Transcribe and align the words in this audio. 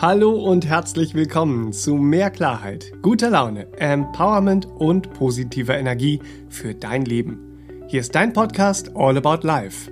Hallo 0.00 0.30
und 0.30 0.64
herzlich 0.64 1.14
willkommen 1.14 1.72
zu 1.72 1.96
mehr 1.96 2.30
Klarheit, 2.30 2.92
guter 3.02 3.30
Laune, 3.30 3.66
Empowerment 3.78 4.64
und 4.64 5.12
positiver 5.12 5.76
Energie 5.76 6.20
für 6.48 6.72
dein 6.72 7.04
Leben. 7.04 7.58
Hier 7.88 7.98
ist 7.98 8.14
dein 8.14 8.32
Podcast 8.32 8.92
All 8.94 9.16
About 9.16 9.44
Life. 9.44 9.90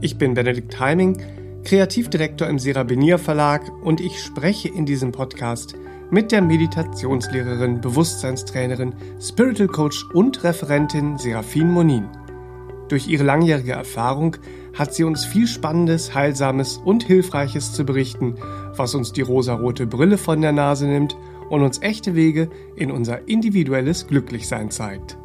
Ich 0.00 0.18
bin 0.18 0.34
Benedikt 0.34 0.80
Heiming, 0.80 1.22
Kreativdirektor 1.62 2.48
im 2.48 2.58
Serabinier 2.58 3.18
Verlag 3.18 3.70
und 3.84 4.00
ich 4.00 4.20
spreche 4.20 4.66
in 4.66 4.84
diesem 4.84 5.12
Podcast 5.12 5.76
mit 6.10 6.32
der 6.32 6.42
Meditationslehrerin, 6.42 7.80
Bewusstseinstrainerin, 7.80 8.96
Spiritual 9.20 9.68
Coach 9.68 10.06
und 10.12 10.42
Referentin 10.42 11.18
Serafin 11.18 11.70
Monin. 11.70 12.08
Durch 12.88 13.06
ihre 13.06 13.22
langjährige 13.22 13.74
Erfahrung 13.74 14.38
hat 14.74 14.94
sie 14.94 15.04
uns 15.04 15.24
viel 15.24 15.46
Spannendes, 15.46 16.14
Heilsames 16.14 16.78
und 16.78 17.02
Hilfreiches 17.02 17.72
zu 17.72 17.84
berichten, 17.84 18.36
was 18.76 18.94
uns 18.94 19.12
die 19.12 19.22
rosarote 19.22 19.86
Brille 19.86 20.18
von 20.18 20.40
der 20.40 20.52
Nase 20.52 20.86
nimmt 20.86 21.16
und 21.48 21.62
uns 21.62 21.82
echte 21.82 22.14
Wege 22.14 22.48
in 22.76 22.90
unser 22.90 23.28
individuelles 23.28 24.06
Glücklichsein 24.06 24.70
zeigt. 24.70 25.18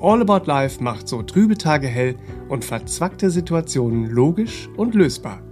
All 0.00 0.20
About 0.20 0.46
Life 0.46 0.82
macht 0.82 1.08
so 1.08 1.22
trübe 1.22 1.56
Tage 1.56 1.88
hell 1.88 2.16
und 2.48 2.64
verzwackte 2.64 3.30
Situationen 3.30 4.10
logisch 4.10 4.68
und 4.76 4.94
lösbar. 4.94 5.42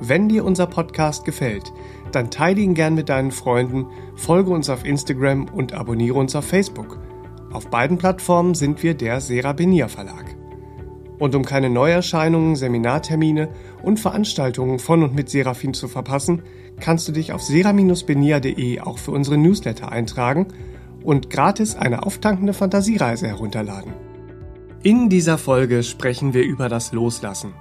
Wenn 0.00 0.28
dir 0.28 0.44
unser 0.44 0.66
Podcast 0.66 1.24
gefällt, 1.24 1.72
dann 2.12 2.30
teile 2.30 2.60
ihn 2.60 2.74
gern 2.74 2.94
mit 2.94 3.08
deinen 3.08 3.32
Freunden, 3.32 3.86
folge 4.14 4.50
uns 4.50 4.70
auf 4.70 4.84
Instagram 4.84 5.46
und 5.48 5.72
abonniere 5.72 6.16
uns 6.16 6.36
auf 6.36 6.46
Facebook. 6.46 7.00
Auf 7.52 7.68
beiden 7.68 7.98
Plattformen 7.98 8.54
sind 8.54 8.82
wir 8.84 8.94
der 8.94 9.20
Serabinier 9.20 9.88
Verlag. 9.88 10.37
Und 11.18 11.34
um 11.34 11.44
keine 11.44 11.68
Neuerscheinungen, 11.68 12.54
Seminartermine 12.54 13.48
und 13.82 13.98
Veranstaltungen 13.98 14.78
von 14.78 15.02
und 15.02 15.14
mit 15.14 15.28
Serafin 15.28 15.74
zu 15.74 15.88
verpassen, 15.88 16.42
kannst 16.78 17.08
du 17.08 17.12
dich 17.12 17.32
auf 17.32 17.42
sera-benia.de 17.42 18.80
auch 18.80 18.98
für 18.98 19.10
unsere 19.10 19.36
Newsletter 19.36 19.90
eintragen 19.90 20.48
und 21.02 21.30
gratis 21.30 21.74
eine 21.74 22.04
auftankende 22.04 22.52
Fantasiereise 22.52 23.26
herunterladen. 23.26 23.92
In 24.82 25.08
dieser 25.08 25.38
Folge 25.38 25.82
sprechen 25.82 26.34
wir 26.34 26.44
über 26.44 26.68
das 26.68 26.92
Loslassen. 26.92 27.52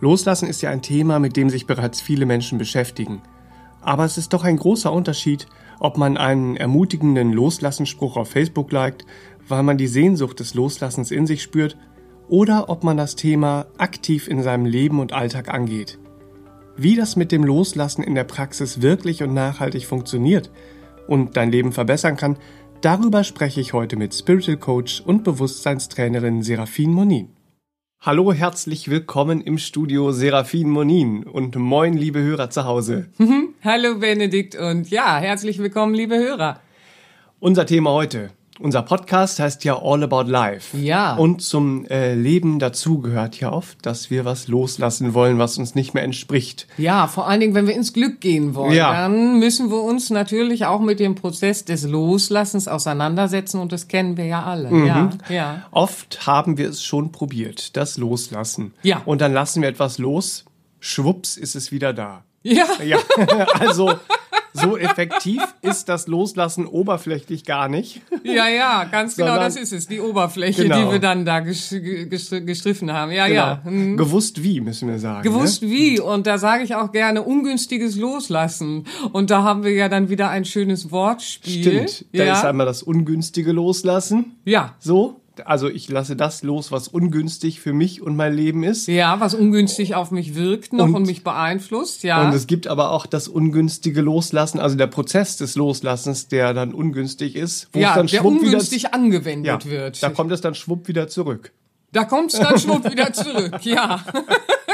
Loslassen 0.00 0.48
ist 0.48 0.62
ja 0.62 0.70
ein 0.70 0.82
Thema, 0.82 1.18
mit 1.18 1.36
dem 1.36 1.50
sich 1.50 1.66
bereits 1.66 2.00
viele 2.00 2.26
Menschen 2.26 2.58
beschäftigen. 2.58 3.22
Aber 3.82 4.04
es 4.04 4.18
ist 4.18 4.32
doch 4.32 4.44
ein 4.44 4.56
großer 4.56 4.92
Unterschied, 4.92 5.46
ob 5.78 5.96
man 5.96 6.16
einen 6.16 6.56
ermutigenden 6.56 7.32
Loslassenspruch 7.32 8.16
auf 8.16 8.30
Facebook 8.30 8.72
liked, 8.72 9.06
weil 9.46 9.62
man 9.62 9.78
die 9.78 9.86
Sehnsucht 9.86 10.40
des 10.40 10.54
Loslassens 10.54 11.10
in 11.10 11.26
sich 11.26 11.42
spürt 11.42 11.76
oder 12.30 12.70
ob 12.70 12.84
man 12.84 12.96
das 12.96 13.16
Thema 13.16 13.66
aktiv 13.76 14.28
in 14.28 14.42
seinem 14.42 14.64
Leben 14.64 15.00
und 15.00 15.12
Alltag 15.12 15.52
angeht. 15.52 15.98
Wie 16.76 16.94
das 16.94 17.16
mit 17.16 17.32
dem 17.32 17.44
Loslassen 17.44 18.02
in 18.02 18.14
der 18.14 18.24
Praxis 18.24 18.80
wirklich 18.80 19.22
und 19.22 19.34
nachhaltig 19.34 19.84
funktioniert 19.84 20.50
und 21.08 21.36
dein 21.36 21.50
Leben 21.50 21.72
verbessern 21.72 22.16
kann, 22.16 22.38
darüber 22.80 23.24
spreche 23.24 23.60
ich 23.60 23.72
heute 23.72 23.96
mit 23.96 24.14
Spiritual 24.14 24.56
Coach 24.56 25.00
und 25.00 25.24
Bewusstseinstrainerin 25.24 26.42
Serafin 26.42 26.92
Monin. 26.92 27.30
Hallo, 28.00 28.32
herzlich 28.32 28.88
willkommen 28.88 29.42
im 29.42 29.58
Studio 29.58 30.12
Serafin 30.12 30.70
Monin 30.70 31.24
und 31.24 31.56
moin, 31.56 31.94
liebe 31.94 32.22
Hörer 32.22 32.48
zu 32.48 32.64
Hause. 32.64 33.08
Hallo 33.64 33.98
Benedikt 33.98 34.54
und 34.54 34.88
ja, 34.88 35.18
herzlich 35.18 35.58
willkommen, 35.58 35.94
liebe 35.94 36.16
Hörer. 36.16 36.60
Unser 37.40 37.66
Thema 37.66 37.90
heute, 37.90 38.30
unser 38.60 38.82
Podcast 38.82 39.38
heißt 39.40 39.64
ja 39.64 39.80
All 39.82 40.02
About 40.02 40.30
Life. 40.30 40.76
Ja. 40.76 41.14
Und 41.16 41.42
zum 41.42 41.84
äh, 41.86 42.14
Leben 42.14 42.58
dazu 42.58 43.00
gehört 43.00 43.40
ja 43.40 43.52
oft, 43.52 43.84
dass 43.84 44.10
wir 44.10 44.24
was 44.24 44.48
loslassen 44.48 45.14
wollen, 45.14 45.38
was 45.38 45.58
uns 45.58 45.74
nicht 45.74 45.94
mehr 45.94 46.02
entspricht. 46.04 46.66
Ja, 46.78 47.06
vor 47.06 47.26
allen 47.28 47.40
Dingen, 47.40 47.54
wenn 47.54 47.66
wir 47.66 47.74
ins 47.74 47.92
Glück 47.92 48.20
gehen 48.20 48.54
wollen, 48.54 48.72
Ja. 48.74 48.92
dann 48.92 49.38
müssen 49.38 49.70
wir 49.70 49.82
uns 49.82 50.10
natürlich 50.10 50.66
auch 50.66 50.80
mit 50.80 51.00
dem 51.00 51.14
Prozess 51.14 51.64
des 51.64 51.84
Loslassens 51.84 52.68
auseinandersetzen 52.68 53.60
und 53.60 53.72
das 53.72 53.88
kennen 53.88 54.16
wir 54.16 54.26
ja 54.26 54.42
alle. 54.44 54.70
Mhm. 54.70 54.86
Ja, 54.86 55.10
ja. 55.28 55.66
Oft 55.70 56.26
haben 56.26 56.58
wir 56.58 56.68
es 56.68 56.82
schon 56.82 57.12
probiert, 57.12 57.76
das 57.76 57.98
Loslassen. 57.98 58.74
Ja. 58.82 59.02
Und 59.04 59.20
dann 59.20 59.32
lassen 59.32 59.62
wir 59.62 59.68
etwas 59.68 59.98
los, 59.98 60.44
schwupps 60.80 61.36
ist 61.36 61.54
es 61.56 61.72
wieder 61.72 61.92
da. 61.92 62.24
Ja, 62.42 62.64
Ja, 62.84 62.98
also 63.58 63.92
so 64.52 64.76
effektiv 64.76 65.42
ist 65.62 65.88
das 65.88 66.06
Loslassen 66.06 66.66
oberflächlich 66.66 67.44
gar 67.44 67.68
nicht. 67.68 68.00
ja, 68.24 68.48
ja, 68.48 68.84
ganz 68.84 69.16
genau, 69.16 69.28
Sondern- 69.28 69.44
das 69.44 69.56
ist 69.56 69.72
es, 69.72 69.86
die 69.88 70.00
Oberfläche, 70.00 70.62
Genau. 70.64 70.86
die 70.86 70.92
wir 70.92 70.98
dann 70.98 71.24
da 71.24 71.40
gestriffen 71.40 72.92
haben. 72.92 73.12
Ja, 73.12 73.26
ja. 73.26 73.60
Genau. 73.64 73.76
Mhm. 73.76 73.96
Gewusst 73.96 74.42
wie, 74.42 74.60
müssen 74.60 74.88
wir 74.88 74.98
sagen. 74.98 75.22
Gewusst 75.22 75.62
Ne? 75.62 75.70
wie, 75.70 76.00
und 76.00 76.26
da 76.26 76.38
sage 76.38 76.64
ich 76.64 76.74
auch 76.74 76.92
gerne 76.92 77.22
ungünstiges 77.22 77.96
Loslassen. 77.96 78.84
Und 79.12 79.30
da 79.30 79.42
haben 79.42 79.64
wir 79.64 79.72
ja 79.72 79.88
dann 79.88 80.08
wieder 80.08 80.30
ein 80.30 80.44
schönes 80.44 80.90
Wortspiel. 80.90 81.86
Stimmt. 81.88 82.06
Da 82.12 82.24
ja. 82.24 82.32
ist 82.34 82.44
einmal 82.44 82.66
das 82.66 82.82
ungünstige 82.82 83.52
Loslassen. 83.52 84.36
ja, 84.44 84.74
So. 84.78 85.19
Also 85.46 85.68
ich 85.68 85.88
lasse 85.88 86.16
das 86.16 86.42
los, 86.42 86.70
was 86.72 86.88
ungünstig 86.88 87.60
für 87.60 87.72
mich 87.72 88.02
und 88.02 88.16
mein 88.16 88.34
Leben 88.34 88.62
ist. 88.62 88.86
Ja, 88.88 89.20
was 89.20 89.34
ungünstig 89.34 89.94
auf 89.94 90.10
mich 90.10 90.34
wirkt 90.34 90.72
noch 90.72 90.84
und, 90.86 90.94
Und- 90.94 91.06
mich 91.06 91.24
beeinflusst, 91.24 92.02
ja. 92.02 92.26
Und 92.26 92.34
es 92.34 92.46
gibt 92.46 92.66
aber 92.66 92.90
auch 92.90 93.06
das 93.06 93.28
ungünstige 93.28 94.00
Loslassen, 94.00 94.60
also 94.60 94.76
der 94.76 94.86
Prozess 94.86 95.36
des 95.36 95.54
Loslassens, 95.54 96.28
der 96.28 96.54
dann 96.54 96.74
ungünstig 96.74 97.36
ist, 97.36 97.68
wo 97.72 97.80
ja, 97.80 97.90
es 97.90 97.94
dann 97.94 98.06
der 98.06 98.18
schwupp 98.18 98.42
ungünstig 98.42 98.84
wieder, 98.84 98.94
angewendet 98.94 99.64
ja, 99.64 99.70
wird. 99.70 100.02
da 100.02 100.10
kommt 100.10 100.32
es 100.32 100.40
dann 100.40 100.54
schwupp 100.54 100.88
wieder 100.88 101.08
zurück. 101.08 101.52
Da 101.92 102.04
kommt's 102.04 102.38
dann 102.38 102.56
schwupp 102.58 102.88
wieder 102.88 103.12
zurück, 103.12 103.58
ja. 103.64 104.04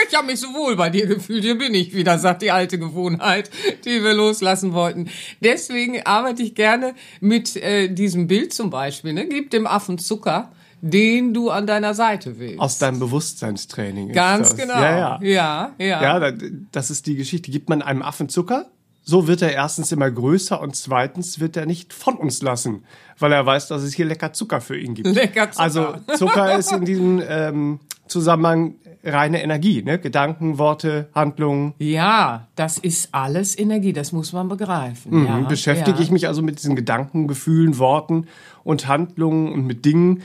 Ich 0.09 0.15
habe 0.15 0.27
mich 0.27 0.39
so 0.39 0.49
wohl 0.49 0.77
bei 0.77 0.91
dir 0.91 1.07
gefühlt, 1.07 1.43
hier 1.43 1.57
bin 1.57 1.75
ich 1.75 1.95
wieder, 1.95 2.19
sagt 2.19 2.43
die 2.43 2.51
alte 2.51 2.79
Gewohnheit, 2.79 3.51
die 3.85 4.05
wir 4.05 4.13
loslassen 4.13 4.73
wollten. 4.75 5.09
Deswegen 5.41 6.03
arbeite 6.05 6.43
ich 6.43 6.55
gerne 6.55 6.95
mit 7.21 7.57
äh, 7.57 7.89
diesem 7.89 8.27
Bild 8.27 8.53
zum 8.53 8.69
Beispiel. 8.71 9.15
Ne? 9.15 9.27
Gib 9.27 9.51
dem 9.51 9.67
Affen 9.67 9.97
Zucker, 9.99 10.53
den 10.81 11.33
du 11.35 11.51
an 11.51 11.67
deiner 11.67 11.95
Seite 11.95 12.39
willst. 12.39 12.61
Aus 12.61 12.79
deinem 12.79 12.99
Bewusstseinstraining. 13.01 14.09
ist 14.11 14.15
Ganz 14.15 14.49
das. 14.51 14.57
genau. 14.59 14.75
Ja, 14.75 14.97
ja. 14.97 15.19
ja. 15.23 15.71
ja. 15.79 16.03
Ja, 16.03 16.19
da- 16.31 16.47
das 16.73 16.91
ist 16.91 17.07
die 17.07 17.17
Geschichte. 17.17 17.51
Gibt 17.51 17.69
man 17.69 17.83
einem 17.83 18.03
Affen 18.03 18.29
Zucker, 18.29 18.67
so 19.03 19.27
wird 19.29 19.41
er 19.43 19.53
erstens 19.53 19.93
immer 19.93 20.11
größer 20.11 20.61
und 20.61 20.75
zweitens 20.77 21.39
wird 21.41 21.57
er 21.57 21.67
nicht 21.67 21.93
von 21.93 22.15
uns 22.17 22.43
lassen, 22.43 22.85
weil 23.19 23.33
er 23.33 23.47
weiß, 23.47 23.69
dass 23.69 23.83
es 23.83 23.95
hier 23.95 24.05
lecker 24.07 24.33
Zucker 24.33 24.61
für 24.61 24.77
ihn 24.79 24.95
gibt. 24.95 25.09
Lecker 25.09 25.51
Zucker. 25.51 25.63
Also 25.63 25.95
Zucker 26.17 26.59
ist 26.59 26.73
in 26.73 26.85
diesem 26.85 27.23
ähm, 27.29 27.81
Zusammenhang 28.09 28.75
reine 29.05 29.41
Energie, 29.43 29.83
ne? 29.85 30.01
Gedanken, 30.01 30.59
Worte, 30.59 31.09
Handlungen. 31.15 31.75
Ja, 31.79 32.49
das 32.57 32.79
ist 32.79 33.11
alles 33.13 33.57
Energie, 33.57 33.93
das 33.93 34.11
muss 34.11 34.33
man 34.33 34.49
begreifen. 34.49 35.25
ja, 35.27 35.37
Mhm. 35.37 35.47
Beschäftige 35.49 35.99
ja. 35.99 36.03
ich 36.03 36.11
mich 36.11 36.27
also 36.27 36.43
mit 36.43 36.59
diesen 36.59 36.75
Gedanken, 36.75 37.29
Gefühlen, 37.29 37.79
Worten 37.79 38.27
und 38.65 38.89
Handlungen 38.89 39.53
und 39.53 39.65
mit 39.67 39.85
Dingen, 39.85 40.23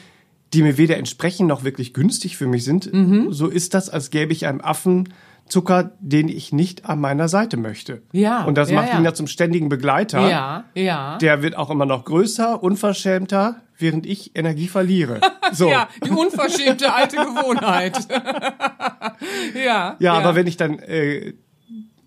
die 0.53 0.63
mir 0.63 0.78
weder 0.78 0.97
entsprechen 0.97 1.47
noch 1.47 1.63
wirklich 1.63 1.94
günstig 1.94 2.38
für 2.38 2.47
mich 2.47 2.63
sind, 2.63 2.91
Mhm. 2.94 3.31
so 3.31 3.47
ist 3.47 3.73
das, 3.73 3.89
als 3.89 4.09
gäbe 4.09 4.34
ich 4.34 4.45
einem 4.47 4.62
Affen 4.62 5.09
Zucker, 5.47 5.91
den 6.00 6.29
ich 6.29 6.53
nicht 6.53 6.85
an 6.85 7.01
meiner 7.01 7.28
Seite 7.28 7.57
möchte. 7.57 8.03
Ja, 8.13 8.45
Und 8.45 8.57
das 8.57 8.69
ja, 8.69 8.75
macht 8.78 8.90
ja. 8.94 8.97
ihn 8.97 9.03
ja 9.03 9.13
zum 9.13 9.28
ständigen 9.28 9.67
Begleiter. 9.67 10.29
Ja, 10.29 10.63
ja. 10.75 11.17
Der 11.17 11.41
wird 11.44 11.57
auch 11.57 11.69
immer 11.69 11.85
noch 11.85 12.06
größer, 12.06 12.63
unverschämter, 12.63 13.57
während 13.78 14.06
ich 14.06 14.31
Energie 14.35 14.67
verliere. 14.67 15.19
So. 15.53 15.69
Ja, 15.69 15.90
die 16.06 16.11
unverschämte 16.11 16.94
alte 16.94 17.17
Gewohnheit. 17.17 18.07
ja, 19.66 19.97
Ja, 20.00 20.13
aber 20.13 20.34
wenn 20.35 20.47
ich 20.47 20.56
dann 20.56 20.79
äh, 20.79 21.34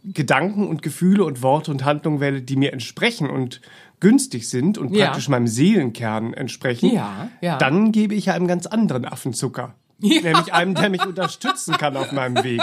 Gedanken 0.03 0.67
und 0.67 0.81
Gefühle 0.83 1.25
und 1.25 1.43
Worte 1.43 1.71
und 1.71 1.85
Handlungen 1.85 2.21
wähle, 2.21 2.41
die 2.41 2.57
mir 2.57 2.73
entsprechen 2.73 3.29
und 3.29 3.61
günstig 4.05 4.51
sind 4.51 4.77
und 4.77 4.95
Ja. 4.95 5.07
praktisch 5.07 5.31
meinem 5.31 5.47
Seelenkern 5.47 6.35
entsprechen, 6.35 6.93
Ja, 6.93 7.31
ja. 7.41 7.57
dann 7.57 7.91
gebe 7.91 8.15
ich 8.15 8.31
einem 8.31 8.47
ganz 8.47 8.67
anderen 8.67 9.07
Affenzucker. 9.07 9.75
Nämlich 9.99 10.53
einem, 10.53 10.75
der 10.75 10.91
mich 10.91 11.07
unterstützen 11.07 11.77
kann 11.79 11.97
auf 11.97 12.13
meinem 12.13 12.45
Weg. 12.45 12.61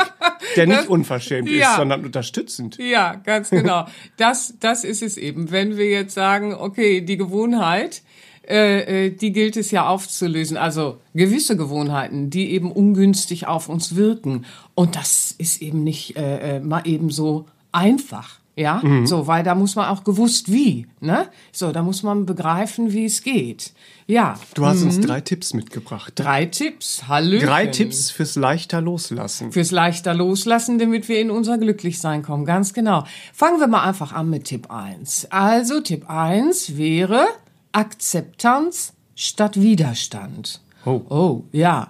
Der 0.56 0.68
nicht 0.68 0.88
unverschämt 0.88 1.50
Ja. 1.50 1.72
ist, 1.72 1.76
sondern 1.78 2.06
unterstützend. 2.06 2.78
Ja, 2.78 3.16
ganz 3.16 3.50
genau. 3.60 3.88
Das, 4.18 4.54
das 4.60 4.84
ist 4.84 5.02
es 5.02 5.18
eben. 5.18 5.50
Wenn 5.50 5.78
wir 5.78 5.90
jetzt 5.90 6.14
sagen, 6.14 6.54
okay, 6.54 7.02
die 7.02 7.18
Gewohnheit, 7.18 8.04
äh, 8.48 9.06
äh, 9.08 9.10
die 9.10 9.32
gilt 9.32 9.58
es 9.58 9.72
ja 9.72 9.88
aufzulösen. 9.88 10.58
Also 10.58 11.00
gewisse 11.16 11.58
Gewohnheiten, 11.58 12.30
die 12.30 12.52
eben 12.52 12.72
ungünstig 12.72 13.48
auf 13.48 13.68
uns 13.68 13.96
wirken. 13.96 14.46
Und 14.76 14.96
das 14.96 15.34
ist 15.36 15.62
eben 15.64 15.84
nicht 15.84 16.18
äh, 16.18 16.58
äh, 16.58 16.60
mal 16.60 16.82
eben 16.86 17.10
so 17.10 17.48
einfach. 17.72 18.41
Ja, 18.56 18.82
Mhm. 18.84 19.08
so, 19.08 19.28
weil 19.28 19.44
da 19.44 19.56
muss 19.56 19.76
man 19.78 19.88
auch 19.88 20.04
gewusst 20.04 20.52
wie, 20.52 20.86
ne? 21.00 21.30
So, 21.54 21.72
da 21.72 21.82
muss 21.84 22.04
man 22.04 22.26
begreifen, 22.26 22.92
wie 22.92 23.06
es 23.06 23.24
geht. 23.24 23.72
Ja, 24.08 24.38
Du 24.56 24.66
hast 24.66 24.82
uns 24.84 25.00
drei 25.00 25.22
Tipps 25.22 25.54
mitgebracht. 25.54 26.12
drei 26.18 26.46
Tipps. 26.48 27.08
Hallöchen. 27.08 27.48
Drei 27.48 27.68
Tipps 27.68 28.12
fürs 28.12 28.36
leichter 28.36 28.82
Loslassen. 28.82 29.54
Fürs 29.54 29.72
leichter 29.72 30.14
Loslassen, 30.14 30.80
damit 30.80 31.08
wir 31.08 31.22
in 31.22 31.32
unser 31.32 31.58
Glücklichsein 31.58 32.24
kommen. 32.24 32.44
Ganz 32.44 32.74
genau. 32.74 33.06
Fangen 33.34 33.60
wir 33.62 33.68
mal 33.68 33.84
einfach 33.88 34.12
an 34.12 34.30
mit 34.30 34.44
Tipp 34.46 34.70
1. 34.70 35.28
Also 35.32 35.80
Tipp 35.80 36.10
1 36.10 36.76
wäre 36.78 37.26
Akzeptanz 37.72 38.94
statt 39.16 39.60
Widerstand. 39.62 40.60
Oh. 40.86 41.02
Oh, 41.10 41.44
ja. 41.52 41.88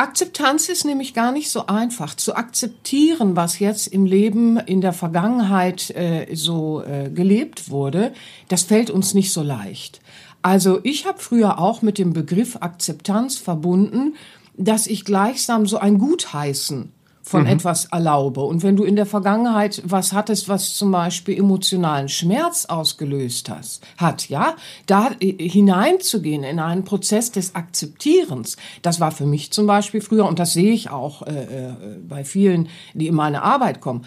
Akzeptanz 0.00 0.70
ist 0.70 0.86
nämlich 0.86 1.12
gar 1.12 1.30
nicht 1.30 1.50
so 1.50 1.66
einfach. 1.66 2.14
Zu 2.14 2.34
akzeptieren, 2.34 3.36
was 3.36 3.58
jetzt 3.58 3.86
im 3.86 4.06
Leben 4.06 4.56
in 4.58 4.80
der 4.80 4.94
Vergangenheit 4.94 5.90
äh, 5.90 6.26
so 6.34 6.82
äh, 6.82 7.10
gelebt 7.10 7.68
wurde, 7.68 8.14
das 8.48 8.62
fällt 8.62 8.88
uns 8.88 9.12
nicht 9.12 9.30
so 9.30 9.42
leicht. 9.42 10.00
Also 10.40 10.80
ich 10.84 11.06
habe 11.06 11.18
früher 11.18 11.58
auch 11.58 11.82
mit 11.82 11.98
dem 11.98 12.14
Begriff 12.14 12.56
Akzeptanz 12.62 13.36
verbunden, 13.36 14.14
dass 14.56 14.86
ich 14.86 15.04
gleichsam 15.04 15.66
so 15.66 15.76
ein 15.76 15.98
Gutheißen 15.98 16.92
von 17.30 17.42
mhm. 17.42 17.50
etwas 17.50 17.84
erlaube. 17.84 18.40
Und 18.40 18.64
wenn 18.64 18.74
du 18.74 18.82
in 18.82 18.96
der 18.96 19.06
Vergangenheit 19.06 19.82
was 19.84 20.12
hattest, 20.12 20.48
was 20.48 20.74
zum 20.74 20.90
Beispiel 20.90 21.38
emotionalen 21.38 22.08
Schmerz 22.08 22.66
ausgelöst 22.66 23.48
hast, 23.48 23.84
hat, 23.98 24.28
ja, 24.28 24.56
da 24.86 25.10
hineinzugehen 25.20 26.42
in 26.42 26.58
einen 26.58 26.82
Prozess 26.84 27.30
des 27.30 27.54
Akzeptierens, 27.54 28.56
das 28.82 28.98
war 28.98 29.12
für 29.12 29.26
mich 29.26 29.52
zum 29.52 29.68
Beispiel 29.68 30.00
früher, 30.00 30.26
und 30.26 30.40
das 30.40 30.54
sehe 30.54 30.72
ich 30.72 30.90
auch 30.90 31.22
äh, 31.22 31.44
äh, 31.44 31.72
bei 32.08 32.24
vielen, 32.24 32.68
die 32.94 33.06
in 33.06 33.14
meine 33.14 33.42
Arbeit 33.42 33.80
kommen, 33.80 34.06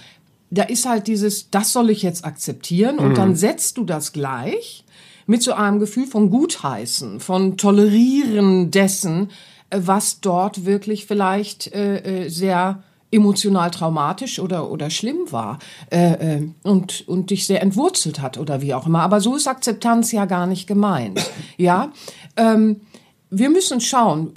da 0.52 0.64
ist 0.64 0.86
halt 0.86 1.08
dieses, 1.08 1.50
das 1.50 1.72
soll 1.72 1.92
ich 1.92 2.02
jetzt 2.02 2.26
akzeptieren, 2.26 3.00
und 3.00 3.12
mhm. 3.12 3.16
dann 3.16 3.36
setzt 3.38 3.78
du 3.78 3.86
das 3.86 4.12
gleich 4.12 4.84
mit 5.28 5.42
so 5.42 5.54
einem 5.54 5.80
Gefühl 5.80 6.08
von 6.08 6.30
Gutheißen, 6.30 7.22
von 7.22 7.56
Tolerieren 7.56 8.70
dessen, 8.70 9.30
äh, 9.70 9.80
was 9.82 10.20
dort 10.20 10.66
wirklich 10.66 11.06
vielleicht 11.06 11.74
äh, 11.74 12.26
äh 12.26 12.30
sehr 12.30 12.84
emotional 13.14 13.72
traumatisch 13.72 14.40
oder, 14.40 14.70
oder 14.70 14.90
schlimm 14.90 15.32
war 15.32 15.60
äh, 15.92 16.38
äh, 16.38 16.50
und, 16.64 17.08
und 17.08 17.30
dich 17.30 17.46
sehr 17.46 17.62
entwurzelt 17.62 18.22
hat 18.22 18.38
oder 18.38 18.62
wie 18.62 18.74
auch 18.74 18.88
immer. 18.88 19.02
Aber 19.02 19.22
so 19.22 19.36
ist 19.36 19.48
Akzeptanz 19.48 20.12
ja 20.12 20.26
gar 20.26 20.48
nicht 20.48 20.68
gemeint. 20.68 21.20
Ja, 21.58 21.92
ähm, 22.36 22.82
wir 23.30 23.50
müssen 23.50 23.80
schauen, 23.80 24.34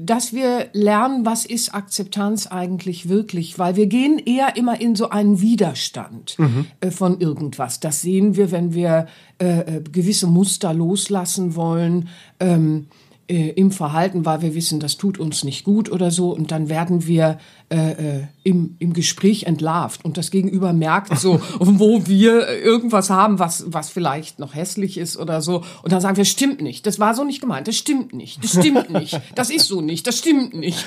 dass 0.00 0.32
wir 0.32 0.68
lernen, 0.72 1.24
was 1.24 1.44
ist 1.44 1.74
Akzeptanz 1.74 2.46
eigentlich 2.46 3.08
wirklich, 3.08 3.58
weil 3.58 3.76
wir 3.76 3.86
gehen 3.86 4.18
eher 4.18 4.56
immer 4.56 4.80
in 4.80 4.94
so 4.94 5.10
einen 5.10 5.40
Widerstand 5.40 6.38
mhm. 6.38 6.66
äh, 6.80 6.90
von 6.90 7.20
irgendwas. 7.20 7.80
Das 7.80 8.02
sehen 8.02 8.36
wir, 8.36 8.52
wenn 8.52 8.74
wir 8.74 9.06
äh, 9.40 9.60
äh 9.60 9.82
gewisse 9.82 10.26
Muster 10.26 10.72
loslassen 10.72 11.56
wollen. 11.56 12.08
Ähm, 12.38 12.86
äh, 13.28 13.50
im 13.50 13.70
Verhalten, 13.70 14.24
weil 14.24 14.42
wir 14.42 14.54
wissen, 14.54 14.80
das 14.80 14.96
tut 14.96 15.18
uns 15.18 15.44
nicht 15.44 15.64
gut 15.64 15.90
oder 15.90 16.10
so. 16.10 16.30
Und 16.30 16.50
dann 16.50 16.68
werden 16.68 17.06
wir 17.06 17.38
äh, 17.70 17.90
äh, 17.92 18.22
im, 18.48 18.76
im 18.78 18.94
Gespräch 18.94 19.42
entlarvt 19.42 20.06
und 20.06 20.16
das 20.16 20.30
Gegenüber 20.30 20.72
merkt 20.72 21.18
so, 21.18 21.38
wo 21.58 22.06
wir 22.06 22.48
irgendwas 22.62 23.10
haben, 23.10 23.38
was, 23.38 23.64
was 23.68 23.90
vielleicht 23.90 24.38
noch 24.38 24.54
hässlich 24.54 24.96
ist 24.96 25.18
oder 25.18 25.42
so. 25.42 25.64
Und 25.82 25.92
dann 25.92 26.00
sagen 26.00 26.16
wir, 26.16 26.24
stimmt 26.24 26.62
nicht. 26.62 26.86
Das 26.86 26.98
war 26.98 27.14
so 27.14 27.24
nicht 27.24 27.42
gemeint. 27.42 27.68
Das 27.68 27.76
stimmt 27.76 28.14
nicht. 28.14 28.42
Das 28.42 28.52
stimmt 28.52 28.88
nicht. 28.88 29.20
Das 29.34 29.50
ist 29.50 29.66
so 29.66 29.82
nicht. 29.82 30.06
Das 30.06 30.16
stimmt 30.16 30.54
nicht. 30.54 30.82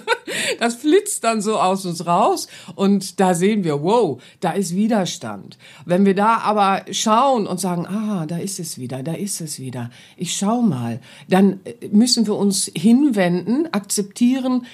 das 0.58 0.74
flitzt 0.74 1.22
dann 1.22 1.40
so 1.40 1.60
aus 1.60 1.86
uns 1.86 2.06
raus 2.06 2.48
und 2.74 3.20
da 3.20 3.34
sehen 3.34 3.62
wir, 3.62 3.82
wow, 3.82 4.20
da 4.40 4.50
ist 4.50 4.74
Widerstand. 4.74 5.58
Wenn 5.84 6.04
wir 6.04 6.14
da 6.14 6.38
aber 6.38 6.84
schauen 6.90 7.46
und 7.46 7.60
sagen, 7.60 7.86
ah, 7.86 8.26
da 8.26 8.38
ist 8.38 8.58
es 8.58 8.78
wieder, 8.78 9.04
da 9.04 9.12
ist 9.12 9.40
es 9.40 9.60
wieder, 9.60 9.90
ich 10.16 10.34
schau 10.36 10.60
mal, 10.60 11.00
dann 11.28 11.60
müssen 11.92 12.26
wir 12.26 12.34
uns 12.34 12.70
hinwenden, 12.74 13.68
akzeptieren, 13.72 14.66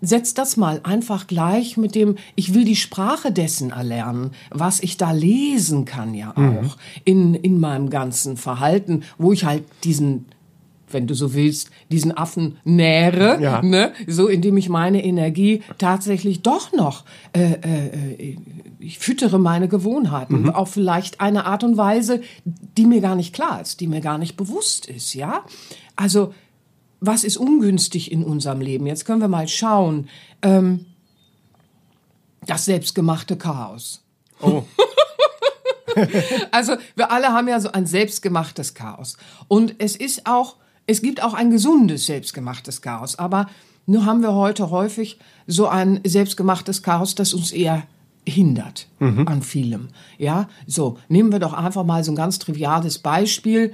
setz 0.00 0.34
das 0.34 0.56
mal 0.56 0.80
einfach 0.84 1.26
gleich 1.26 1.76
mit 1.76 1.94
dem, 1.94 2.16
ich 2.34 2.54
will 2.54 2.64
die 2.64 2.76
Sprache 2.76 3.32
dessen 3.32 3.70
erlernen, 3.70 4.32
was 4.50 4.80
ich 4.80 4.96
da 4.96 5.12
lesen 5.12 5.84
kann 5.84 6.14
ja 6.14 6.32
mhm. 6.36 6.58
auch 6.58 6.62
mhm. 6.62 7.02
in, 7.04 7.34
in 7.34 7.60
meinem 7.60 7.90
ganzen 7.90 8.36
Verhalten, 8.36 9.02
wo 9.18 9.32
ich 9.32 9.44
halt 9.44 9.64
diesen 9.84 10.26
wenn 10.90 11.06
du 11.06 11.14
so 11.14 11.34
willst, 11.34 11.70
diesen 11.90 12.16
Affen 12.16 12.58
nähere, 12.64 13.40
ja. 13.42 13.62
ne? 13.62 13.92
so 14.06 14.26
indem 14.26 14.56
ich 14.56 14.68
meine 14.68 15.04
Energie 15.04 15.62
tatsächlich 15.76 16.42
doch 16.42 16.72
noch, 16.72 17.04
äh, 17.34 17.52
äh, 17.52 18.36
ich 18.78 18.98
füttere 18.98 19.38
meine 19.38 19.68
Gewohnheiten 19.68 20.42
mhm. 20.42 20.50
auf 20.50 20.70
vielleicht 20.70 21.20
eine 21.20 21.46
Art 21.46 21.64
und 21.64 21.76
Weise, 21.76 22.22
die 22.44 22.86
mir 22.86 23.00
gar 23.00 23.16
nicht 23.16 23.34
klar 23.34 23.60
ist, 23.60 23.80
die 23.80 23.86
mir 23.86 24.00
gar 24.00 24.18
nicht 24.18 24.36
bewusst 24.36 24.86
ist, 24.86 25.14
ja. 25.14 25.44
Also 25.96 26.32
was 27.00 27.24
ist 27.24 27.36
ungünstig 27.36 28.10
in 28.10 28.24
unserem 28.24 28.60
Leben? 28.60 28.86
Jetzt 28.86 29.04
können 29.04 29.20
wir 29.20 29.28
mal 29.28 29.48
schauen. 29.48 30.08
Ähm, 30.42 30.86
das 32.46 32.64
selbstgemachte 32.64 33.36
Chaos. 33.36 34.02
Oh. 34.40 34.64
also 36.50 36.76
wir 36.96 37.10
alle 37.10 37.28
haben 37.28 37.48
ja 37.48 37.60
so 37.60 37.70
ein 37.70 37.86
selbstgemachtes 37.86 38.74
Chaos. 38.74 39.16
Und 39.48 39.74
es 39.78 39.96
ist 39.96 40.26
auch, 40.26 40.56
es 40.86 41.02
gibt 41.02 41.22
auch 41.22 41.34
ein 41.34 41.50
gesundes 41.50 42.06
selbstgemachtes 42.06 42.80
Chaos. 42.80 43.18
Aber 43.18 43.48
nur 43.86 44.04
haben 44.04 44.22
wir 44.22 44.34
heute 44.34 44.70
häufig 44.70 45.18
so 45.46 45.68
ein 45.68 46.00
selbstgemachtes 46.04 46.82
Chaos, 46.82 47.14
das 47.14 47.34
uns 47.34 47.52
eher 47.52 47.86
hindert 48.26 48.88
mhm. 48.98 49.26
an 49.26 49.42
vielem. 49.42 49.88
Ja, 50.18 50.48
so 50.66 50.98
nehmen 51.08 51.32
wir 51.32 51.38
doch 51.38 51.52
einfach 51.52 51.84
mal 51.84 52.04
so 52.04 52.12
ein 52.12 52.16
ganz 52.16 52.38
triviales 52.38 52.98
Beispiel. 52.98 53.72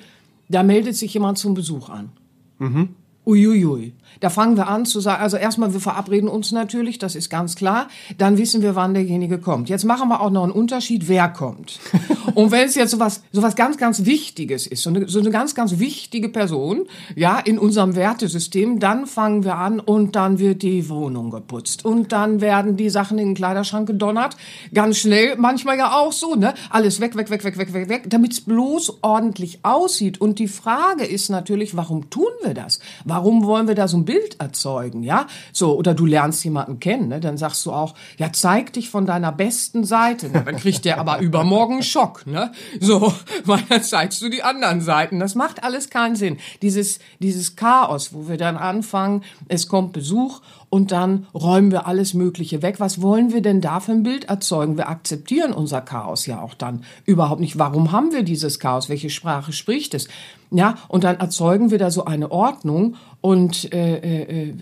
Da 0.49 0.63
meldet 0.63 0.97
sich 0.97 1.15
jemand 1.15 1.39
zum 1.39 1.55
Besuch 1.55 1.89
an. 1.89 2.13
Mhm. 2.59 2.95
Uiuiui. 3.27 3.95
Da 4.21 4.31
fangen 4.31 4.57
wir 4.57 4.69
an 4.69 4.87
zu 4.87 5.01
sagen, 5.01 5.23
also 5.23 5.37
erstmal, 5.37 5.73
wir 5.73 5.81
verabreden 5.81 6.29
uns 6.29 6.53
natürlich, 6.53 6.99
das 6.99 7.15
ist 7.15 7.31
ganz 7.31 7.57
klar. 7.57 7.89
Dann 8.19 8.39
wissen 8.39 8.63
wir, 8.63 8.75
wann 8.75 8.95
derjenige 8.95 9.39
kommt. 9.39 9.69
Jetzt 9.69 9.85
machen 9.85 10.09
wir 10.09 10.21
auch 10.21 10.31
noch 10.31 10.45
einen 10.45 10.53
Unterschied, 10.53 11.09
wer 11.09 11.29
kommt. 11.29 11.81
Und 12.35 12.51
wenn 12.51 12.67
es 12.67 12.75
jetzt 12.75 12.93
sowas, 12.93 13.23
sowas 13.33 13.57
ganz, 13.57 13.77
ganz 13.77 14.05
Wichtiges 14.05 14.67
ist, 14.67 14.83
so 14.83 14.91
eine, 14.91 15.09
so 15.09 15.21
eine 15.21 15.31
ganz, 15.31 15.55
ganz 15.55 15.79
wichtige 15.79 16.29
Person, 16.29 16.87
ja, 17.17 17.39
in 17.39 17.59
unserem 17.59 17.97
Wertesystem, 17.97 18.79
dann 18.79 19.07
fangen 19.07 19.45
wir 19.45 19.57
an 19.57 19.81
und 19.81 20.17
dann 20.17 20.39
wird 20.39 20.63
die 20.63 20.89
Wohnung 20.89 21.31
geputzt. 21.31 21.85
Und 21.85 22.13
dann 22.13 22.41
werden 22.41 22.77
die 22.77 22.91
Sachen 22.91 23.19
in 23.19 23.29
den 23.29 23.35
Kleiderschrank 23.35 23.87
gedonnert. 23.87 24.37
Ganz 24.73 24.99
schnell, 24.99 25.37
manchmal 25.37 25.79
ja 25.79 25.93
auch 25.93 26.13
so, 26.13 26.35
ne? 26.35 26.55
Alles 26.71 27.01
weg, 27.01 27.17
weg, 27.17 27.31
weg, 27.31 27.45
weg, 27.45 27.59
weg, 27.59 27.73
weg, 27.73 27.89
weg, 27.89 28.05
damit 28.09 28.33
es 28.33 28.41
bloß 28.41 28.99
ordentlich 29.03 29.61
aussieht. 29.65 30.21
Und 30.21 30.39
die 30.39 30.49
Frage 30.49 31.05
ist 31.05 31.29
natürlich, 31.29 31.77
warum 31.77 32.11
tun 32.11 32.31
wir 32.43 32.55
das? 32.55 32.81
Warum 33.05 33.14
wollen 33.23 33.69
wir 33.69 33.75
da 33.75 33.89
so 33.89 33.97
ein 33.97 34.05
Bild 34.05 34.41
erzeugen, 34.41 35.03
ja? 35.03 35.27
So, 35.53 35.77
oder 35.77 35.95
du 35.95 36.07
lernst 36.07 36.45
jemanden 36.45 36.81
kennen, 36.81 37.09
ne? 37.09 37.21
dann 37.21 37.37
sagst 37.37 37.65
du 37.67 37.73
auch, 37.73 37.95
ja, 38.19 38.33
zeig 38.33 38.73
dich 38.73 38.91
von 38.91 39.07
deiner 39.07 39.33
besten 39.33 39.85
Seite. 39.85 40.31
Na, 40.33 40.41
dann 40.41 40.57
kriegt 40.57 40.85
der 40.85 40.99
aber 40.99 41.19
übermorgen 41.21 41.83
Schock, 41.83 42.27
ne? 42.27 42.53
So, 42.81 43.13
weil 43.45 43.63
dann 43.69 43.83
zeigst 43.83 44.23
du 44.23 44.29
die 44.29 44.43
anderen 44.43 44.81
Seiten. 44.81 45.21
Das 45.21 45.35
macht 45.35 45.63
alles 45.63 45.91
keinen 45.91 46.17
Sinn. 46.17 46.39
Dieses, 46.63 46.99
dieses 47.21 47.57
Chaos, 47.57 48.13
wo 48.13 48.29
wir 48.29 48.37
dann 48.37 48.57
anfangen, 48.57 49.23
es 49.49 49.69
kommt 49.69 49.93
Besuch 49.93 50.41
und 50.75 50.91
dann 50.91 51.29
räumen 51.33 51.71
wir 51.71 51.87
alles 51.87 52.15
Mögliche 52.15 52.61
weg. 52.61 52.81
Was 52.81 53.01
wollen 53.01 53.33
wir 53.33 53.43
denn 53.43 53.61
da 53.61 53.79
für 53.79 53.93
ein 53.93 54.03
Bild 54.03 54.25
erzeugen? 54.25 54.77
Wir 54.77 54.89
akzeptieren 54.89 55.53
unser 55.53 55.81
Chaos 55.81 56.27
ja 56.27 56.41
auch 56.41 56.55
dann 56.55 56.85
überhaupt 57.07 57.41
nicht. 57.41 57.61
Warum 57.61 57.93
haben 57.93 58.11
wir 58.11 58.25
dieses 58.25 58.59
Chaos? 58.59 58.89
Welche 58.89 59.09
Sprache 59.09 59.53
spricht 59.53 59.95
es? 59.95 60.09
Ja, 60.57 60.77
und 60.87 61.03
dann 61.03 61.17
erzeugen 61.17 61.73
wir 61.73 61.79
da 61.79 61.91
so 61.91 62.05
eine 62.05 62.31
Ordnung 62.31 62.95
und 63.21 63.73
äh, 63.75 63.97
äh, 63.97 64.51
äh 64.51 64.55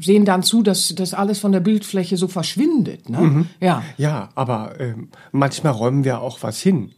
sehen 0.00 0.24
dann 0.24 0.42
zu, 0.42 0.62
dass 0.62 0.94
das 0.96 1.14
alles 1.14 1.38
von 1.38 1.52
der 1.52 1.60
Bildfläche 1.60 2.16
so 2.16 2.26
verschwindet. 2.26 3.08
Ne? 3.08 3.18
Mhm. 3.18 3.46
Ja. 3.60 3.82
ja, 3.96 4.30
aber 4.34 4.80
äh, 4.80 4.94
manchmal 5.32 5.72
räumen 5.72 6.04
wir 6.04 6.20
auch 6.20 6.38
was 6.42 6.60
hin. 6.60 6.92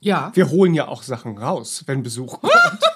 Ja. 0.00 0.30
Wir 0.34 0.50
holen 0.50 0.74
ja 0.74 0.88
auch 0.88 1.02
Sachen 1.02 1.38
raus, 1.38 1.84
wenn 1.86 2.02
Besuch 2.02 2.40
kommt. 2.40 2.52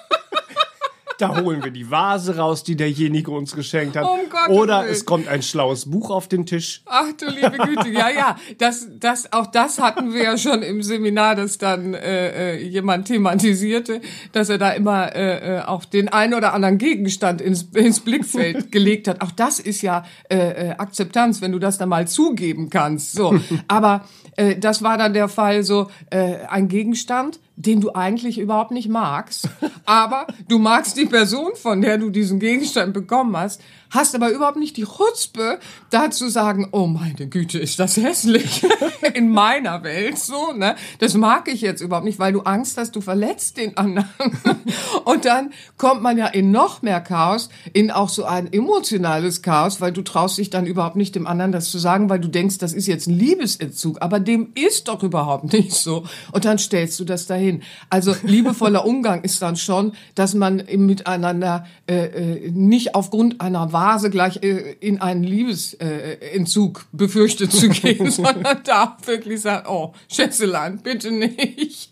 Da 1.21 1.39
holen 1.39 1.63
wir 1.63 1.69
die 1.69 1.91
Vase 1.91 2.37
raus, 2.37 2.63
die 2.63 2.75
derjenige 2.75 3.29
uns 3.29 3.55
geschenkt 3.55 3.95
hat. 3.95 4.05
Um 4.05 4.27
Gottes 4.27 4.49
Oder 4.49 4.81
Willen. 4.81 4.91
es 4.91 5.05
kommt 5.05 5.27
ein 5.27 5.43
schlaues 5.43 5.89
Buch 5.89 6.09
auf 6.09 6.27
den 6.27 6.47
Tisch. 6.47 6.81
Ach 6.87 7.11
du 7.15 7.27
liebe 7.27 7.57
Güte, 7.57 7.89
ja, 7.89 8.09
ja. 8.09 8.35
Das, 8.57 8.87
das, 8.99 9.31
auch 9.31 9.45
das 9.45 9.79
hatten 9.79 10.15
wir 10.15 10.23
ja 10.23 10.37
schon 10.37 10.63
im 10.63 10.81
Seminar, 10.81 11.35
dass 11.35 11.59
dann 11.59 11.93
äh, 11.93 12.55
äh, 12.55 12.67
jemand 12.67 13.07
thematisierte, 13.07 14.01
dass 14.31 14.49
er 14.49 14.57
da 14.57 14.71
immer 14.71 15.15
äh, 15.15 15.57
äh 15.57 15.61
auch 15.61 15.85
den 15.85 16.09
ein 16.09 16.33
oder 16.33 16.53
anderen 16.55 16.79
Gegenstand 16.79 17.39
ins, 17.39 17.63
ins 17.73 17.99
Blickfeld 17.99 18.71
gelegt 18.71 19.07
hat. 19.07 19.21
Auch 19.21 19.31
das 19.31 19.59
ist 19.59 19.83
ja 19.83 20.03
äh, 20.27 20.37
äh, 20.37 20.69
Akzeptanz, 20.71 21.41
wenn 21.41 21.51
du 21.51 21.59
das 21.59 21.77
dann 21.77 21.89
mal 21.89 22.07
zugeben 22.07 22.71
kannst. 22.71 23.13
So, 23.13 23.39
aber 23.67 24.05
äh, 24.37 24.57
das 24.57 24.81
war 24.81 24.97
dann 24.97 25.13
der 25.13 25.27
Fall 25.27 25.63
so 25.63 25.91
äh, 26.09 26.45
ein 26.47 26.67
Gegenstand, 26.67 27.39
den 27.61 27.81
du 27.81 27.93
eigentlich 27.93 28.37
überhaupt 28.37 28.71
nicht 28.71 28.89
magst, 28.89 29.49
aber 29.85 30.27
du 30.47 30.59
magst 30.59 30.97
die 30.97 31.05
Person, 31.05 31.51
von 31.55 31.81
der 31.81 31.97
du 31.97 32.09
diesen 32.09 32.39
Gegenstand 32.39 32.93
bekommen 32.93 33.35
hast, 33.37 33.61
hast 33.91 34.15
aber 34.15 34.31
überhaupt 34.31 34.57
nicht 34.57 34.77
die 34.77 34.85
Chutzpe, 34.85 35.59
da 35.89 36.09
zu 36.09 36.29
sagen, 36.29 36.69
oh 36.71 36.87
meine 36.87 37.27
Güte, 37.27 37.59
ist 37.59 37.77
das 37.77 37.97
hässlich 37.97 38.65
in 39.13 39.29
meiner 39.29 39.83
Welt 39.83 40.17
so, 40.17 40.53
ne? 40.53 40.75
Das 40.99 41.13
mag 41.13 41.47
ich 41.49 41.61
jetzt 41.61 41.81
überhaupt 41.81 42.05
nicht, 42.05 42.17
weil 42.17 42.31
du 42.33 42.41
Angst 42.41 42.77
hast, 42.77 42.95
du 42.95 43.01
verletzt 43.01 43.57
den 43.57 43.77
anderen. 43.77 44.07
Und 45.05 45.25
dann 45.25 45.51
kommt 45.77 46.01
man 46.01 46.17
ja 46.17 46.27
in 46.27 46.51
noch 46.51 46.81
mehr 46.81 47.01
Chaos, 47.01 47.49
in 47.73 47.91
auch 47.91 48.09
so 48.09 48.23
ein 48.23 48.51
emotionales 48.51 49.41
Chaos, 49.41 49.81
weil 49.81 49.91
du 49.91 50.01
traust 50.01 50.37
dich 50.37 50.49
dann 50.49 50.65
überhaupt 50.65 50.95
nicht 50.95 51.15
dem 51.15 51.27
anderen 51.27 51.51
das 51.51 51.69
zu 51.69 51.77
sagen, 51.77 52.09
weil 52.09 52.19
du 52.19 52.29
denkst, 52.29 52.59
das 52.59 52.73
ist 52.73 52.87
jetzt 52.87 53.07
ein 53.07 53.19
Liebesentzug, 53.19 54.01
aber 54.01 54.19
dem 54.21 54.51
ist 54.55 54.87
doch 54.87 55.03
überhaupt 55.03 55.51
nicht 55.51 55.73
so. 55.73 56.05
Und 56.31 56.45
dann 56.45 56.57
stellst 56.57 56.97
du 56.99 57.03
das 57.03 57.27
dahin 57.27 57.50
hin. 57.51 57.61
Also 57.89 58.15
liebevoller 58.23 58.85
Umgang 58.85 59.23
ist 59.23 59.41
dann 59.41 59.55
schon, 59.55 59.93
dass 60.15 60.33
man 60.33 60.63
Miteinander 60.75 61.65
äh, 61.87 62.05
äh, 62.05 62.51
nicht 62.51 62.95
aufgrund 62.95 63.41
einer 63.41 63.73
Vase 63.73 64.09
gleich 64.09 64.41
äh, 64.43 64.75
in 64.79 65.01
einen 65.01 65.23
Liebesentzug 65.23 66.85
befürchtet 66.91 67.51
zu 67.51 67.69
gehen, 67.69 68.09
sondern 68.11 68.59
da 68.63 68.97
wirklich 69.05 69.41
sagt, 69.41 69.69
oh, 69.69 69.93
Schätzelein, 70.07 70.79
bitte 70.79 71.11
nicht. 71.11 71.89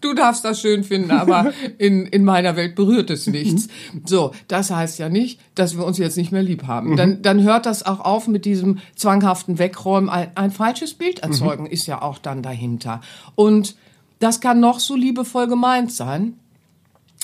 Du 0.00 0.14
darfst 0.14 0.44
das 0.44 0.60
schön 0.60 0.84
finden, 0.84 1.10
aber 1.10 1.52
in, 1.78 2.06
in 2.06 2.24
meiner 2.24 2.56
Welt 2.56 2.74
berührt 2.74 3.10
es 3.10 3.26
nichts. 3.26 3.68
So, 4.06 4.32
das 4.48 4.70
heißt 4.70 4.98
ja 4.98 5.08
nicht, 5.08 5.40
dass 5.54 5.76
wir 5.76 5.84
uns 5.84 5.98
jetzt 5.98 6.16
nicht 6.16 6.32
mehr 6.32 6.42
lieb 6.42 6.66
haben. 6.66 6.96
Dann, 6.96 7.22
dann 7.22 7.42
hört 7.42 7.66
das 7.66 7.84
auch 7.84 8.00
auf 8.00 8.26
mit 8.26 8.44
diesem 8.44 8.78
zwanghaften 8.96 9.58
Wegräumen. 9.58 10.08
Ein, 10.08 10.28
ein 10.36 10.50
falsches 10.50 10.94
Bild 10.94 11.20
erzeugen 11.20 11.66
ist 11.66 11.86
ja 11.86 12.00
auch 12.00 12.18
dann 12.18 12.42
dahinter. 12.42 13.02
Und 13.34 13.74
das 14.20 14.40
kann 14.40 14.60
noch 14.60 14.78
so 14.78 14.94
liebevoll 14.94 15.48
gemeint 15.48 15.90
sein. 15.90 16.38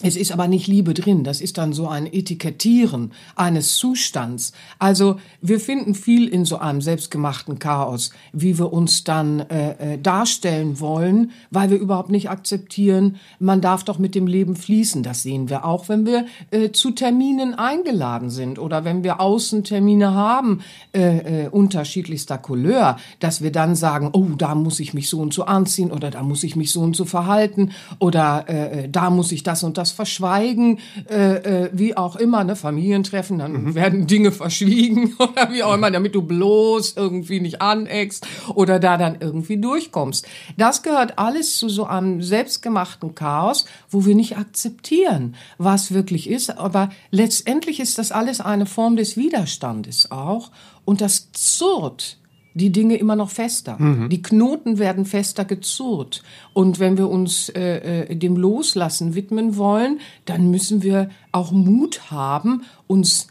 Es 0.02 0.14
ist 0.14 0.30
aber 0.30 0.46
nicht 0.46 0.66
Liebe 0.66 0.92
drin. 0.92 1.24
Das 1.24 1.40
ist 1.40 1.56
dann 1.56 1.72
so 1.72 1.88
ein 1.88 2.04
Etikettieren 2.04 3.12
eines 3.34 3.76
Zustands. 3.76 4.52
Also 4.78 5.16
wir 5.40 5.58
finden 5.58 5.94
viel 5.94 6.28
in 6.28 6.44
so 6.44 6.58
einem 6.58 6.82
selbstgemachten 6.82 7.58
Chaos, 7.58 8.10
wie 8.30 8.58
wir 8.58 8.74
uns 8.74 9.04
dann 9.04 9.40
äh, 9.40 9.94
äh, 9.94 9.98
darstellen 9.98 10.80
wollen, 10.80 11.30
weil 11.50 11.70
wir 11.70 11.78
überhaupt 11.78 12.10
nicht 12.10 12.28
akzeptieren, 12.28 13.16
man 13.38 13.62
darf 13.62 13.84
doch 13.84 13.98
mit 13.98 14.14
dem 14.14 14.26
Leben 14.26 14.54
fließen. 14.54 15.02
Das 15.02 15.22
sehen 15.22 15.48
wir 15.48 15.64
auch, 15.64 15.88
wenn 15.88 16.04
wir 16.04 16.26
äh, 16.50 16.72
zu 16.72 16.90
Terminen 16.90 17.54
eingeladen 17.54 18.28
sind 18.28 18.58
oder 18.58 18.84
wenn 18.84 19.02
wir 19.02 19.18
Außentermine 19.18 20.12
haben, 20.12 20.60
äh, 20.92 21.44
äh, 21.44 21.48
unterschiedlichster 21.48 22.36
Couleur, 22.36 22.98
dass 23.18 23.40
wir 23.40 23.50
dann 23.50 23.74
sagen, 23.74 24.10
oh, 24.12 24.28
da 24.36 24.54
muss 24.54 24.78
ich 24.78 24.92
mich 24.92 25.08
so 25.08 25.20
und 25.20 25.32
so 25.32 25.46
anziehen 25.46 25.90
oder 25.90 26.10
da 26.10 26.22
muss 26.22 26.44
ich 26.44 26.54
mich 26.54 26.70
so 26.70 26.82
und 26.82 26.94
so 26.94 27.06
verhalten 27.06 27.70
oder 27.98 28.44
äh, 28.46 28.84
äh 28.84 28.88
da 28.90 29.08
muss 29.08 29.32
ich 29.32 29.42
das 29.42 29.62
und 29.62 29.78
das 29.78 29.85
das 29.86 29.92
verschweigen, 29.92 30.80
äh, 31.08 31.64
äh, 31.64 31.70
wie 31.72 31.96
auch 31.96 32.16
immer, 32.16 32.42
ne, 32.44 32.56
Familientreffen, 32.56 33.38
dann 33.38 33.52
mhm. 33.52 33.74
werden 33.74 34.06
Dinge 34.06 34.32
verschwiegen 34.32 35.14
oder 35.18 35.52
wie 35.52 35.62
auch 35.62 35.74
immer, 35.74 35.90
damit 35.90 36.14
du 36.14 36.22
bloß 36.22 36.96
irgendwie 36.96 37.40
nicht 37.40 37.62
aneckst 37.62 38.26
oder 38.54 38.78
da 38.78 38.96
dann 38.96 39.18
irgendwie 39.20 39.58
durchkommst. 39.58 40.26
Das 40.56 40.82
gehört 40.82 41.18
alles 41.18 41.56
zu 41.56 41.68
so 41.68 41.84
einem 41.84 42.22
selbstgemachten 42.22 43.14
Chaos, 43.14 43.66
wo 43.88 44.04
wir 44.04 44.14
nicht 44.14 44.36
akzeptieren, 44.36 45.36
was 45.58 45.92
wirklich 45.92 46.28
ist. 46.28 46.58
Aber 46.58 46.90
letztendlich 47.10 47.80
ist 47.80 47.98
das 47.98 48.10
alles 48.12 48.40
eine 48.40 48.66
Form 48.66 48.96
des 48.96 49.16
Widerstandes 49.16 50.10
auch. 50.10 50.50
Und 50.84 51.00
das 51.00 51.32
zurrt 51.32 52.18
die 52.56 52.72
Dinge 52.72 52.96
immer 52.96 53.16
noch 53.16 53.28
fester. 53.28 53.76
Mhm. 53.78 54.08
Die 54.08 54.22
Knoten 54.22 54.78
werden 54.78 55.04
fester 55.04 55.44
gezurrt. 55.44 56.22
Und 56.54 56.78
wenn 56.78 56.96
wir 56.96 57.10
uns 57.10 57.50
äh, 57.50 58.06
äh, 58.08 58.16
dem 58.16 58.36
Loslassen 58.36 59.14
widmen 59.14 59.56
wollen, 59.56 60.00
dann 60.24 60.50
müssen 60.50 60.82
wir 60.82 61.10
auch 61.32 61.52
Mut 61.52 62.10
haben, 62.10 62.62
uns 62.86 63.28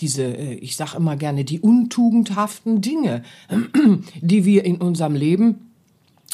diese, 0.00 0.24
äh, 0.24 0.54
ich 0.56 0.76
sage 0.76 0.98
immer 0.98 1.16
gerne, 1.16 1.44
die 1.44 1.60
untugendhaften 1.60 2.82
Dinge, 2.82 3.22
die 4.20 4.44
wir 4.44 4.64
in 4.64 4.76
unserem 4.76 5.14
Leben 5.14 5.65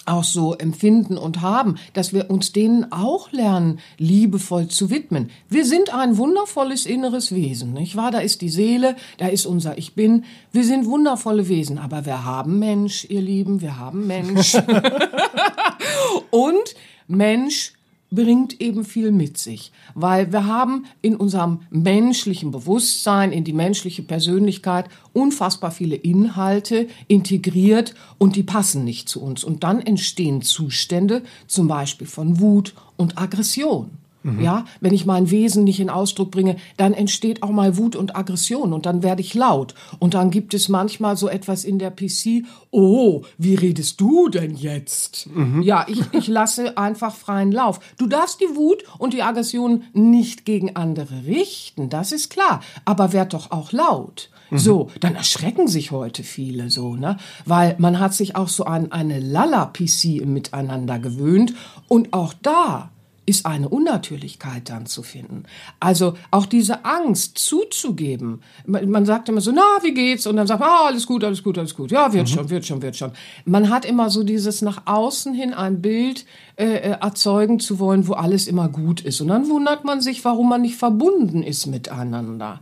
auch 0.06 0.24
so 0.24 0.54
empfinden 0.54 1.16
und 1.16 1.40
haben, 1.40 1.76
dass 1.92 2.12
wir 2.12 2.30
uns 2.30 2.52
denen 2.52 2.90
auch 2.92 3.32
lernen, 3.32 3.80
liebevoll 3.98 4.68
zu 4.68 4.90
widmen. 4.90 5.30
Wir 5.48 5.64
sind 5.64 5.94
ein 5.94 6.16
wundervolles 6.16 6.86
inneres 6.86 7.34
Wesen, 7.34 7.72
nicht 7.72 7.96
wahr? 7.96 8.10
Da 8.10 8.20
ist 8.20 8.40
die 8.40 8.48
Seele, 8.48 8.96
da 9.18 9.28
ist 9.28 9.46
unser 9.46 9.78
Ich 9.78 9.94
Bin. 9.94 10.24
Wir 10.52 10.64
sind 10.64 10.86
wundervolle 10.86 11.48
Wesen, 11.48 11.78
aber 11.78 12.06
wir 12.06 12.24
haben 12.24 12.58
Mensch, 12.58 13.06
ihr 13.08 13.22
Lieben, 13.22 13.60
wir 13.60 13.78
haben 13.78 14.06
Mensch. 14.06 14.54
und 16.30 16.74
Mensch 17.06 17.72
bringt 18.14 18.60
eben 18.60 18.84
viel 18.84 19.10
mit 19.10 19.38
sich, 19.38 19.72
weil 19.94 20.32
wir 20.32 20.46
haben 20.46 20.84
in 21.00 21.16
unserem 21.16 21.60
menschlichen 21.70 22.50
Bewusstsein, 22.50 23.32
in 23.32 23.44
die 23.44 23.52
menschliche 23.52 24.02
Persönlichkeit 24.02 24.86
unfassbar 25.12 25.70
viele 25.70 25.96
Inhalte 25.96 26.88
integriert 27.08 27.94
und 28.18 28.36
die 28.36 28.42
passen 28.42 28.84
nicht 28.84 29.08
zu 29.08 29.22
uns. 29.22 29.44
Und 29.44 29.64
dann 29.64 29.80
entstehen 29.80 30.42
Zustände, 30.42 31.22
zum 31.46 31.68
Beispiel 31.68 32.06
von 32.06 32.40
Wut 32.40 32.74
und 32.96 33.18
Aggression. 33.18 34.01
Mhm. 34.22 34.40
Ja, 34.40 34.64
wenn 34.80 34.94
ich 34.94 35.06
mein 35.06 35.30
Wesen 35.30 35.64
nicht 35.64 35.80
in 35.80 35.90
Ausdruck 35.90 36.30
bringe, 36.30 36.56
dann 36.76 36.94
entsteht 36.94 37.42
auch 37.42 37.50
mal 37.50 37.76
Wut 37.76 37.96
und 37.96 38.16
Aggression 38.16 38.72
und 38.72 38.86
dann 38.86 39.02
werde 39.02 39.20
ich 39.20 39.34
laut. 39.34 39.74
Und 39.98 40.14
dann 40.14 40.30
gibt 40.30 40.54
es 40.54 40.68
manchmal 40.68 41.16
so 41.16 41.28
etwas 41.28 41.64
in 41.64 41.78
der 41.78 41.90
PC, 41.90 42.44
oh, 42.70 43.22
wie 43.38 43.54
redest 43.54 44.00
du 44.00 44.28
denn 44.28 44.54
jetzt? 44.54 45.28
Mhm. 45.34 45.62
Ja, 45.62 45.86
ich, 45.88 46.00
ich 46.12 46.28
lasse 46.28 46.76
einfach 46.78 47.14
freien 47.14 47.52
Lauf. 47.52 47.80
Du 47.98 48.06
darfst 48.06 48.40
die 48.40 48.56
Wut 48.56 48.84
und 48.98 49.12
die 49.12 49.22
Aggression 49.22 49.84
nicht 49.92 50.44
gegen 50.44 50.76
andere 50.76 51.26
richten, 51.26 51.88
das 51.88 52.12
ist 52.12 52.30
klar. 52.30 52.60
Aber 52.84 53.12
werd 53.12 53.34
doch 53.34 53.50
auch 53.50 53.72
laut. 53.72 54.30
Mhm. 54.50 54.58
So, 54.58 54.90
dann 55.00 55.14
erschrecken 55.14 55.66
sich 55.66 55.90
heute 55.90 56.22
viele 56.22 56.70
so, 56.70 56.94
ne? 56.94 57.16
Weil 57.46 57.74
man 57.78 57.98
hat 57.98 58.14
sich 58.14 58.36
auch 58.36 58.48
so 58.48 58.64
an 58.64 58.92
eine 58.92 59.18
Lala-PC 59.18 60.20
im 60.20 60.34
Miteinander 60.34 60.98
gewöhnt 60.98 61.54
und 61.88 62.12
auch 62.12 62.34
da 62.42 62.90
ist 63.24 63.46
eine 63.46 63.68
Unnatürlichkeit 63.68 64.68
dann 64.68 64.86
zu 64.86 65.02
finden. 65.02 65.44
Also 65.78 66.14
auch 66.32 66.44
diese 66.44 66.84
Angst 66.84 67.38
zuzugeben. 67.38 68.42
Man, 68.66 68.90
man 68.90 69.06
sagt 69.06 69.28
immer 69.28 69.40
so, 69.40 69.52
na, 69.52 69.62
wie 69.82 69.94
geht's? 69.94 70.26
Und 70.26 70.36
dann 70.36 70.48
sagt 70.48 70.60
man, 70.60 70.68
ah, 70.68 70.86
alles 70.86 71.06
gut, 71.06 71.22
alles 71.22 71.42
gut, 71.42 71.56
alles 71.56 71.74
gut. 71.74 71.92
Ja, 71.92 72.12
wird 72.12 72.28
mhm. 72.28 72.32
schon, 72.32 72.50
wird 72.50 72.66
schon, 72.66 72.82
wird 72.82 72.96
schon. 72.96 73.12
Man 73.44 73.70
hat 73.70 73.84
immer 73.84 74.10
so 74.10 74.24
dieses 74.24 74.60
nach 74.60 74.82
außen 74.86 75.34
hin 75.34 75.54
ein 75.54 75.80
Bild 75.80 76.26
äh, 76.56 76.64
äh, 76.64 76.98
erzeugen 77.00 77.60
zu 77.60 77.78
wollen, 77.78 78.08
wo 78.08 78.14
alles 78.14 78.48
immer 78.48 78.68
gut 78.68 79.00
ist. 79.00 79.20
Und 79.20 79.28
dann 79.28 79.48
wundert 79.48 79.84
man 79.84 80.00
sich, 80.00 80.24
warum 80.24 80.48
man 80.48 80.62
nicht 80.62 80.76
verbunden 80.76 81.42
ist 81.42 81.66
miteinander 81.66 82.60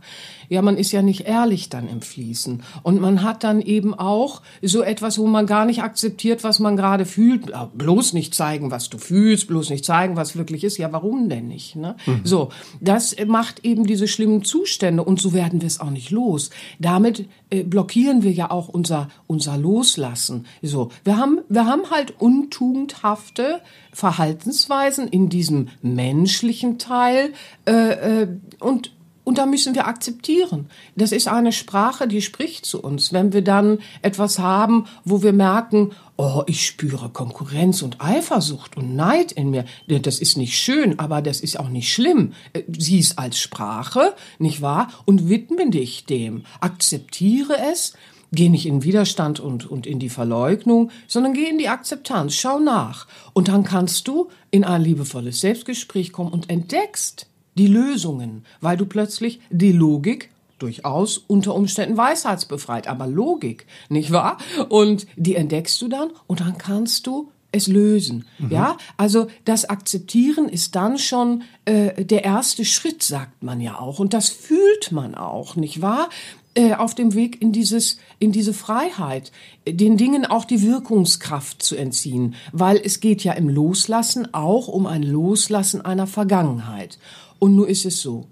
ja, 0.51 0.61
man 0.61 0.75
ist 0.75 0.91
ja 0.91 1.01
nicht 1.01 1.21
ehrlich 1.21 1.69
dann 1.69 1.87
im 1.87 2.01
Fließen. 2.01 2.61
Und 2.83 2.99
man 2.99 3.23
hat 3.23 3.45
dann 3.45 3.61
eben 3.61 3.93
auch 3.93 4.41
so 4.61 4.81
etwas, 4.81 5.17
wo 5.17 5.25
man 5.25 5.45
gar 5.45 5.63
nicht 5.63 5.81
akzeptiert, 5.81 6.43
was 6.43 6.59
man 6.59 6.75
gerade 6.75 7.05
fühlt. 7.05 7.53
Bloß 7.73 8.11
nicht 8.11 8.35
zeigen, 8.35 8.69
was 8.69 8.89
du 8.89 8.97
fühlst, 8.97 9.47
bloß 9.47 9.69
nicht 9.69 9.85
zeigen, 9.85 10.17
was 10.17 10.35
wirklich 10.35 10.65
ist. 10.65 10.77
Ja, 10.77 10.91
warum 10.91 11.29
denn 11.29 11.47
nicht? 11.47 11.77
Ne? 11.77 11.95
Mhm. 12.05 12.19
So, 12.25 12.49
das 12.81 13.15
macht 13.25 13.63
eben 13.63 13.87
diese 13.87 14.09
schlimmen 14.09 14.43
Zustände 14.43 15.05
und 15.05 15.21
so 15.21 15.31
werden 15.31 15.61
wir 15.61 15.67
es 15.67 15.79
auch 15.79 15.89
nicht 15.89 16.11
los. 16.11 16.49
Damit 16.79 17.29
äh, 17.49 17.63
blockieren 17.63 18.21
wir 18.21 18.33
ja 18.33 18.51
auch 18.51 18.67
unser, 18.67 19.07
unser 19.27 19.55
Loslassen. 19.55 20.47
So, 20.61 20.89
wir 21.05 21.15
haben, 21.15 21.39
wir 21.47 21.65
haben 21.65 21.89
halt 21.91 22.15
untugendhafte 22.19 23.61
Verhaltensweisen 23.93 25.07
in 25.07 25.29
diesem 25.29 25.69
menschlichen 25.81 26.77
Teil 26.77 27.31
äh, 27.65 28.23
äh, 28.23 28.27
und 28.59 28.91
und 29.31 29.37
da 29.37 29.45
müssen 29.45 29.75
wir 29.75 29.87
akzeptieren. 29.87 30.65
Das 30.97 31.13
ist 31.13 31.29
eine 31.29 31.53
Sprache, 31.53 32.05
die 32.05 32.21
spricht 32.21 32.65
zu 32.65 32.83
uns. 32.83 33.13
Wenn 33.13 33.31
wir 33.31 33.41
dann 33.41 33.79
etwas 34.01 34.39
haben, 34.39 34.87
wo 35.05 35.23
wir 35.23 35.31
merken, 35.31 35.91
oh, 36.17 36.43
ich 36.47 36.65
spüre 36.65 37.07
Konkurrenz 37.07 37.81
und 37.81 38.01
Eifersucht 38.01 38.75
und 38.75 38.93
Neid 38.93 39.31
in 39.31 39.49
mir. 39.49 39.63
Das 39.87 40.19
ist 40.19 40.35
nicht 40.35 40.59
schön, 40.59 40.99
aber 40.99 41.21
das 41.21 41.39
ist 41.39 41.57
auch 41.57 41.69
nicht 41.69 41.93
schlimm. 41.93 42.33
Äh, 42.51 42.63
sieh 42.77 42.99
es 42.99 43.17
als 43.17 43.39
Sprache, 43.39 44.15
nicht 44.37 44.61
wahr? 44.61 44.89
Und 45.05 45.29
widme 45.29 45.69
dich 45.69 46.03
dem. 46.03 46.43
Akzeptiere 46.59 47.55
es. 47.71 47.93
Geh 48.33 48.49
nicht 48.49 48.65
in 48.65 48.83
Widerstand 48.83 49.39
und, 49.39 49.65
und 49.65 49.87
in 49.87 49.99
die 49.99 50.09
Verleugnung, 50.09 50.91
sondern 51.07 51.33
geh 51.33 51.47
in 51.47 51.57
die 51.57 51.69
Akzeptanz. 51.69 52.33
Schau 52.33 52.59
nach. 52.59 53.07
Und 53.31 53.47
dann 53.47 53.63
kannst 53.63 54.09
du 54.09 54.27
in 54.49 54.65
ein 54.65 54.81
liebevolles 54.81 55.39
Selbstgespräch 55.39 56.11
kommen 56.11 56.33
und 56.33 56.49
entdeckst, 56.49 57.27
die 57.55 57.67
Lösungen, 57.67 58.45
weil 58.61 58.77
du 58.77 58.85
plötzlich 58.85 59.39
die 59.49 59.71
Logik 59.71 60.29
durchaus 60.59 61.17
unter 61.17 61.55
Umständen 61.55 61.97
weisheitsbefreit, 61.97 62.87
aber 62.87 63.07
Logik, 63.07 63.65
nicht 63.89 64.11
wahr? 64.11 64.37
Und 64.69 65.07
die 65.15 65.35
entdeckst 65.35 65.81
du 65.81 65.87
dann 65.87 66.11
und 66.27 66.41
dann 66.41 66.57
kannst 66.57 67.07
du 67.07 67.31
es 67.51 67.67
lösen. 67.67 68.25
Mhm. 68.39 68.51
Ja, 68.51 68.77
also 68.97 69.27
das 69.45 69.65
Akzeptieren 69.65 70.47
ist 70.47 70.75
dann 70.75 70.97
schon 70.97 71.43
äh, 71.65 72.05
der 72.05 72.23
erste 72.23 72.63
Schritt, 72.63 73.03
sagt 73.03 73.43
man 73.43 73.59
ja 73.59 73.79
auch, 73.79 73.99
und 73.99 74.13
das 74.13 74.29
fühlt 74.29 74.91
man 74.91 75.15
auch, 75.15 75.55
nicht 75.55 75.81
wahr? 75.81 76.09
Äh, 76.53 76.73
auf 76.73 76.95
dem 76.95 77.13
Weg 77.13 77.41
in 77.41 77.53
dieses 77.53 77.97
in 78.19 78.33
diese 78.33 78.53
Freiheit, 78.53 79.31
den 79.65 79.95
Dingen 79.95 80.25
auch 80.25 80.43
die 80.43 80.61
Wirkungskraft 80.61 81.63
zu 81.63 81.77
entziehen, 81.77 82.35
weil 82.51 82.75
es 82.83 82.99
geht 82.99 83.23
ja 83.23 83.31
im 83.33 83.47
Loslassen 83.47 84.33
auch 84.33 84.67
um 84.67 84.85
ein 84.85 85.03
Loslassen 85.03 85.79
einer 85.79 86.07
Vergangenheit. 86.07 86.99
Und 87.41 87.55
nur 87.55 87.67
ist 87.67 87.85
es 87.85 87.99
so. 87.99 88.27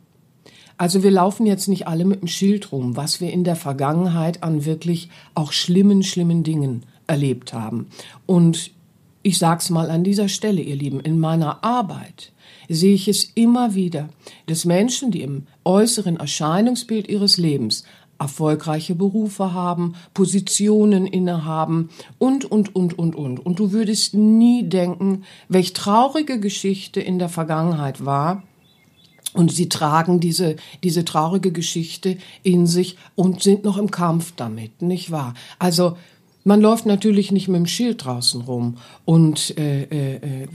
Also 0.78 1.02
wir 1.02 1.10
laufen 1.10 1.48
jetzt 1.48 1.68
nicht 1.68 1.88
alle 1.88 2.06
mit 2.06 2.22
dem 2.22 2.28
Schild 2.28 2.72
rum, 2.72 2.96
was 2.96 3.20
wir 3.20 3.34
in 3.34 3.44
der 3.44 3.56
Vergangenheit 3.56 4.44
an 4.44 4.66
wirklich 4.66 5.10
auch 5.34 5.52
schlimmen, 5.52 6.04
schlimmen 6.04 6.44
Dingen 6.44 6.86
erlebt 7.08 7.52
haben. 7.52 7.88
Und 8.28 8.70
ich 9.24 9.40
sag's 9.40 9.72
mal 9.72 9.90
an 9.90 10.04
dieser 10.04 10.30
Stelle, 10.30 10.62
ihr 10.62 10.76
Lieben, 10.76 11.00
in 11.00 11.20
meiner 11.20 11.64
Arbeit 11.64 12.32
sehe 12.70 12.94
ich 12.94 13.08
es 13.08 13.24
immer 13.34 13.74
wieder, 13.74 14.10
dass 14.46 14.64
Menschen, 14.64 15.10
die 15.10 15.24
im 15.24 15.48
äußeren 15.66 16.18
Erscheinungsbild 16.18 17.10
ihres 17.10 17.38
Lebens 17.38 17.86
erfolgreiche 18.20 18.94
Berufe 18.94 19.54
haben, 19.54 19.96
Positionen 20.14 21.08
innehaben 21.08 21.90
und, 22.20 22.46
und, 22.46 22.76
und, 22.76 23.00
und, 23.00 23.16
und. 23.16 23.44
Und 23.44 23.58
du 23.58 23.72
würdest 23.72 24.14
nie 24.14 24.70
denken, 24.70 25.24
welch 25.48 25.74
traurige 25.74 26.40
Geschichte 26.40 27.02
in 27.02 27.18
der 27.18 27.30
Vergangenheit 27.30 28.06
war, 28.06 28.44
und 29.34 29.52
sie 29.52 29.70
tragen 29.70 30.20
diese, 30.20 30.56
diese 30.84 31.06
traurige 31.06 31.52
Geschichte 31.52 32.18
in 32.44 32.68
sich 32.68 32.98
und 33.16 33.44
sind 33.44 33.64
noch 33.64 33.78
im 33.78 33.92
Kampf 33.92 34.34
damit, 34.36 34.82
nicht 34.82 35.12
wahr? 35.12 35.34
Also, 35.60 35.98
man 36.50 36.62
läuft 36.62 36.88
natürlich 36.88 37.32
nicht 37.32 37.48
mit 37.48 37.58
dem 37.58 37.68
Schild 37.68 38.06
draußen 38.06 38.42
rum 38.42 38.78
und 39.06 39.56
äh, 39.60 39.84
äh, 39.84 40.48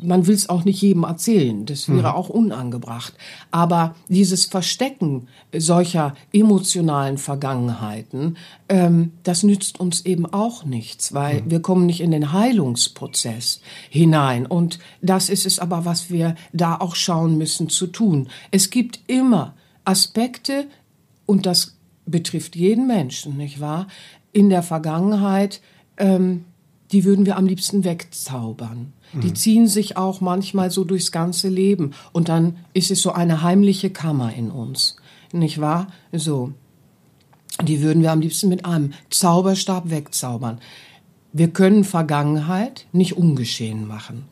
man 0.00 0.26
will 0.26 0.34
es 0.34 0.48
auch 0.48 0.64
nicht 0.64 0.80
jedem 0.80 1.02
erzählen. 1.02 1.66
Das 1.66 1.90
wäre 1.90 2.08
mhm. 2.08 2.14
auch 2.14 2.30
unangebracht. 2.30 3.12
Aber 3.50 3.94
dieses 4.08 4.46
Verstecken 4.46 5.28
solcher 5.54 6.14
emotionalen 6.32 7.18
Vergangenheiten, 7.18 8.38
ähm, 8.70 9.12
das 9.22 9.42
nützt 9.42 9.78
uns 9.78 10.06
eben 10.06 10.24
auch 10.24 10.64
nichts, 10.64 11.12
weil 11.12 11.42
mhm. 11.42 11.50
wir 11.50 11.60
kommen 11.60 11.84
nicht 11.84 12.00
in 12.00 12.12
den 12.12 12.32
Heilungsprozess 12.32 13.60
hinein. 13.90 14.46
Und 14.46 14.78
das 15.02 15.28
ist 15.28 15.44
es 15.44 15.58
aber, 15.58 15.84
was 15.84 16.08
wir 16.08 16.34
da 16.54 16.76
auch 16.76 16.94
schauen 16.94 17.36
müssen 17.36 17.68
zu 17.68 17.88
tun. 17.88 18.30
Es 18.52 18.70
gibt 18.70 19.00
immer 19.06 19.52
Aspekte 19.84 20.66
und 21.26 21.44
das 21.44 21.76
betrifft 22.06 22.56
jeden 22.56 22.86
Menschen, 22.86 23.36
nicht 23.36 23.60
wahr? 23.60 23.86
In 24.32 24.50
der 24.50 24.62
Vergangenheit, 24.62 25.60
ähm, 25.96 26.44
die 26.92 27.04
würden 27.04 27.26
wir 27.26 27.36
am 27.36 27.46
liebsten 27.46 27.84
wegzaubern. 27.84 28.92
Mhm. 29.12 29.20
Die 29.20 29.34
ziehen 29.34 29.68
sich 29.68 29.96
auch 29.96 30.20
manchmal 30.20 30.70
so 30.70 30.84
durchs 30.84 31.12
ganze 31.12 31.48
Leben 31.48 31.92
und 32.12 32.28
dann 32.28 32.56
ist 32.72 32.90
es 32.90 33.02
so 33.02 33.12
eine 33.12 33.42
heimliche 33.42 33.90
Kammer 33.90 34.32
in 34.34 34.50
uns, 34.50 34.96
nicht 35.32 35.60
wahr? 35.60 35.88
So. 36.12 36.52
Die 37.62 37.82
würden 37.82 38.02
wir 38.02 38.12
am 38.12 38.20
liebsten 38.20 38.48
mit 38.48 38.64
einem 38.64 38.92
Zauberstab 39.10 39.90
wegzaubern. 39.90 40.60
Wir 41.32 41.48
können 41.48 41.84
Vergangenheit 41.84 42.86
nicht 42.92 43.16
ungeschehen 43.16 43.86
machen. 43.86 44.24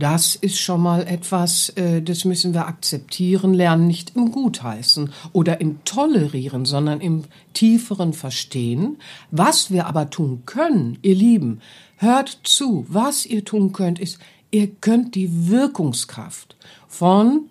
Das 0.00 0.34
ist 0.34 0.58
schon 0.58 0.80
mal 0.80 1.06
etwas, 1.06 1.68
äh, 1.76 2.00
das 2.00 2.24
müssen 2.24 2.54
wir 2.54 2.66
akzeptieren 2.66 3.52
lernen, 3.52 3.86
nicht 3.86 4.16
im 4.16 4.32
Gutheißen 4.32 5.12
oder 5.34 5.60
im 5.60 5.84
Tolerieren, 5.84 6.64
sondern 6.64 7.02
im 7.02 7.24
tieferen 7.52 8.14
Verstehen. 8.14 8.96
Was 9.30 9.70
wir 9.70 9.86
aber 9.86 10.08
tun 10.08 10.44
können, 10.46 10.96
ihr 11.02 11.14
Lieben, 11.14 11.60
hört 11.98 12.40
zu, 12.44 12.86
was 12.88 13.26
ihr 13.26 13.44
tun 13.44 13.74
könnt, 13.74 13.98
ist, 13.98 14.18
ihr 14.50 14.68
könnt 14.68 15.14
die 15.16 15.50
Wirkungskraft 15.50 16.56
von 16.88 17.42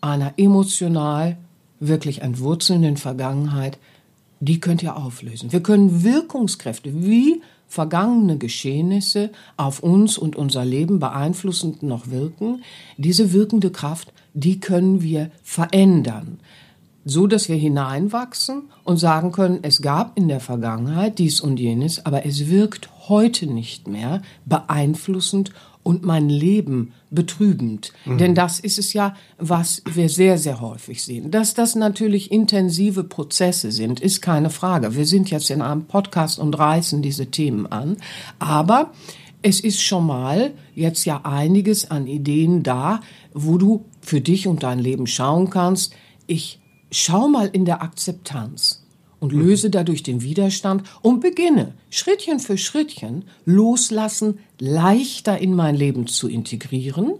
einer 0.00 0.34
emotional 0.36 1.36
wirklich 1.80 2.22
entwurzelnden 2.22 2.98
Vergangenheit, 2.98 3.78
die 4.38 4.60
könnt 4.60 4.80
ihr 4.80 4.96
auflösen. 4.96 5.50
Wir 5.50 5.60
können 5.60 6.04
Wirkungskräfte 6.04 7.04
wie 7.04 7.42
vergangene 7.66 8.38
Geschehnisse 8.38 9.30
auf 9.56 9.80
uns 9.80 10.18
und 10.18 10.36
unser 10.36 10.64
Leben 10.64 10.98
beeinflussend 10.98 11.82
noch 11.82 12.10
wirken, 12.10 12.62
diese 12.96 13.32
wirkende 13.32 13.70
Kraft, 13.70 14.12
die 14.34 14.60
können 14.60 15.02
wir 15.02 15.30
verändern, 15.42 16.38
so 17.04 17.26
dass 17.26 17.48
wir 17.48 17.56
hineinwachsen 17.56 18.62
und 18.84 18.98
sagen 18.98 19.32
können, 19.32 19.60
es 19.62 19.82
gab 19.82 20.16
in 20.18 20.28
der 20.28 20.40
Vergangenheit 20.40 21.18
dies 21.18 21.40
und 21.40 21.58
jenes, 21.58 22.04
aber 22.04 22.26
es 22.26 22.48
wirkt 22.48 22.90
heute 23.08 23.46
nicht 23.46 23.88
mehr 23.88 24.22
beeinflussend 24.44 25.52
und 25.86 26.04
mein 26.04 26.28
Leben 26.28 26.94
betrübend. 27.10 27.92
Mhm. 28.06 28.18
Denn 28.18 28.34
das 28.34 28.58
ist 28.58 28.76
es 28.76 28.92
ja, 28.92 29.14
was 29.38 29.82
wir 29.88 30.08
sehr, 30.08 30.36
sehr 30.36 30.60
häufig 30.60 31.04
sehen. 31.04 31.30
Dass 31.30 31.54
das 31.54 31.76
natürlich 31.76 32.32
intensive 32.32 33.04
Prozesse 33.04 33.70
sind, 33.70 34.00
ist 34.00 34.20
keine 34.20 34.50
Frage. 34.50 34.96
Wir 34.96 35.06
sind 35.06 35.30
jetzt 35.30 35.48
in 35.48 35.62
einem 35.62 35.84
Podcast 35.84 36.40
und 36.40 36.58
reißen 36.58 37.02
diese 37.02 37.26
Themen 37.26 37.68
an. 37.68 37.98
Aber 38.40 38.90
es 39.42 39.60
ist 39.60 39.80
schon 39.80 40.06
mal 40.06 40.54
jetzt 40.74 41.04
ja 41.04 41.20
einiges 41.22 41.88
an 41.88 42.08
Ideen 42.08 42.64
da, 42.64 43.00
wo 43.32 43.56
du 43.56 43.84
für 44.00 44.20
dich 44.20 44.48
und 44.48 44.64
dein 44.64 44.80
Leben 44.80 45.06
schauen 45.06 45.50
kannst. 45.50 45.94
Ich 46.26 46.58
schau 46.90 47.28
mal 47.28 47.48
in 47.52 47.64
der 47.64 47.80
Akzeptanz 47.80 48.85
und 49.20 49.32
löse 49.32 49.70
dadurch 49.70 50.02
den 50.02 50.22
Widerstand 50.22 50.82
und 51.02 51.20
beginne 51.20 51.74
Schrittchen 51.90 52.38
für 52.38 52.58
Schrittchen 52.58 53.24
loslassen, 53.44 54.38
leichter 54.58 55.38
in 55.38 55.54
mein 55.54 55.74
Leben 55.74 56.06
zu 56.06 56.28
integrieren. 56.28 57.14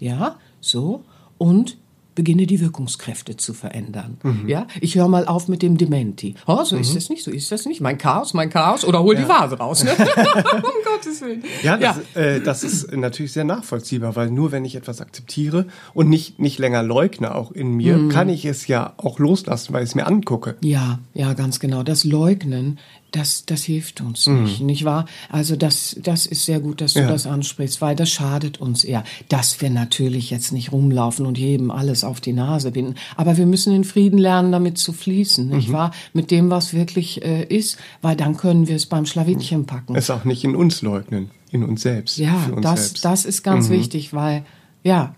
Ja, 0.00 0.38
so. 0.60 1.04
Und 1.38 1.76
beginne 2.14 2.46
die 2.46 2.60
Wirkungskräfte 2.60 3.36
zu 3.36 3.54
verändern. 3.54 4.18
Mhm. 4.22 4.48
Ja, 4.48 4.66
ich 4.80 4.96
höre 4.96 5.08
mal 5.08 5.26
auf 5.26 5.48
mit 5.48 5.62
dem 5.62 5.76
Dementi. 5.76 6.34
Oh, 6.46 6.62
so 6.64 6.76
mhm. 6.76 6.82
ist 6.82 6.94
das 6.94 7.08
nicht, 7.08 7.24
so 7.24 7.30
ist 7.30 7.50
das 7.50 7.66
nicht. 7.66 7.80
Mein 7.80 7.98
Chaos, 7.98 8.34
mein 8.34 8.50
Chaos. 8.50 8.84
Oder 8.84 9.02
hol 9.02 9.14
ja. 9.14 9.22
die 9.22 9.28
Vase 9.28 9.58
raus. 9.58 9.84
Ne? 9.84 9.90
um 9.96 10.62
Gottes 10.84 11.20
Willen. 11.20 11.42
Ja, 11.62 11.76
das, 11.76 11.96
ja. 12.14 12.20
Äh, 12.20 12.40
das 12.40 12.64
ist 12.64 12.92
natürlich 12.92 13.32
sehr 13.32 13.44
nachvollziehbar, 13.44 14.16
weil 14.16 14.30
nur 14.30 14.52
wenn 14.52 14.64
ich 14.64 14.76
etwas 14.76 15.00
akzeptiere 15.00 15.66
und 15.92 16.08
nicht, 16.08 16.38
nicht 16.38 16.58
länger 16.58 16.82
leugne, 16.82 17.34
auch 17.34 17.50
in 17.52 17.72
mir, 17.72 17.96
mhm. 17.96 18.08
kann 18.10 18.28
ich 18.28 18.44
es 18.44 18.66
ja 18.66 18.94
auch 18.96 19.18
loslassen, 19.18 19.72
weil 19.72 19.82
ich 19.82 19.90
es 19.90 19.94
mir 19.94 20.06
angucke. 20.06 20.56
Ja, 20.60 21.00
ja, 21.14 21.32
ganz 21.34 21.60
genau. 21.60 21.82
Das 21.82 22.04
Leugnen 22.04 22.78
das, 23.14 23.46
das 23.46 23.62
hilft 23.62 24.00
uns 24.00 24.26
mhm. 24.26 24.42
nicht, 24.42 24.60
nicht 24.60 24.84
wahr? 24.84 25.06
Also 25.30 25.56
das, 25.56 25.96
das 26.02 26.26
ist 26.26 26.44
sehr 26.44 26.60
gut, 26.60 26.80
dass 26.80 26.94
du 26.94 27.00
ja. 27.00 27.08
das 27.08 27.26
ansprichst, 27.26 27.80
weil 27.80 27.94
das 27.94 28.10
schadet 28.10 28.60
uns 28.60 28.82
eher. 28.82 29.04
Dass 29.28 29.60
wir 29.60 29.70
natürlich 29.70 30.30
jetzt 30.30 30.52
nicht 30.52 30.72
rumlaufen 30.72 31.24
und 31.24 31.38
jedem 31.38 31.70
alles 31.70 32.02
auf 32.02 32.20
die 32.20 32.32
Nase 32.32 32.72
binden, 32.72 32.96
aber 33.16 33.36
wir 33.36 33.46
müssen 33.46 33.72
in 33.72 33.84
Frieden 33.84 34.18
lernen, 34.18 34.50
damit 34.50 34.78
zu 34.78 34.92
fließen, 34.92 35.48
nicht 35.48 35.68
mhm. 35.68 35.72
wahr? 35.72 35.90
Mit 36.12 36.30
dem, 36.30 36.50
was 36.50 36.74
wirklich 36.74 37.24
äh, 37.24 37.44
ist, 37.44 37.78
weil 38.02 38.16
dann 38.16 38.36
können 38.36 38.66
wir 38.66 38.76
es 38.76 38.86
beim 38.86 39.06
Schlawittchen 39.06 39.66
packen. 39.66 39.94
Es 39.94 40.10
auch 40.10 40.24
nicht 40.24 40.44
in 40.44 40.56
uns 40.56 40.82
leugnen, 40.82 41.30
in 41.50 41.62
uns 41.62 41.82
selbst. 41.82 42.18
Ja, 42.18 42.46
uns 42.52 42.62
das, 42.62 42.80
selbst. 42.86 43.04
das 43.04 43.24
ist 43.24 43.42
ganz 43.42 43.68
mhm. 43.68 43.74
wichtig, 43.74 44.12
weil, 44.12 44.44
ja. 44.82 45.14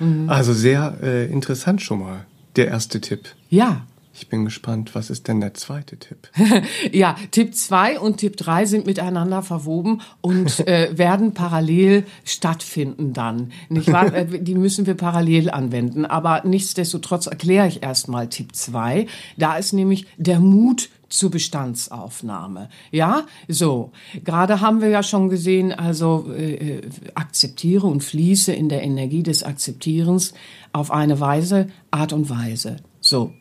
Mhm. 0.00 0.28
Also 0.28 0.52
sehr 0.54 0.98
äh, 1.02 1.26
interessant 1.26 1.82
schon 1.82 2.00
mal, 2.00 2.26
der 2.56 2.68
erste 2.68 3.00
Tipp. 3.00 3.28
Ja, 3.48 3.86
ich 4.14 4.28
bin 4.28 4.44
gespannt, 4.44 4.94
was 4.94 5.08
ist 5.08 5.26
denn 5.28 5.40
der 5.40 5.54
zweite 5.54 5.96
Tipp? 5.96 6.28
ja, 6.92 7.16
Tipp 7.30 7.54
2 7.54 7.98
und 7.98 8.18
Tipp 8.18 8.36
3 8.36 8.66
sind 8.66 8.86
miteinander 8.86 9.42
verwoben 9.42 10.02
und 10.20 10.60
äh, 10.66 10.96
werden 10.96 11.32
parallel 11.32 12.04
stattfinden 12.24 13.12
dann. 13.14 13.52
Nicht 13.68 13.90
wahr? 13.90 14.12
Äh, 14.12 14.40
die 14.40 14.54
müssen 14.54 14.86
wir 14.86 14.94
parallel 14.94 15.50
anwenden. 15.50 16.04
Aber 16.04 16.42
nichtsdestotrotz 16.44 17.26
erkläre 17.26 17.68
ich 17.68 17.82
erstmal 17.82 18.28
Tipp 18.28 18.54
2. 18.54 19.06
Da 19.38 19.56
ist 19.56 19.72
nämlich 19.72 20.06
der 20.18 20.40
Mut 20.40 20.90
zur 21.08 21.30
Bestandsaufnahme. 21.30 22.68
Ja, 22.90 23.26
so. 23.48 23.92
Gerade 24.24 24.60
haben 24.60 24.80
wir 24.80 24.88
ja 24.88 25.02
schon 25.02 25.28
gesehen, 25.28 25.72
also 25.72 26.30
äh, 26.36 26.54
äh 26.54 26.80
akzeptiere 27.14 27.86
und 27.86 28.02
fließe 28.02 28.52
in 28.52 28.68
der 28.68 28.82
Energie 28.82 29.22
des 29.22 29.42
Akzeptierens 29.42 30.34
auf 30.72 30.90
eine 30.90 31.20
Weise, 31.20 31.68
Art 31.90 32.12
und 32.12 32.30
Weise. 32.30 32.76
So, 33.00 33.32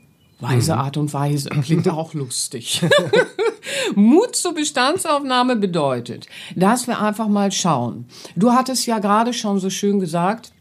Weise 0.42 0.74
mhm. 0.74 0.80
Art 0.80 0.98
und 0.98 1.14
Weise. 1.14 1.50
Klingt 1.64 1.88
auch 1.90 2.14
lustig. 2.14 2.82
Mut 3.96 4.36
zur 4.36 4.54
Bestandsaufnahme 4.54 5.56
bedeutet, 5.56 6.28
dass 6.56 6.88
wir 6.88 7.02
einfach 7.02 7.28
mal 7.28 7.52
schauen. 7.52 8.06
Du 8.36 8.52
hattest 8.52 8.86
ja 8.86 9.00
gerade 9.00 9.34
schon 9.34 9.60
so 9.60 9.70
schön 9.70 10.00
gesagt, 10.00 10.52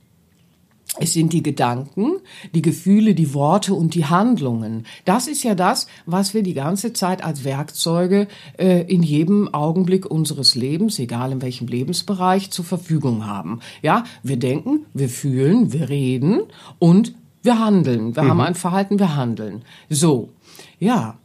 es 0.98 1.12
sind 1.12 1.32
die 1.32 1.42
Gedanken, 1.42 2.16
die 2.52 2.62
Gefühle, 2.62 3.14
die 3.14 3.32
Worte 3.32 3.74
und 3.74 3.94
die 3.94 4.06
Handlungen. 4.06 4.86
Das 5.04 5.28
ist 5.28 5.44
ja 5.44 5.54
das, 5.54 5.86
was 6.04 6.34
wir 6.34 6.42
die 6.42 6.54
ganze 6.54 6.92
Zeit 6.92 7.22
als 7.22 7.44
Werkzeuge 7.44 8.26
äh, 8.58 8.82
in 8.82 9.04
jedem 9.04 9.54
Augenblick 9.54 10.10
unseres 10.10 10.56
Lebens, 10.56 10.98
egal 10.98 11.30
in 11.30 11.42
welchem 11.42 11.68
Lebensbereich, 11.68 12.50
zur 12.50 12.64
Verfügung 12.64 13.26
haben. 13.26 13.60
Ja, 13.82 14.02
wir 14.24 14.36
denken, 14.36 14.86
wir 14.92 15.08
fühlen, 15.08 15.72
wir 15.72 15.88
reden 15.88 16.42
und 16.80 17.14
wir 17.42 17.58
handeln. 17.58 18.16
Wir 18.16 18.24
mhm. 18.24 18.30
haben 18.30 18.40
ein 18.40 18.54
Verhalten, 18.54 18.98
wir 18.98 19.16
handeln. 19.16 19.62
So, 19.88 20.30
ja. 20.78 21.18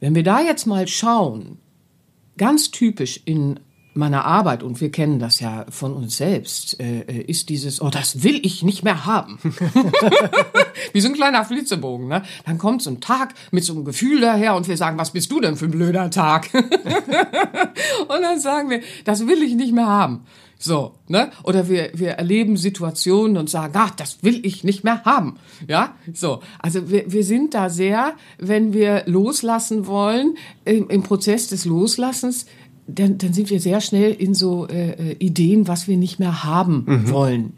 Wenn 0.00 0.14
wir 0.14 0.22
da 0.22 0.40
jetzt 0.40 0.66
mal 0.66 0.86
schauen, 0.88 1.58
ganz 2.36 2.70
typisch 2.70 3.20
in 3.24 3.60
meiner 3.94 4.26
Arbeit, 4.26 4.62
und 4.62 4.80
wir 4.82 4.90
kennen 4.90 5.18
das 5.18 5.40
ja 5.40 5.64
von 5.70 5.94
uns 5.94 6.18
selbst, 6.18 6.78
äh, 6.80 7.00
äh 7.00 7.22
ist 7.22 7.48
dieses, 7.48 7.80
oh, 7.80 7.88
das 7.88 8.22
will 8.22 8.38
ich 8.44 8.62
nicht 8.62 8.84
mehr 8.84 9.06
haben. 9.06 9.38
Wie 10.92 11.00
so 11.00 11.08
ein 11.08 11.14
kleiner 11.14 11.44
Flitzebogen, 11.46 12.06
ne? 12.06 12.22
Dann 12.44 12.58
kommt 12.58 12.82
so 12.82 12.90
ein 12.90 13.00
Tag 13.00 13.34
mit 13.52 13.64
so 13.64 13.72
einem 13.72 13.86
Gefühl 13.86 14.20
daher 14.20 14.54
und 14.54 14.68
wir 14.68 14.76
sagen, 14.76 14.98
was 14.98 15.12
bist 15.12 15.30
du 15.32 15.40
denn 15.40 15.56
für 15.56 15.64
ein 15.64 15.70
blöder 15.70 16.10
Tag? 16.10 16.50
und 16.54 18.22
dann 18.22 18.38
sagen 18.38 18.68
wir, 18.68 18.82
das 19.04 19.26
will 19.26 19.42
ich 19.42 19.54
nicht 19.54 19.72
mehr 19.72 19.86
haben. 19.86 20.26
So, 20.58 20.94
ne? 21.08 21.30
Oder 21.42 21.68
wir, 21.68 21.90
wir 21.94 22.12
erleben 22.12 22.56
Situationen 22.56 23.36
und 23.36 23.50
sagen, 23.50 23.74
ach, 23.76 23.90
das 23.90 24.22
will 24.22 24.44
ich 24.44 24.64
nicht 24.64 24.84
mehr 24.84 25.04
haben. 25.04 25.36
Ja, 25.68 25.94
so. 26.14 26.40
Also 26.58 26.90
wir, 26.90 27.12
wir 27.12 27.24
sind 27.24 27.52
da 27.52 27.68
sehr, 27.68 28.14
wenn 28.38 28.72
wir 28.72 29.02
loslassen 29.06 29.86
wollen, 29.86 30.36
im, 30.64 30.88
im 30.88 31.02
Prozess 31.02 31.48
des 31.48 31.66
Loslassens, 31.66 32.46
dann, 32.86 33.18
dann 33.18 33.32
sind 33.32 33.50
wir 33.50 33.60
sehr 33.60 33.80
schnell 33.80 34.12
in 34.12 34.32
so 34.32 34.66
äh, 34.68 34.92
äh 34.92 35.16
Ideen, 35.18 35.68
was 35.68 35.88
wir 35.88 35.96
nicht 35.96 36.18
mehr 36.18 36.44
haben 36.44 36.84
mhm. 36.86 37.10
wollen. 37.10 37.52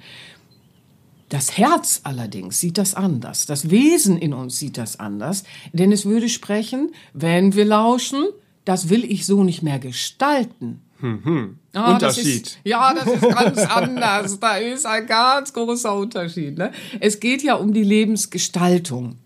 Das 1.29 1.59
Herz 1.59 2.01
allerdings 2.05 2.59
sieht 2.59 2.79
das 2.79 2.95
anders. 2.95 3.47
Das 3.47 3.71
Wesen 3.71 4.17
in 4.17 4.33
uns 4.33 4.59
sieht 4.59 4.79
das 4.79 4.99
anders. 4.99 5.45
Denn 5.73 5.93
es 5.93 6.07
würde 6.07 6.29
sprechen, 6.29 6.93
wenn 7.13 7.55
wir 7.55 7.67
lauschen, 7.67 8.25
das 8.65 8.89
will 8.89 9.05
ich 9.05 9.27
so 9.27 9.45
nicht 9.45 9.63
mehr 9.63 9.79
gestalten. 9.79 10.81
Hm, 11.01 11.59
Ah, 11.75 11.95
Unterschied. 11.95 12.43
Das 12.43 12.51
ist, 12.53 12.59
ja, 12.65 12.93
das 12.93 13.07
ist 13.07 13.21
ganz 13.21 13.59
anders. 13.71 14.41
Da 14.41 14.57
ist 14.57 14.85
ein 14.87 15.07
ganz 15.07 15.53
großer 15.53 15.95
Unterschied. 15.95 16.59
Ne? 16.59 16.73
Es 16.99 17.21
geht 17.21 17.43
ja 17.43 17.55
um 17.55 17.73
die 17.73 17.85
Lebensgestaltung. 17.85 19.17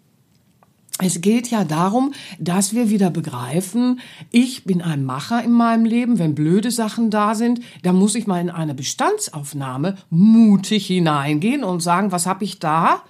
Es 0.99 1.21
geht 1.23 1.49
ja 1.49 1.65
darum, 1.65 2.13
dass 2.39 2.75
wir 2.75 2.91
wieder 2.91 3.11
begreifen, 3.11 4.01
ich 4.31 4.65
bin 4.65 4.83
ein 4.83 5.05
Macher 5.05 5.43
in 5.43 5.51
meinem 5.51 5.85
Leben. 5.85 6.19
Wenn 6.19 6.35
blöde 6.35 6.71
Sachen 6.71 7.11
da 7.11 7.35
sind, 7.35 7.61
dann 7.83 7.97
muss 7.97 8.15
ich 8.15 8.27
mal 8.27 8.41
in 8.41 8.51
eine 8.51 8.75
Bestandsaufnahme 8.75 9.97
mutig 10.11 10.87
hineingehen 10.87 11.65
und 11.65 11.81
sagen, 11.81 12.13
was 12.13 12.27
habe 12.27 12.45
ich 12.45 12.59
da 12.59 13.03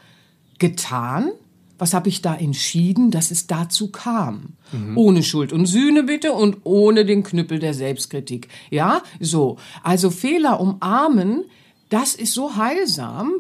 getan? 0.59 1.33
Was 1.83 1.95
habe 1.95 2.09
ich 2.09 2.23
da 2.23 2.37
entschieden, 2.37 3.11
dass 3.11 3.33
es 3.33 3.49
dazu 3.49 3.91
kam? 3.91 4.51
Ohne 4.95 5.25
Schuld 5.25 5.53
und 5.53 5.67
Sühne 5.67 6.05
bitte 6.05 6.33
und 6.33 6.59
ohne 6.63 7.05
den 7.05 7.25
Knüppel 7.25 7.59
der 7.59 7.75
Selbstkritik. 7.75 8.47
Ja, 8.71 9.03
so. 9.19 9.57
Also 9.83 10.11
Fehler 10.11 10.61
umarmen, 10.61 11.43
das 11.89 12.15
ist 12.15 12.35
so 12.35 12.55
heilsam 12.55 13.33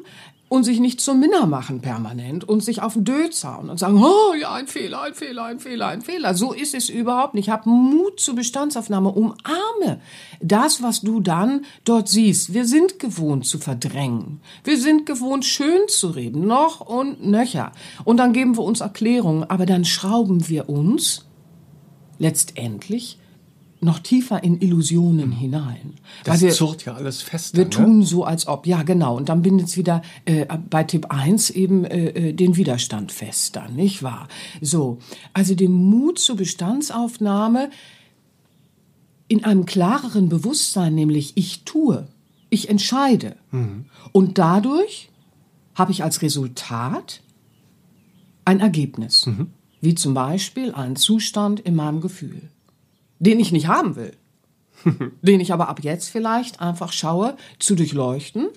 und 0.52 0.64
sich 0.64 0.80
nicht 0.80 1.00
zum 1.00 1.18
Minner 1.18 1.46
machen 1.46 1.80
permanent 1.80 2.46
und 2.46 2.62
sich 2.62 2.82
auf 2.82 2.92
den 2.92 3.04
Dötz 3.04 3.42
hauen 3.42 3.70
und 3.70 3.78
sagen, 3.78 4.04
oh 4.04 4.34
ja, 4.38 4.52
ein 4.52 4.66
Fehler, 4.66 5.00
ein 5.00 5.14
Fehler, 5.14 5.44
ein 5.44 5.60
Fehler, 5.60 5.86
ein 5.86 6.02
Fehler. 6.02 6.34
So 6.34 6.52
ist 6.52 6.74
es 6.74 6.90
überhaupt 6.90 7.32
nicht. 7.32 7.48
Hab 7.48 7.64
Mut 7.64 8.20
zur 8.20 8.34
Bestandsaufnahme, 8.34 9.08
umarme 9.08 10.02
das, 10.42 10.82
was 10.82 11.00
du 11.00 11.20
dann 11.20 11.64
dort 11.86 12.10
siehst. 12.10 12.52
Wir 12.52 12.66
sind 12.66 12.98
gewohnt 12.98 13.46
zu 13.46 13.58
verdrängen. 13.58 14.42
Wir 14.62 14.76
sind 14.76 15.06
gewohnt, 15.06 15.46
schön 15.46 15.88
zu 15.88 16.08
reden, 16.08 16.46
noch 16.46 16.80
und 16.80 17.24
nöcher. 17.24 17.72
Und 18.04 18.18
dann 18.18 18.34
geben 18.34 18.58
wir 18.58 18.62
uns 18.62 18.82
Erklärungen, 18.82 19.44
aber 19.44 19.64
dann 19.64 19.86
schrauben 19.86 20.50
wir 20.50 20.68
uns 20.68 21.24
letztendlich 22.18 23.18
noch 23.82 23.98
tiefer 23.98 24.42
in 24.44 24.60
Illusionen 24.60 25.32
hinein. 25.32 25.94
Das 26.24 26.40
wir- 26.40 26.50
zurrt 26.52 26.84
ja 26.84 26.94
alles 26.94 27.22
fest. 27.22 27.56
wir 27.56 27.64
ne? 27.64 27.70
tun 27.70 28.02
so, 28.02 28.24
als 28.24 28.46
ob. 28.46 28.66
Ja, 28.66 28.82
genau. 28.82 29.16
Und 29.16 29.28
dann 29.28 29.42
bindet 29.42 29.68
es 29.68 29.76
wieder 29.76 30.02
äh, 30.24 30.46
bei 30.70 30.84
Tipp 30.84 31.06
1 31.10 31.50
eben 31.50 31.84
äh, 31.84 32.08
äh, 32.08 32.32
den 32.32 32.56
Widerstand 32.56 33.12
fest 33.12 33.56
dann, 33.56 33.74
nicht 33.74 34.02
wahr? 34.02 34.28
So, 34.60 34.98
also 35.32 35.54
den 35.54 35.72
Mut 35.72 36.18
zur 36.18 36.36
Bestandsaufnahme 36.36 37.70
in 39.28 39.44
einem 39.44 39.64
klareren 39.64 40.28
Bewusstsein, 40.28 40.94
nämlich 40.94 41.32
ich 41.36 41.64
tue, 41.64 42.06
ich 42.50 42.68
entscheide. 42.68 43.36
Und 44.12 44.36
dadurch 44.36 45.08
habe 45.74 45.90
ich 45.90 46.02
als 46.04 46.20
Resultat 46.20 47.22
ein 48.44 48.60
Ergebnis. 48.60 49.28
Wie 49.80 49.94
zum 49.94 50.12
Beispiel 50.12 50.72
einen 50.72 50.96
Zustand 50.96 51.60
in 51.60 51.74
meinem 51.74 52.00
Gefühl, 52.02 52.50
den 53.22 53.40
ich 53.40 53.52
nicht 53.52 53.68
haben 53.68 53.96
will 53.96 54.12
den 55.22 55.40
ich 55.40 55.52
aber 55.52 55.68
ab 55.68 55.82
jetzt 55.82 56.08
vielleicht 56.08 56.60
einfach 56.60 56.92
schaue, 56.92 57.36
zu 57.58 57.74
durchleuchten 57.74 58.48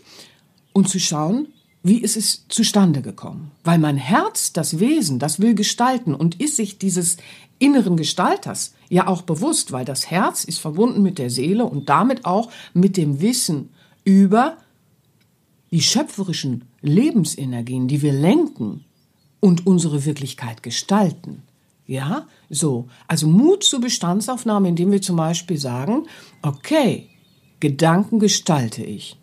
und 0.74 0.90
zu 0.90 1.00
schauen, 1.00 1.48
wie 1.84 2.00
ist 2.00 2.18
es 2.18 2.46
zustande 2.48 3.02
gekommen. 3.02 3.52
Weil 3.64 3.78
mein 3.78 3.98
Herz, 3.98 4.54
das 4.54 4.80
Wesen, 4.80 5.20
das 5.20 5.40
will 5.40 5.54
gestalten 5.54 6.16
und 6.16 6.42
ist 6.42 6.56
sich 6.56 6.80
dieses 6.80 7.18
inneren 7.60 7.96
Gestalters 7.96 8.74
ja 8.90 9.08
auch 9.08 9.22
bewusst, 9.22 9.72
weil 9.72 9.86
das 9.86 10.10
Herz 10.10 10.44
ist 10.44 10.60
verbunden 10.60 11.04
mit 11.04 11.20
der 11.20 11.30
Seele 11.30 11.66
und 11.66 11.90
damit 11.90 12.26
auch 12.26 12.52
mit 12.74 12.98
dem 12.98 13.22
Wissen 13.22 13.70
über 14.04 14.58
die 15.72 15.82
schöpferischen 15.82 16.66
Lebensenergien, 16.82 17.88
die 17.88 18.02
wir 18.02 18.14
lenken 18.14 18.84
und 19.40 19.68
unsere 19.68 20.06
Wirklichkeit 20.06 20.64
gestalten. 20.64 21.44
Ja, 21.88 22.28
so. 22.50 22.88
Also 23.08 23.28
Mut 23.28 23.64
zur 23.64 23.82
Bestandsaufnahme, 23.82 24.70
indem 24.70 24.92
wir 24.92 25.02
zum 25.02 25.18
Beispiel 25.18 25.58
sagen, 25.58 26.08
okay, 26.42 27.10
Gedanken 27.60 28.20
gestalte 28.20 28.84
ich. 28.84 29.18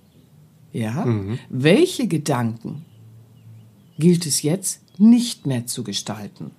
Ja, 0.73 1.07
welche 1.51 2.09
Gedanken 2.09 2.85
gilt 3.99 4.25
es 4.25 4.43
jetzt 4.43 4.81
nicht 4.99 5.47
mehr 5.47 5.67
zu 5.67 5.85
gestalten? 5.85 6.53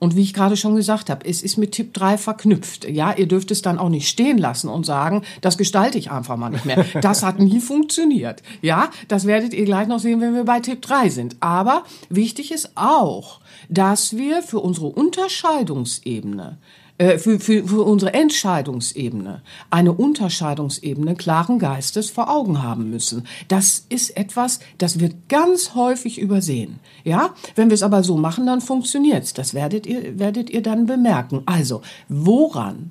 Und 0.00 0.16
wie 0.16 0.22
ich 0.22 0.32
gerade 0.32 0.56
schon 0.56 0.74
gesagt 0.76 1.10
habe, 1.10 1.28
es 1.28 1.42
ist 1.42 1.58
mit 1.58 1.72
Tipp 1.72 1.92
3 1.92 2.16
verknüpft. 2.16 2.88
Ja, 2.88 3.12
ihr 3.12 3.28
dürft 3.28 3.50
es 3.50 3.60
dann 3.60 3.78
auch 3.78 3.90
nicht 3.90 4.08
stehen 4.08 4.38
lassen 4.38 4.68
und 4.68 4.86
sagen, 4.86 5.22
das 5.42 5.58
gestalte 5.58 5.98
ich 5.98 6.10
einfach 6.10 6.38
mal 6.38 6.48
nicht 6.48 6.64
mehr. 6.64 6.86
Das 7.02 7.22
hat 7.22 7.38
nie 7.38 7.60
funktioniert. 7.60 8.42
Ja, 8.62 8.90
das 9.08 9.26
werdet 9.26 9.52
ihr 9.52 9.66
gleich 9.66 9.86
noch 9.86 10.00
sehen, 10.00 10.22
wenn 10.22 10.34
wir 10.34 10.44
bei 10.44 10.60
Tipp 10.60 10.80
3 10.80 11.10
sind. 11.10 11.36
Aber 11.40 11.84
wichtig 12.08 12.50
ist 12.50 12.72
auch, 12.76 13.39
dass 13.70 14.16
wir 14.16 14.42
für 14.42 14.58
unsere 14.58 14.88
Unterscheidungsebene 14.88 16.58
äh, 16.98 17.18
für, 17.18 17.40
für, 17.40 17.66
für 17.66 17.82
unsere 17.82 18.12
Entscheidungsebene 18.12 19.40
eine 19.70 19.92
Unterscheidungsebene 19.94 21.14
klaren 21.14 21.58
Geistes 21.58 22.10
vor 22.10 22.28
Augen 22.28 22.62
haben 22.62 22.90
müssen. 22.90 23.26
Das 23.48 23.86
ist 23.88 24.16
etwas, 24.18 24.60
das 24.76 25.00
wird 25.00 25.30
ganz 25.30 25.74
häufig 25.74 26.18
übersehen. 26.18 26.78
Ja, 27.04 27.30
wenn 27.54 27.70
wir 27.70 27.74
es 27.74 27.82
aber 27.82 28.02
so 28.02 28.18
machen, 28.18 28.44
dann 28.44 28.60
funktioniert's. 28.60 29.32
Das 29.32 29.54
werdet 29.54 29.86
ihr 29.86 30.18
werdet 30.18 30.50
ihr 30.50 30.62
dann 30.62 30.84
bemerken. 30.84 31.42
Also 31.46 31.80
woran 32.10 32.90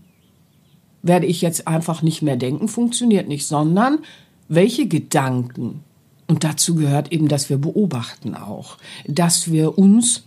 werde 1.03 1.27
ich 1.27 1.41
jetzt 1.41 1.67
einfach 1.67 2.01
nicht 2.01 2.23
mehr 2.23 2.35
denken? 2.35 2.67
Funktioniert 2.67 3.27
nicht, 3.27 3.45
sondern 3.45 3.99
welche 4.47 4.87
Gedanken 4.87 5.83
und 6.27 6.43
dazu 6.43 6.75
gehört 6.75 7.11
eben, 7.11 7.27
dass 7.27 7.49
wir 7.49 7.57
beobachten 7.57 8.35
auch, 8.35 8.77
dass 9.07 9.51
wir 9.51 9.77
uns 9.77 10.23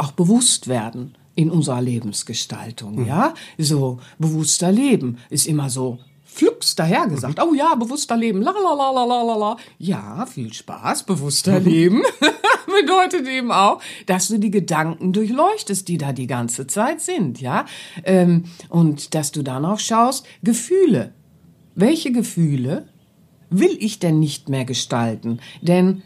auch 0.00 0.12
bewusst 0.12 0.68
werden 0.68 1.14
in 1.34 1.50
unserer 1.50 1.80
Lebensgestaltung, 1.80 3.06
ja? 3.06 3.34
So, 3.58 3.98
bewusster 4.18 4.72
Leben 4.72 5.18
ist 5.30 5.46
immer 5.46 5.70
so 5.70 5.98
flugs 6.24 6.74
dahergesagt. 6.74 7.40
Oh 7.42 7.54
ja, 7.54 7.74
bewusster 7.74 8.16
Leben, 8.16 8.42
la 8.42 8.52
la 8.52 8.74
la 8.74 8.90
la 8.90 9.04
la 9.04 9.22
la 9.22 9.36
la. 9.36 9.56
Ja, 9.78 10.26
viel 10.26 10.52
Spaß, 10.52 11.04
bewusster 11.04 11.60
Leben 11.72 12.02
bedeutet 12.80 13.26
eben 13.28 13.52
auch, 13.52 13.80
dass 14.06 14.28
du 14.28 14.38
die 14.38 14.50
Gedanken 14.50 15.12
durchleuchtest, 15.12 15.88
die 15.88 15.98
da 15.98 16.12
die 16.12 16.26
ganze 16.26 16.66
Zeit 16.66 17.00
sind, 17.00 17.40
ja? 17.40 17.66
Ähm, 18.04 18.44
und 18.68 19.14
dass 19.14 19.32
du 19.32 19.42
dann 19.42 19.64
auch 19.64 19.78
schaust, 19.78 20.26
Gefühle. 20.42 21.12
Welche 21.74 22.12
Gefühle 22.12 22.88
will 23.50 23.76
ich 23.80 23.98
denn 23.98 24.18
nicht 24.18 24.48
mehr 24.48 24.64
gestalten? 24.64 25.40
Denn 25.62 26.02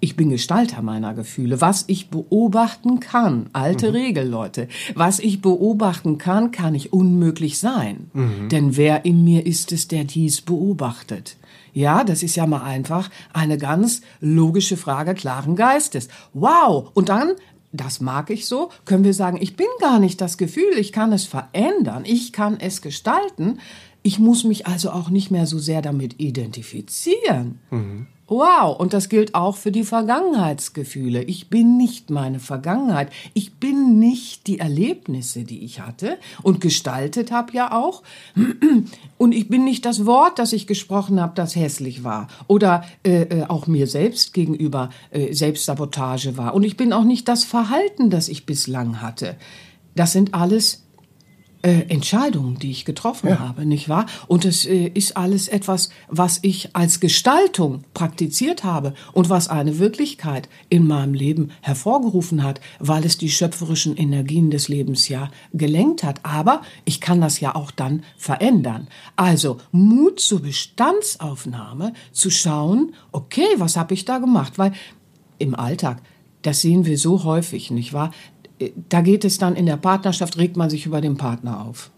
ich 0.00 0.16
bin 0.16 0.30
Gestalter 0.30 0.82
meiner 0.82 1.14
Gefühle. 1.14 1.60
Was 1.60 1.84
ich 1.86 2.08
beobachten 2.08 3.00
kann, 3.00 3.50
alte 3.52 3.92
Regel, 3.92 4.26
Leute, 4.26 4.68
was 4.94 5.18
ich 5.18 5.42
beobachten 5.42 6.18
kann, 6.18 6.50
kann 6.50 6.74
ich 6.74 6.92
unmöglich 6.92 7.58
sein. 7.58 8.10
Denn 8.48 8.76
wer 8.76 9.04
in 9.04 9.24
mir 9.24 9.46
ist 9.46 9.72
es, 9.72 9.88
der 9.88 10.04
dies 10.04 10.40
beobachtet? 10.40 11.36
Ja, 11.72 12.02
das 12.02 12.22
ist 12.22 12.34
ja 12.34 12.46
mal 12.46 12.62
einfach 12.62 13.10
eine 13.32 13.58
ganz 13.58 14.00
logische 14.20 14.76
Frage 14.76 15.14
klaren 15.14 15.54
Geistes. 15.54 16.08
Wow! 16.32 16.90
Und 16.94 17.08
dann 17.08 17.32
das 17.72 18.00
mag 18.00 18.30
ich 18.30 18.48
so, 18.48 18.70
können 18.84 19.04
wir 19.04 19.14
sagen, 19.14 19.38
ich 19.40 19.54
bin 19.54 19.68
gar 19.80 20.00
nicht 20.00 20.20
das 20.20 20.38
Gefühl, 20.38 20.76
ich 20.76 20.90
kann 20.90 21.12
es 21.12 21.24
verändern, 21.24 22.02
ich 22.04 22.32
kann 22.32 22.58
es 22.58 22.82
gestalten. 22.82 23.60
Ich 24.02 24.18
muss 24.18 24.42
mich 24.44 24.66
also 24.66 24.90
auch 24.90 25.10
nicht 25.10 25.30
mehr 25.30 25.46
so 25.46 25.58
sehr 25.58 25.82
damit 25.82 26.18
identifizieren. 26.18 27.60
Wow, 28.30 28.78
und 28.78 28.92
das 28.92 29.08
gilt 29.08 29.34
auch 29.34 29.56
für 29.56 29.72
die 29.72 29.82
Vergangenheitsgefühle. 29.82 31.24
Ich 31.24 31.50
bin 31.50 31.76
nicht 31.76 32.10
meine 32.10 32.38
Vergangenheit. 32.38 33.10
Ich 33.34 33.54
bin 33.54 33.98
nicht 33.98 34.46
die 34.46 34.60
Erlebnisse, 34.60 35.42
die 35.42 35.64
ich 35.64 35.80
hatte 35.80 36.16
und 36.44 36.60
gestaltet 36.60 37.32
habe 37.32 37.52
ja 37.54 37.72
auch. 37.72 38.04
Und 39.18 39.32
ich 39.32 39.48
bin 39.48 39.64
nicht 39.64 39.84
das 39.84 40.06
Wort, 40.06 40.38
das 40.38 40.52
ich 40.52 40.68
gesprochen 40.68 41.20
habe, 41.20 41.32
das 41.34 41.56
hässlich 41.56 42.04
war 42.04 42.28
oder 42.46 42.84
äh, 43.02 43.22
äh, 43.22 43.44
auch 43.48 43.66
mir 43.66 43.88
selbst 43.88 44.32
gegenüber 44.32 44.90
äh, 45.10 45.32
Selbstsabotage 45.32 46.36
war. 46.36 46.54
Und 46.54 46.62
ich 46.62 46.76
bin 46.76 46.92
auch 46.92 47.02
nicht 47.02 47.26
das 47.26 47.42
Verhalten, 47.42 48.10
das 48.10 48.28
ich 48.28 48.46
bislang 48.46 49.02
hatte. 49.02 49.34
Das 49.96 50.12
sind 50.12 50.34
alles 50.34 50.84
äh, 51.62 51.82
Entscheidungen, 51.88 52.58
die 52.58 52.70
ich 52.70 52.84
getroffen 52.84 53.38
habe, 53.38 53.66
nicht 53.66 53.88
wahr? 53.88 54.06
Und 54.26 54.44
es 54.44 54.64
äh, 54.64 54.86
ist 54.94 55.16
alles 55.16 55.48
etwas, 55.48 55.90
was 56.08 56.38
ich 56.42 56.74
als 56.74 57.00
Gestaltung 57.00 57.84
praktiziert 57.92 58.64
habe 58.64 58.94
und 59.12 59.28
was 59.28 59.48
eine 59.48 59.78
Wirklichkeit 59.78 60.48
in 60.68 60.86
meinem 60.86 61.12
Leben 61.12 61.50
hervorgerufen 61.60 62.42
hat, 62.42 62.60
weil 62.78 63.04
es 63.04 63.18
die 63.18 63.30
schöpferischen 63.30 63.96
Energien 63.96 64.50
des 64.50 64.68
Lebens 64.68 65.08
ja 65.08 65.30
gelenkt 65.52 66.02
hat. 66.02 66.20
Aber 66.24 66.62
ich 66.84 67.00
kann 67.00 67.20
das 67.20 67.40
ja 67.40 67.54
auch 67.54 67.70
dann 67.70 68.04
verändern. 68.16 68.88
Also 69.16 69.58
Mut 69.70 70.20
zur 70.20 70.40
Bestandsaufnahme, 70.40 71.92
zu 72.12 72.30
schauen, 72.30 72.94
okay, 73.12 73.48
was 73.58 73.76
habe 73.76 73.94
ich 73.94 74.04
da 74.04 74.18
gemacht? 74.18 74.58
Weil 74.58 74.72
im 75.38 75.54
Alltag, 75.54 76.02
das 76.42 76.62
sehen 76.62 76.86
wir 76.86 76.96
so 76.96 77.24
häufig, 77.24 77.70
nicht 77.70 77.92
wahr? 77.92 78.12
Da 78.88 79.00
geht 79.00 79.24
es 79.24 79.38
dann 79.38 79.56
in 79.56 79.66
der 79.66 79.76
Partnerschaft, 79.76 80.36
regt 80.36 80.56
man 80.56 80.68
sich 80.70 80.86
über 80.86 81.00
den 81.00 81.16
Partner 81.16 81.64
auf. 81.66 81.90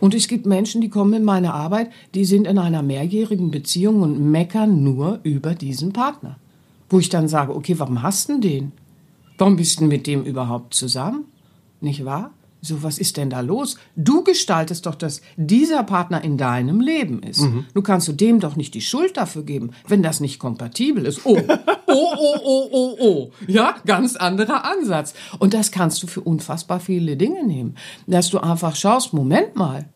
Und 0.00 0.14
es 0.14 0.26
gibt 0.28 0.46
Menschen, 0.46 0.80
die 0.80 0.88
kommen 0.88 1.12
in 1.12 1.24
meine 1.24 1.54
Arbeit, 1.54 1.90
die 2.14 2.24
sind 2.24 2.46
in 2.46 2.58
einer 2.58 2.82
mehrjährigen 2.82 3.50
Beziehung 3.50 4.02
und 4.02 4.30
meckern 4.30 4.82
nur 4.82 5.20
über 5.22 5.54
diesen 5.54 5.92
Partner. 5.92 6.36
wo 6.92 6.98
ich 6.98 7.08
dann 7.08 7.26
sage, 7.26 7.56
okay, 7.56 7.78
warum 7.78 8.02
hast 8.02 8.28
du 8.28 8.38
den? 8.38 8.72
Warum 9.38 9.56
bist 9.56 9.80
du 9.80 9.86
mit 9.86 10.06
dem 10.06 10.24
überhaupt 10.24 10.74
zusammen? 10.74 11.24
Nicht 11.80 12.04
wahr? 12.04 12.32
So, 12.64 12.84
was 12.84 12.98
ist 12.98 13.16
denn 13.16 13.28
da 13.28 13.40
los? 13.40 13.76
Du 13.96 14.22
gestaltest 14.22 14.86
doch, 14.86 14.94
dass 14.94 15.20
dieser 15.36 15.82
Partner 15.82 16.22
in 16.22 16.38
deinem 16.38 16.80
Leben 16.80 17.20
ist. 17.20 17.40
Mhm. 17.40 17.66
Du 17.74 17.82
kannst 17.82 18.06
du 18.06 18.12
dem 18.12 18.38
doch 18.38 18.54
nicht 18.54 18.74
die 18.74 18.80
Schuld 18.80 19.16
dafür 19.16 19.42
geben, 19.42 19.72
wenn 19.88 20.00
das 20.00 20.20
nicht 20.20 20.38
kompatibel 20.38 21.04
ist. 21.04 21.26
Oh, 21.26 21.36
oh, 21.88 22.14
oh, 22.16 22.36
oh, 22.44 22.68
oh, 22.70 22.96
oh. 23.00 23.30
Ja, 23.48 23.74
ganz 23.84 24.14
anderer 24.14 24.64
Ansatz. 24.64 25.12
Und 25.40 25.54
das 25.54 25.72
kannst 25.72 26.04
du 26.04 26.06
für 26.06 26.20
unfassbar 26.20 26.78
viele 26.78 27.16
Dinge 27.16 27.44
nehmen. 27.44 27.74
Dass 28.06 28.30
du 28.30 28.38
einfach 28.38 28.76
schaust, 28.76 29.12
Moment 29.12 29.56
mal. 29.56 29.88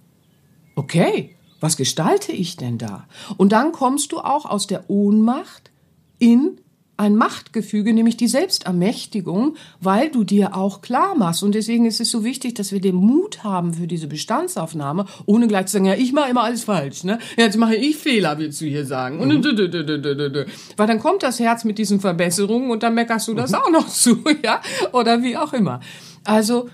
Okay, 0.75 1.37
was 1.61 1.77
gestalte 1.77 2.33
ich 2.33 2.57
denn 2.57 2.79
da? 2.79 3.07
Und 3.37 3.53
dann 3.53 3.71
kommst 3.71 4.11
du 4.11 4.19
auch 4.19 4.45
aus 4.45 4.67
der 4.67 4.91
Ohnmacht 4.91 5.71
in 6.19 6.61
ein 6.97 7.15
Machtgefüge, 7.15 7.93
nämlich 7.93 8.17
die 8.17 8.29
Selbstermächtigung, 8.29 9.57
weil 9.81 10.11
du 10.11 10.25
dir 10.25 10.57
auch 10.57 10.81
klar 10.81 11.15
machst. 11.15 11.43
Und 11.43 11.55
deswegen 11.55 11.85
ist 11.85 12.01
es 12.01 12.11
so 12.11 12.25
wichtig, 12.25 12.55
dass 12.55 12.73
wir 12.73 12.81
den 12.81 12.97
Mut 12.97 13.45
haben 13.45 13.75
für 13.75 13.87
diese 13.87 14.07
Bestandsaufnahme, 14.07 15.05
ohne 15.27 15.47
gleich 15.47 15.67
zu 15.67 15.73
sagen, 15.73 15.85
ja, 15.85 15.95
ich 15.95 16.13
mache 16.13 16.31
immer 16.31 16.45
alles 16.45 16.65
falsch, 16.65 17.05
ne? 17.05 17.19
Jetzt 17.37 17.57
mache 17.59 17.77
ich 17.77 17.97
Fehler, 17.97 18.39
willst 18.39 18.61
du 18.61 18.65
hier 18.65 18.87
sagen. 18.87 19.21
Und 19.21 19.29
mhm. 19.29 20.47
Weil 20.77 20.87
dann 20.87 21.01
kommt 21.01 21.23
das 21.23 21.39
Herz 21.39 21.65
mit 21.65 21.79
diesen 21.79 22.01
Verbesserungen 22.01 22.71
und 22.71 22.83
dann 22.83 22.95
meckerst 22.95 23.29
du 23.29 23.35
das 23.35 23.51
mhm. 23.51 23.57
auch 23.57 23.71
noch 23.71 23.89
zu, 23.89 24.25
ja? 24.43 24.63
Oder 24.93 25.23
wie 25.23 25.37
auch 25.37 25.53
immer. 25.53 25.81
Also, 26.25 26.69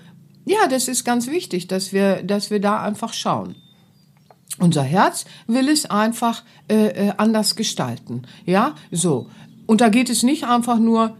ja, 0.45 0.67
das 0.69 0.87
ist 0.87 1.03
ganz 1.03 1.27
wichtig, 1.27 1.67
dass 1.67 1.91
wir, 1.91 2.23
dass 2.23 2.49
wir 2.49 2.59
da 2.59 2.81
einfach 2.81 3.13
schauen. 3.13 3.55
Unser 4.59 4.83
Herz 4.83 5.25
will 5.47 5.67
es 5.67 5.85
einfach 5.89 6.43
äh, 6.69 7.07
äh 7.07 7.13
anders 7.17 7.55
gestalten. 7.55 8.23
Ja, 8.45 8.75
so. 8.91 9.29
Und 9.65 9.81
da 9.81 9.89
geht 9.89 10.09
es 10.09 10.23
nicht 10.23 10.45
einfach 10.45 10.79
nur, 10.79 11.15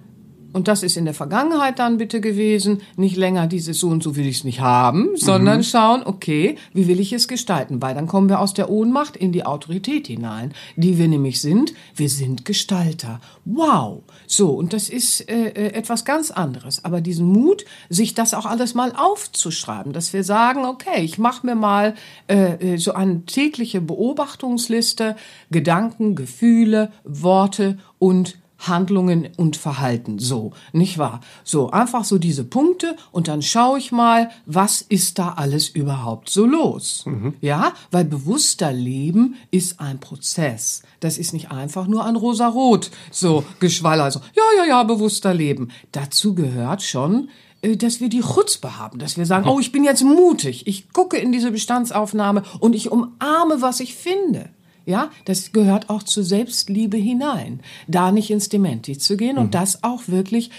und 0.53 0.67
das 0.67 0.83
ist 0.83 0.97
in 0.97 1.05
der 1.05 1.13
Vergangenheit 1.13 1.79
dann 1.79 1.97
bitte 1.97 2.21
gewesen, 2.21 2.81
nicht 2.95 3.15
länger 3.15 3.47
dieses 3.47 3.79
so 3.79 3.89
und 3.89 4.03
so 4.03 4.15
will 4.15 4.27
ich 4.27 4.37
es 4.37 4.43
nicht 4.43 4.61
haben, 4.61 5.09
sondern 5.15 5.57
mhm. 5.57 5.63
schauen, 5.63 6.03
okay, 6.05 6.57
wie 6.73 6.87
will 6.87 6.99
ich 6.99 7.11
es 7.11 7.27
gestalten? 7.27 7.81
Weil 7.81 7.95
dann 7.95 8.07
kommen 8.07 8.29
wir 8.29 8.39
aus 8.39 8.53
der 8.53 8.69
Ohnmacht 8.69 9.17
in 9.17 9.31
die 9.31 9.45
Autorität 9.45 10.07
hinein, 10.07 10.53
die 10.75 10.97
wir 10.97 11.07
nämlich 11.07 11.41
sind. 11.41 11.73
Wir 11.95 12.09
sind 12.09 12.45
Gestalter. 12.45 13.19
Wow. 13.45 14.03
So, 14.27 14.51
und 14.51 14.73
das 14.73 14.89
ist 14.89 15.29
äh, 15.29 15.49
äh 15.49 15.73
etwas 15.73 16.05
ganz 16.05 16.31
anderes. 16.31 16.83
Aber 16.85 17.01
diesen 17.01 17.27
Mut, 17.27 17.65
sich 17.89 18.13
das 18.13 18.33
auch 18.33 18.45
alles 18.45 18.73
mal 18.73 18.93
aufzuschreiben, 18.95 19.93
dass 19.93 20.13
wir 20.13 20.23
sagen, 20.23 20.65
okay, 20.65 21.01
ich 21.03 21.17
mache 21.17 21.45
mir 21.45 21.55
mal 21.55 21.95
äh, 22.27 22.73
äh, 22.73 22.77
so 22.77 22.93
eine 22.93 23.25
tägliche 23.25 23.81
Beobachtungsliste, 23.81 25.15
Gedanken, 25.51 26.15
Gefühle, 26.15 26.91
Worte 27.03 27.77
und 27.99 28.37
Handlungen 28.67 29.29
und 29.37 29.57
Verhalten. 29.57 30.19
So, 30.19 30.53
nicht 30.71 30.97
wahr? 30.97 31.21
So, 31.43 31.71
einfach 31.71 32.03
so 32.03 32.17
diese 32.17 32.43
Punkte 32.43 32.95
und 33.11 33.27
dann 33.27 33.41
schaue 33.41 33.79
ich 33.79 33.91
mal, 33.91 34.29
was 34.45 34.81
ist 34.81 35.19
da 35.19 35.33
alles 35.33 35.69
überhaupt 35.69 36.29
so 36.29 36.45
los? 36.45 37.03
Mhm. 37.05 37.33
Ja, 37.41 37.73
weil 37.91 38.05
bewusster 38.05 38.71
Leben 38.71 39.35
ist 39.51 39.79
ein 39.79 39.99
Prozess. 39.99 40.83
Das 40.99 41.17
ist 41.17 41.33
nicht 41.33 41.51
einfach 41.51 41.87
nur 41.87 42.05
ein 42.05 42.15
rosarot, 42.15 42.91
so 43.11 43.43
Geschwaller, 43.59 44.11
so, 44.11 44.19
ja, 44.35 44.43
ja, 44.57 44.65
ja, 44.65 44.83
bewusster 44.83 45.33
Leben. 45.33 45.69
Dazu 45.91 46.35
gehört 46.35 46.81
schon, 46.81 47.29
äh, 47.61 47.77
dass 47.77 47.99
wir 47.99 48.09
die 48.09 48.21
Chutzpe 48.21 48.77
haben, 48.77 48.99
dass 48.99 49.17
wir 49.17 49.25
sagen, 49.25 49.47
oh, 49.49 49.59
ich 49.59 49.71
bin 49.71 49.83
jetzt 49.83 50.03
mutig, 50.03 50.67
ich 50.67 50.93
gucke 50.93 51.17
in 51.17 51.31
diese 51.31 51.51
Bestandsaufnahme 51.51 52.43
und 52.59 52.75
ich 52.75 52.91
umarme, 52.91 53.61
was 53.61 53.79
ich 53.79 53.95
finde. 53.95 54.49
Ja, 54.85 55.11
das 55.25 55.53
gehört 55.53 55.89
auch 55.89 56.03
zur 56.03 56.23
Selbstliebe 56.23 56.97
hinein, 56.97 57.61
da 57.87 58.11
nicht 58.11 58.29
ins 58.31 58.49
Dementi 58.49 58.97
zu 58.97 59.15
gehen 59.15 59.37
und 59.37 59.47
mhm. 59.47 59.51
das 59.51 59.83
auch 59.83 60.07
wirklich 60.07 60.49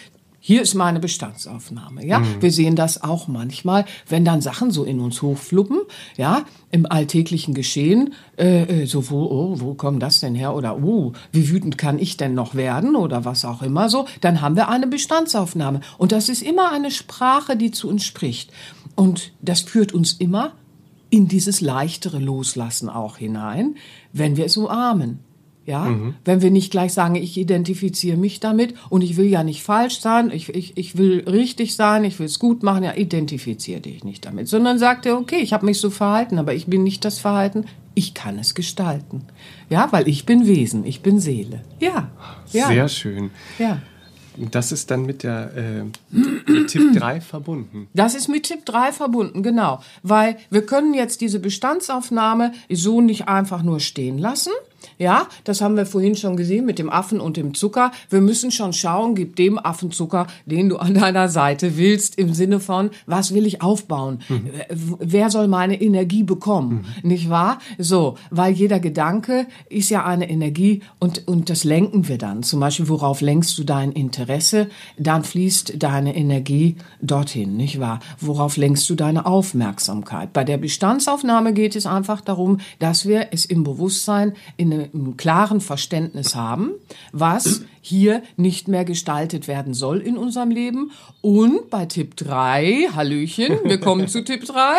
hier 0.46 0.60
ist 0.60 0.74
meine 0.74 1.00
Bestandsaufnahme, 1.00 2.04
ja. 2.04 2.18
Mhm. 2.18 2.42
Wir 2.42 2.52
sehen 2.52 2.76
das 2.76 3.02
auch 3.02 3.28
manchmal, 3.28 3.86
wenn 4.10 4.26
dann 4.26 4.42
Sachen 4.42 4.70
so 4.70 4.84
in 4.84 5.00
uns 5.00 5.22
hochfluppen, 5.22 5.78
ja, 6.18 6.44
im 6.70 6.84
alltäglichen 6.84 7.54
Geschehen, 7.54 8.12
äh, 8.36 8.82
äh 8.82 8.84
so 8.84 9.08
wo, 9.08 9.22
oh, 9.24 9.60
wo 9.60 9.72
kommt 9.72 10.02
das 10.02 10.20
denn 10.20 10.34
her 10.34 10.54
oder 10.54 10.76
oh, 10.76 11.14
wie 11.32 11.48
wütend 11.48 11.78
kann 11.78 11.98
ich 11.98 12.18
denn 12.18 12.34
noch 12.34 12.54
werden 12.54 12.94
oder 12.94 13.24
was 13.24 13.46
auch 13.46 13.62
immer 13.62 13.88
so, 13.88 14.06
dann 14.20 14.42
haben 14.42 14.54
wir 14.54 14.68
eine 14.68 14.86
Bestandsaufnahme 14.86 15.80
und 15.96 16.12
das 16.12 16.28
ist 16.28 16.42
immer 16.42 16.70
eine 16.72 16.90
Sprache, 16.90 17.56
die 17.56 17.70
zu 17.70 17.88
uns 17.88 18.04
spricht 18.04 18.52
und 18.96 19.32
das 19.40 19.62
führt 19.62 19.94
uns 19.94 20.12
immer 20.12 20.52
in 21.14 21.28
dieses 21.28 21.60
leichtere 21.60 22.18
Loslassen 22.18 22.88
auch 22.88 23.18
hinein, 23.18 23.76
wenn 24.12 24.36
wir 24.36 24.46
es 24.46 24.56
umarmen. 24.56 25.20
Ja, 25.64 25.84
mhm. 25.84 26.16
wenn 26.24 26.42
wir 26.42 26.50
nicht 26.50 26.72
gleich 26.72 26.92
sagen, 26.92 27.14
ich 27.14 27.38
identifiziere 27.38 28.16
mich 28.16 28.40
damit 28.40 28.74
und 28.90 29.00
ich 29.00 29.16
will 29.16 29.28
ja 29.28 29.44
nicht 29.44 29.62
falsch 29.62 30.00
sein, 30.00 30.32
ich, 30.32 30.48
ich, 30.48 30.76
ich 30.76 30.98
will 30.98 31.20
richtig 31.20 31.76
sein, 31.76 32.02
ich 32.02 32.18
will 32.18 32.26
es 32.26 32.40
gut 32.40 32.64
machen, 32.64 32.82
ja, 32.82 32.96
identifiziere 32.96 33.80
dich 33.80 34.02
nicht 34.02 34.26
damit, 34.26 34.48
sondern 34.48 34.80
sagt 34.80 35.06
er, 35.06 35.16
okay, 35.16 35.38
ich 35.38 35.52
habe 35.52 35.64
mich 35.64 35.78
so 35.78 35.88
verhalten, 35.88 36.38
aber 36.38 36.52
ich 36.52 36.66
bin 36.66 36.82
nicht 36.82 37.04
das 37.04 37.20
Verhalten, 37.20 37.64
ich 37.94 38.12
kann 38.12 38.36
es 38.38 38.54
gestalten. 38.54 39.22
Ja, 39.70 39.86
weil 39.92 40.08
ich 40.08 40.26
bin 40.26 40.48
Wesen, 40.48 40.84
ich 40.84 41.00
bin 41.00 41.20
Seele. 41.20 41.62
Ja. 41.78 42.10
ja. 42.50 42.66
Sehr 42.66 42.88
schön. 42.88 43.30
Ja. 43.60 43.80
Das 44.36 44.72
ist 44.72 44.90
dann 44.90 45.06
mit 45.06 45.22
der 45.22 45.52
äh, 45.56 46.64
Tipp 46.66 46.92
3 46.94 47.20
verbunden. 47.20 47.88
Das 47.94 48.14
ist 48.14 48.28
mit 48.28 48.44
Tipp 48.44 48.64
3 48.64 48.92
verbunden, 48.92 49.42
genau. 49.42 49.80
Weil 50.02 50.36
wir 50.50 50.66
können 50.66 50.94
jetzt 50.94 51.20
diese 51.20 51.38
Bestandsaufnahme 51.38 52.52
so 52.70 53.00
nicht 53.00 53.28
einfach 53.28 53.62
nur 53.62 53.80
stehen 53.80 54.18
lassen, 54.18 54.52
ja, 54.98 55.26
das 55.44 55.60
haben 55.60 55.76
wir 55.76 55.86
vorhin 55.86 56.16
schon 56.16 56.36
gesehen 56.36 56.66
mit 56.66 56.78
dem 56.78 56.90
Affen 56.90 57.20
und 57.20 57.36
dem 57.36 57.54
Zucker. 57.54 57.92
Wir 58.10 58.20
müssen 58.20 58.50
schon 58.50 58.72
schauen, 58.72 59.14
gib 59.14 59.36
dem 59.36 59.58
Affen 59.58 59.90
Zucker, 59.90 60.26
den 60.46 60.68
du 60.68 60.76
an 60.76 60.94
deiner 60.94 61.28
Seite 61.28 61.76
willst, 61.76 62.18
im 62.18 62.34
Sinne 62.34 62.60
von, 62.60 62.90
was 63.06 63.34
will 63.34 63.46
ich 63.46 63.62
aufbauen? 63.62 64.20
Mhm. 64.28 64.50
Wer 64.98 65.30
soll 65.30 65.48
meine 65.48 65.80
Energie 65.80 66.22
bekommen? 66.22 66.86
Mhm. 67.02 67.08
Nicht 67.08 67.30
wahr? 67.30 67.58
So, 67.78 68.16
weil 68.30 68.52
jeder 68.52 68.80
Gedanke 68.80 69.46
ist 69.68 69.90
ja 69.90 70.04
eine 70.04 70.28
Energie 70.28 70.82
und, 70.98 71.26
und 71.26 71.50
das 71.50 71.64
lenken 71.64 72.08
wir 72.08 72.18
dann. 72.18 72.42
Zum 72.42 72.60
Beispiel, 72.60 72.88
worauf 72.88 73.20
lenkst 73.20 73.56
du 73.58 73.64
dein 73.64 73.92
Interesse? 73.92 74.68
Dann 74.98 75.24
fließt 75.24 75.74
deine 75.82 76.16
Energie 76.16 76.76
dorthin, 77.00 77.56
nicht 77.56 77.80
wahr? 77.80 78.00
Worauf 78.20 78.56
lenkst 78.56 78.88
du 78.90 78.94
deine 78.94 79.26
Aufmerksamkeit? 79.26 80.32
Bei 80.32 80.44
der 80.44 80.58
Bestandsaufnahme 80.58 81.52
geht 81.52 81.76
es 81.76 81.86
einfach 81.86 82.20
darum, 82.20 82.58
dass 82.78 83.06
wir 83.06 83.28
es 83.30 83.44
im 83.44 83.64
Bewusstsein 83.64 84.34
in 84.56 84.72
einem 84.74 85.16
klaren 85.16 85.60
Verständnis 85.60 86.34
haben, 86.34 86.72
was 87.12 87.62
hier 87.80 88.22
nicht 88.36 88.68
mehr 88.68 88.84
gestaltet 88.84 89.48
werden 89.48 89.74
soll 89.74 90.00
in 90.00 90.16
unserem 90.16 90.50
Leben. 90.50 90.92
Und 91.20 91.70
bei 91.70 91.86
Tipp 91.86 92.16
3, 92.16 92.90
Hallöchen, 92.94 93.58
wir 93.64 93.78
kommen 93.78 94.08
zu 94.08 94.24
Tipp 94.24 94.44
3, 94.44 94.76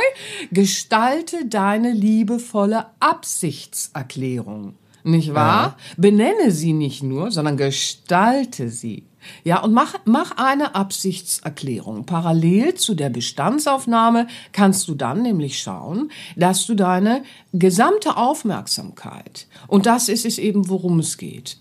gestalte 0.51 1.45
deine 1.47 1.91
liebevolle 1.91 2.87
Absichtserklärung. 2.99 4.75
Nicht 5.03 5.35
wahr? 5.35 5.77
Ja. 5.77 5.95
Benenne 5.97 6.49
sie 6.49 6.73
nicht 6.73 7.03
nur, 7.03 7.29
sondern 7.29 7.57
gestalte 7.57 8.69
sie. 8.69 9.03
Ja, 9.43 9.61
und 9.61 9.73
mach, 9.73 9.95
mach 10.05 10.37
eine 10.37 10.75
Absichtserklärung. 10.75 12.05
Parallel 12.05 12.75
zu 12.75 12.95
der 12.95 13.09
Bestandsaufnahme 13.09 14.27
kannst 14.51 14.87
du 14.87 14.95
dann 14.95 15.21
nämlich 15.21 15.59
schauen, 15.59 16.11
dass 16.35 16.65
du 16.65 16.75
deine 16.75 17.23
gesamte 17.53 18.17
Aufmerksamkeit, 18.17 19.47
und 19.67 19.85
das 19.85 20.09
ist 20.09 20.25
es 20.25 20.37
eben, 20.37 20.69
worum 20.69 20.99
es 20.99 21.17
geht, 21.17 21.57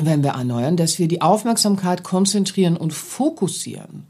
wenn 0.00 0.24
wir 0.24 0.30
erneuern, 0.30 0.76
dass 0.76 0.98
wir 0.98 1.08
die 1.08 1.22
Aufmerksamkeit 1.22 2.02
konzentrieren 2.02 2.76
und 2.76 2.92
fokussieren. 2.92 4.04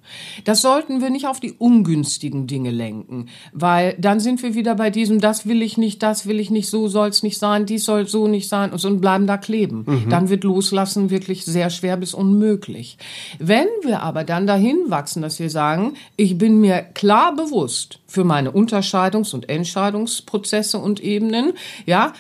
Das 0.45 0.63
sollten 0.63 1.01
wir 1.01 1.11
nicht 1.11 1.27
auf 1.27 1.41
die 1.41 1.53
ungünstigen 1.53 2.47
Dinge 2.47 2.71
lenken, 2.71 3.29
weil 3.53 3.95
dann 3.99 4.21
sind 4.21 4.43
wir 4.43 4.55
wieder 4.55 4.75
bei 4.75 4.91
diesem, 4.91 5.21
das 5.21 5.47
will 5.47 5.63
ich 5.63 5.77
nicht, 5.77 6.03
das 6.03 6.27
will 6.27 6.41
ich 6.41 6.51
nicht, 6.51 6.71
so 6.71 6.89
soll 6.89 7.09
es 7.09 7.23
nicht 7.23 7.39
sein, 7.39 7.67
dies 7.67 7.85
soll 7.85 8.07
so 8.07 8.29
nicht 8.29 8.49
sein 8.49 8.73
und, 8.73 8.79
so 8.79 8.89
und 8.89 9.01
bleiben 9.01 9.27
da 9.27 9.37
kleben. 9.37 9.85
Mhm. 9.87 10.11
Dann 10.11 10.29
wird 10.31 10.45
Loslassen 10.45 11.11
wirklich 11.11 11.45
sehr 11.45 11.71
schwer 11.71 11.97
bis 11.97 12.15
unmöglich. 12.15 12.97
Wenn 13.39 13.69
wir 13.83 14.03
aber 14.03 14.25
dann 14.25 14.47
dahin 14.47 14.79
wachsen, 14.89 15.23
dass 15.23 15.39
wir 15.39 15.51
sagen, 15.51 15.95
ich 16.17 16.39
bin 16.39 16.61
mir 16.61 16.83
klar 16.83 17.35
bewusst 17.37 18.01
für 18.07 18.25
meine 18.25 18.53
Unterscheidungs- 18.53 19.35
und 19.35 19.49
Entscheidungsprozesse 19.49 20.79
und 20.79 21.01
Ebenen, 21.01 21.53
ja, 21.85 22.13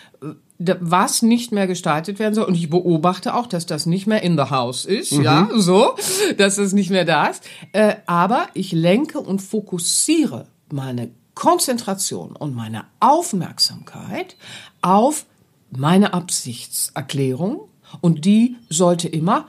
was 0.58 1.22
nicht 1.22 1.52
mehr 1.52 1.66
gestaltet 1.66 2.18
werden 2.18 2.34
soll. 2.34 2.44
Und 2.44 2.54
ich 2.54 2.70
beobachte 2.70 3.34
auch, 3.34 3.46
dass 3.46 3.66
das 3.66 3.86
nicht 3.86 4.06
mehr 4.06 4.22
in 4.22 4.36
the 4.36 4.50
house 4.50 4.84
ist, 4.84 5.12
mhm. 5.12 5.22
ja, 5.22 5.48
so, 5.54 5.94
dass 6.36 6.58
es 6.58 6.72
nicht 6.72 6.90
mehr 6.90 7.04
da 7.04 7.26
ist. 7.26 7.42
Äh, 7.72 7.96
aber 8.06 8.46
ich 8.54 8.72
lenke 8.72 9.20
und 9.20 9.40
fokussiere 9.40 10.46
meine 10.70 11.10
Konzentration 11.34 12.36
und 12.36 12.54
meine 12.54 12.84
Aufmerksamkeit 13.00 14.36
auf 14.80 15.26
meine 15.70 16.14
Absichtserklärung 16.14 17.68
und 18.00 18.24
die 18.24 18.56
sollte 18.68 19.08
immer 19.08 19.48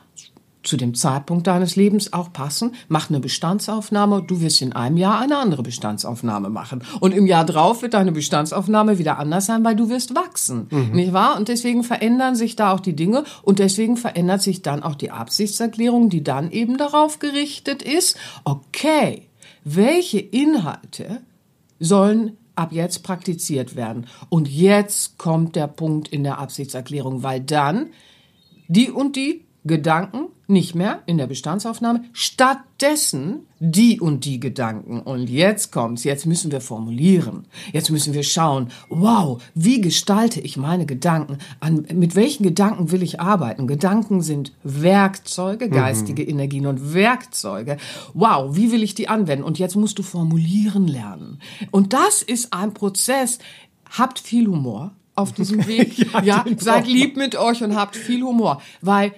zu 0.65 0.77
dem 0.77 0.93
Zeitpunkt 0.93 1.47
deines 1.47 1.75
Lebens 1.75 2.11
auch 2.13 2.33
passen. 2.33 2.73
Mach 2.87 3.09
eine 3.09 3.19
Bestandsaufnahme. 3.19 4.23
Du 4.27 4.41
wirst 4.41 4.61
in 4.61 4.73
einem 4.73 4.97
Jahr 4.97 5.19
eine 5.19 5.37
andere 5.37 5.63
Bestandsaufnahme 5.63 6.49
machen. 6.49 6.83
Und 6.99 7.13
im 7.13 7.27
Jahr 7.27 7.45
drauf 7.45 7.81
wird 7.81 7.93
deine 7.93 8.11
Bestandsaufnahme 8.11 8.97
wieder 8.97 9.19
anders 9.19 9.45
sein, 9.45 9.63
weil 9.63 9.75
du 9.75 9.89
wirst 9.89 10.15
wachsen. 10.15 10.67
Mhm. 10.69 10.91
Nicht 10.93 11.13
wahr? 11.13 11.37
Und 11.37 11.47
deswegen 11.47 11.83
verändern 11.83 12.35
sich 12.35 12.55
da 12.55 12.73
auch 12.73 12.79
die 12.79 12.95
Dinge. 12.95 13.23
Und 13.43 13.59
deswegen 13.59 13.97
verändert 13.97 14.41
sich 14.41 14.61
dann 14.61 14.83
auch 14.83 14.95
die 14.95 15.11
Absichtserklärung, 15.11 16.09
die 16.09 16.23
dann 16.23 16.51
eben 16.51 16.77
darauf 16.77 17.19
gerichtet 17.19 17.81
ist, 17.81 18.17
okay, 18.43 19.27
welche 19.63 20.19
Inhalte 20.19 21.21
sollen 21.79 22.37
ab 22.55 22.71
jetzt 22.71 23.03
praktiziert 23.03 23.75
werden. 23.75 24.07
Und 24.29 24.47
jetzt 24.47 25.17
kommt 25.17 25.55
der 25.55 25.67
Punkt 25.67 26.07
in 26.07 26.23
der 26.23 26.39
Absichtserklärung, 26.39 27.23
weil 27.23 27.41
dann 27.41 27.87
die 28.67 28.89
und 28.89 29.15
die 29.15 29.44
Gedanken 29.65 30.27
nicht 30.47 30.75
mehr 30.75 31.01
in 31.05 31.17
der 31.17 31.27
Bestandsaufnahme, 31.27 32.03
stattdessen 32.13 33.47
die 33.59 33.99
und 33.99 34.25
die 34.25 34.39
Gedanken. 34.39 35.01
Und 35.01 35.29
jetzt 35.29 35.71
kommt's, 35.71 36.03
jetzt 36.03 36.25
müssen 36.25 36.51
wir 36.51 36.61
formulieren. 36.61 37.47
Jetzt 37.73 37.89
müssen 37.89 38.13
wir 38.13 38.23
schauen, 38.23 38.69
wow, 38.89 39.41
wie 39.55 39.81
gestalte 39.81 40.39
ich 40.39 40.57
meine 40.57 40.85
Gedanken? 40.85 41.39
An, 41.59 41.87
mit 41.93 42.15
welchen 42.15 42.43
Gedanken 42.43 42.91
will 42.91 43.01
ich 43.01 43.19
arbeiten? 43.19 43.65
Gedanken 43.65 44.21
sind 44.21 44.53
Werkzeuge, 44.63 45.69
geistige 45.69 46.23
mhm. 46.23 46.29
Energien 46.29 46.67
und 46.67 46.93
Werkzeuge. 46.93 47.77
Wow, 48.13 48.55
wie 48.55 48.71
will 48.71 48.83
ich 48.83 48.93
die 48.93 49.07
anwenden? 49.07 49.43
Und 49.43 49.57
jetzt 49.57 49.75
musst 49.75 49.97
du 49.97 50.03
formulieren 50.03 50.87
lernen. 50.87 51.39
Und 51.71 51.93
das 51.93 52.21
ist 52.21 52.53
ein 52.53 52.73
Prozess. 52.73 53.39
Habt 53.89 54.19
viel 54.19 54.47
Humor 54.47 54.91
auf 55.15 55.31
diesem 55.31 55.65
Weg. 55.67 55.97
ja, 55.97 56.21
ja 56.21 56.45
seid 56.57 56.87
lieb 56.87 57.17
mit 57.17 57.35
euch 57.35 57.63
und 57.63 57.75
habt 57.75 57.95
viel 57.95 58.21
Humor, 58.21 58.61
weil 58.81 59.13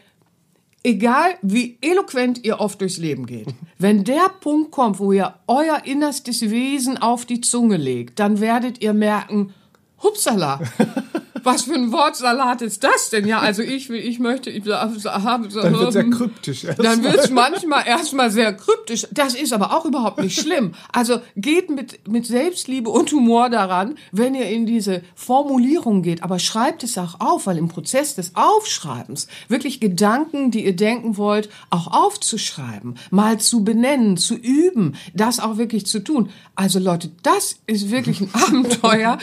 egal 0.84 1.36
wie 1.42 1.78
eloquent 1.82 2.44
ihr 2.44 2.60
oft 2.60 2.82
durchs 2.82 2.98
Leben 2.98 3.26
geht, 3.26 3.48
wenn 3.78 4.04
der 4.04 4.30
Punkt 4.40 4.72
kommt, 4.72 5.00
wo 5.00 5.12
ihr 5.12 5.36
euer 5.48 5.82
innerstes 5.86 6.42
Wesen 6.50 6.98
auf 6.98 7.26
die 7.26 7.42
Zunge 7.42 7.78
legt, 7.78 8.20
dann 8.20 8.40
werdet 8.40 8.82
ihr 8.82 8.94
merken, 8.94 9.54
hupsala, 10.02 10.62
was 11.44 11.64
für 11.64 11.74
ein 11.74 11.92
Wortsalat 11.92 12.62
ist 12.62 12.84
das 12.84 13.10
denn? 13.10 13.28
Ja, 13.28 13.40
also 13.40 13.62
ich 13.62 13.90
will, 13.90 14.00
ich 14.00 14.20
möchte, 14.20 14.50
ich 14.50 14.66
habe 14.68 15.50
so. 15.50 15.62
Dann 15.62 15.80
wird 15.80 15.94
sehr 15.94 16.10
kryptisch. 16.10 16.64
Erst 16.64 16.84
dann 16.84 17.04
wird 17.04 17.18
es 17.18 17.30
manchmal 17.30 17.88
erstmal 17.88 18.32
sehr 18.32 18.54
kryptisch. 18.54 19.08
Das 19.12 19.36
ist 19.36 19.54
aber 19.54 19.76
auch 19.76 19.86
überhaupt 19.86 20.20
nicht 20.20 20.40
schlimm. 20.40 20.74
Also 20.92 21.20
geht 21.36 21.70
mit, 21.70 22.08
mit 22.08 22.26
Selbstliebe 22.26 22.90
und 22.90 23.12
Humor 23.12 23.50
daran, 23.50 23.96
wenn 24.12 24.36
ihr 24.36 24.50
in 24.50 24.66
diese 24.66 25.02
Formulierung 25.16 26.02
geht. 26.02 26.24
Aber 26.24 26.40
schreibt 26.40 26.84
es 26.84 26.98
auch 26.98 27.20
auf, 27.20 27.48
weil 27.48 27.58
im 27.58 27.68
Prozess 27.68 28.16
des 28.16 28.36
Aufschreibens 28.36 29.28
wirklich 29.48 29.80
Gedanken, 29.80 30.52
die 30.52 30.66
ihr 30.66 30.76
denken 30.76 31.18
wollt, 31.18 31.50
auch 31.70 31.88
aufzuschreiben, 31.88 32.98
mal 33.12 33.40
zu 33.40 33.64
benennen, 33.64 34.18
zu 34.18 34.36
üben, 34.36 34.96
das 35.14 35.40
auch 35.40 35.58
wirklich 35.58 35.86
zu 35.86 36.00
tun. 36.00 36.30
Also 36.56 36.80
Leute, 36.80 37.12
das 37.24 37.58
ist 37.68 37.92
wirklich 37.92 38.22
ein 38.22 38.30
Abenteuer. 38.34 39.18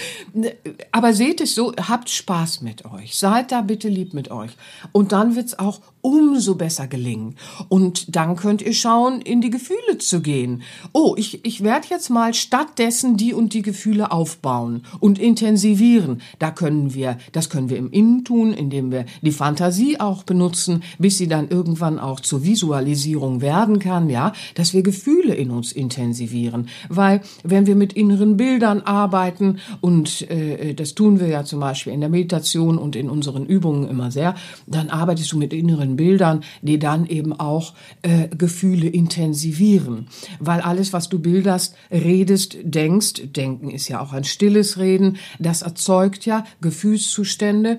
Aber 0.93 1.15
seht 1.15 1.41
es 1.41 1.55
so, 1.55 1.73
habt 1.77 2.04
Spaß 2.11 2.61
mit 2.61 2.85
euch. 2.85 3.17
Seid 3.19 3.53
da 3.53 3.63
bitte 3.63 3.89
lieb 3.89 4.15
mit 4.15 4.31
euch. 4.31 4.53
Und 4.93 5.13
dann 5.13 5.37
wird's 5.37 5.59
auch 5.59 5.81
umso 6.05 6.55
besser 6.55 6.87
gelingen. 6.87 7.35
Und 7.69 8.15
dann 8.15 8.37
könnt 8.37 8.61
ihr 8.61 8.75
schauen, 8.75 9.23
in 9.23 9.41
die 9.41 9.49
Gefühle 9.49 9.97
zu 9.99 10.21
gehen. 10.21 10.61
Oh, 10.93 11.15
ich, 11.17 11.47
ich 11.47 11.65
werde 11.65 11.87
jetzt 11.89 12.11
mal 12.11 12.35
stattdessen 12.35 13.17
die 13.17 13.33
und 13.33 13.55
die 13.55 13.63
Gefühle 13.63 14.13
aufbauen 14.13 14.83
und 15.01 15.19
intensivieren. 15.19 16.21
Da 16.39 16.51
können 16.51 16.93
wir, 16.93 17.17
das 17.33 17.49
können 17.49 17.71
wir 17.71 17.79
im 17.79 17.91
Innen 17.91 18.23
tun, 18.23 18.53
indem 18.53 18.93
wir 18.93 19.07
die 19.23 19.33
Fantasie 19.33 19.99
auch 19.99 20.25
benutzen, 20.25 20.83
bis 20.99 21.17
sie 21.17 21.27
dann 21.27 21.49
irgendwann 21.49 21.99
auch 21.99 22.21
zur 22.21 22.45
Visualisierung 22.45 23.41
werden 23.41 23.79
kann, 23.79 24.11
ja, 24.11 24.35
dass 24.57 24.75
wir 24.75 24.83
Gefühle 24.83 25.35
in 25.35 25.51
uns 25.51 25.73
intensivieren. 25.73 26.69
Weil, 26.91 27.23
wenn 27.45 27.67
wir 27.67 27.77
mit 27.77 27.95
inneren 27.95 28.37
Bildern 28.37 28.83
arbeiten, 28.83 29.59
und 29.81 30.31
äh, 30.31 30.75
das 30.75 30.95
tun 30.95 31.19
wir 31.19 31.29
ja 31.29 31.45
zum 31.45 31.61
Beispiel 31.61 31.95
in 31.95 32.01
der 32.01 32.11
Meditation 32.11 32.77
und 32.77 32.95
in 32.95 33.09
unseren 33.09 33.47
Übungen 33.47 33.89
immer 33.89 34.11
sehr, 34.11 34.35
dann 34.67 34.91
arbeitest 34.91 35.33
du 35.33 35.39
mit 35.39 35.55
inneren 35.55 35.94
Bildern, 35.97 36.43
die 36.63 36.79
dann 36.79 37.07
eben 37.07 37.33
auch 37.33 37.75
äh, 38.03 38.29
Gefühle 38.29 38.89
intensivieren. 38.89 40.09
Weil 40.39 40.61
alles, 40.61 40.93
was 40.93 41.09
du 41.09 41.19
bilderst, 41.19 41.77
redest, 41.91 42.57
denkst, 42.63 43.23
denken 43.25 43.71
ist 43.71 43.89
ja 43.89 44.01
auch 44.01 44.13
ein 44.13 44.25
stilles 44.25 44.79
Reden, 44.79 45.17
das 45.39 45.63
erzeugt 45.63 46.27
ja 46.27 46.45
Gefühlszustände, 46.61 47.79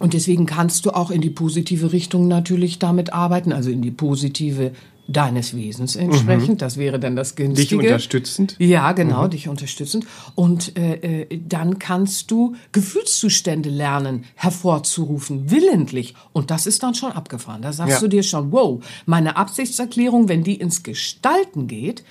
und 0.00 0.12
deswegen 0.12 0.44
kannst 0.44 0.86
du 0.86 0.90
auch 0.90 1.10
in 1.12 1.20
die 1.20 1.30
positive 1.30 1.92
Richtung 1.92 2.26
natürlich 2.26 2.80
damit 2.80 3.12
arbeiten, 3.12 3.52
also 3.52 3.70
in 3.70 3.80
die 3.80 3.92
positive 3.92 4.72
deines 5.06 5.54
Wesens 5.54 5.96
entsprechend. 5.96 6.48
Mhm. 6.48 6.58
Das 6.58 6.76
wäre 6.76 6.98
dann 6.98 7.16
das 7.16 7.34
Günstige. 7.36 7.76
Dich 7.76 7.90
unterstützend? 7.90 8.56
Ja, 8.58 8.92
genau, 8.92 9.24
mhm. 9.24 9.30
dich 9.30 9.48
unterstützend. 9.48 10.06
Und 10.34 10.76
äh, 10.78 11.22
äh, 11.22 11.40
dann 11.46 11.78
kannst 11.78 12.30
du 12.30 12.54
Gefühlszustände 12.72 13.68
lernen, 13.68 14.24
hervorzurufen, 14.34 15.50
willentlich. 15.50 16.14
Und 16.32 16.50
das 16.50 16.66
ist 16.66 16.82
dann 16.82 16.94
schon 16.94 17.12
abgefahren. 17.12 17.62
Da 17.62 17.72
sagst 17.72 17.94
ja. 17.94 18.00
du 18.00 18.08
dir 18.08 18.22
schon, 18.22 18.52
wow, 18.52 18.82
meine 19.06 19.36
Absichtserklärung, 19.36 20.28
wenn 20.28 20.42
die 20.42 20.56
ins 20.56 20.82
Gestalten 20.82 21.66
geht, 21.66 22.04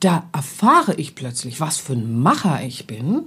da 0.00 0.28
erfahre 0.32 0.94
ich 0.94 1.14
plötzlich, 1.14 1.60
was 1.60 1.76
für 1.76 1.92
ein 1.92 2.20
Macher 2.20 2.60
ich 2.64 2.86
bin 2.86 3.24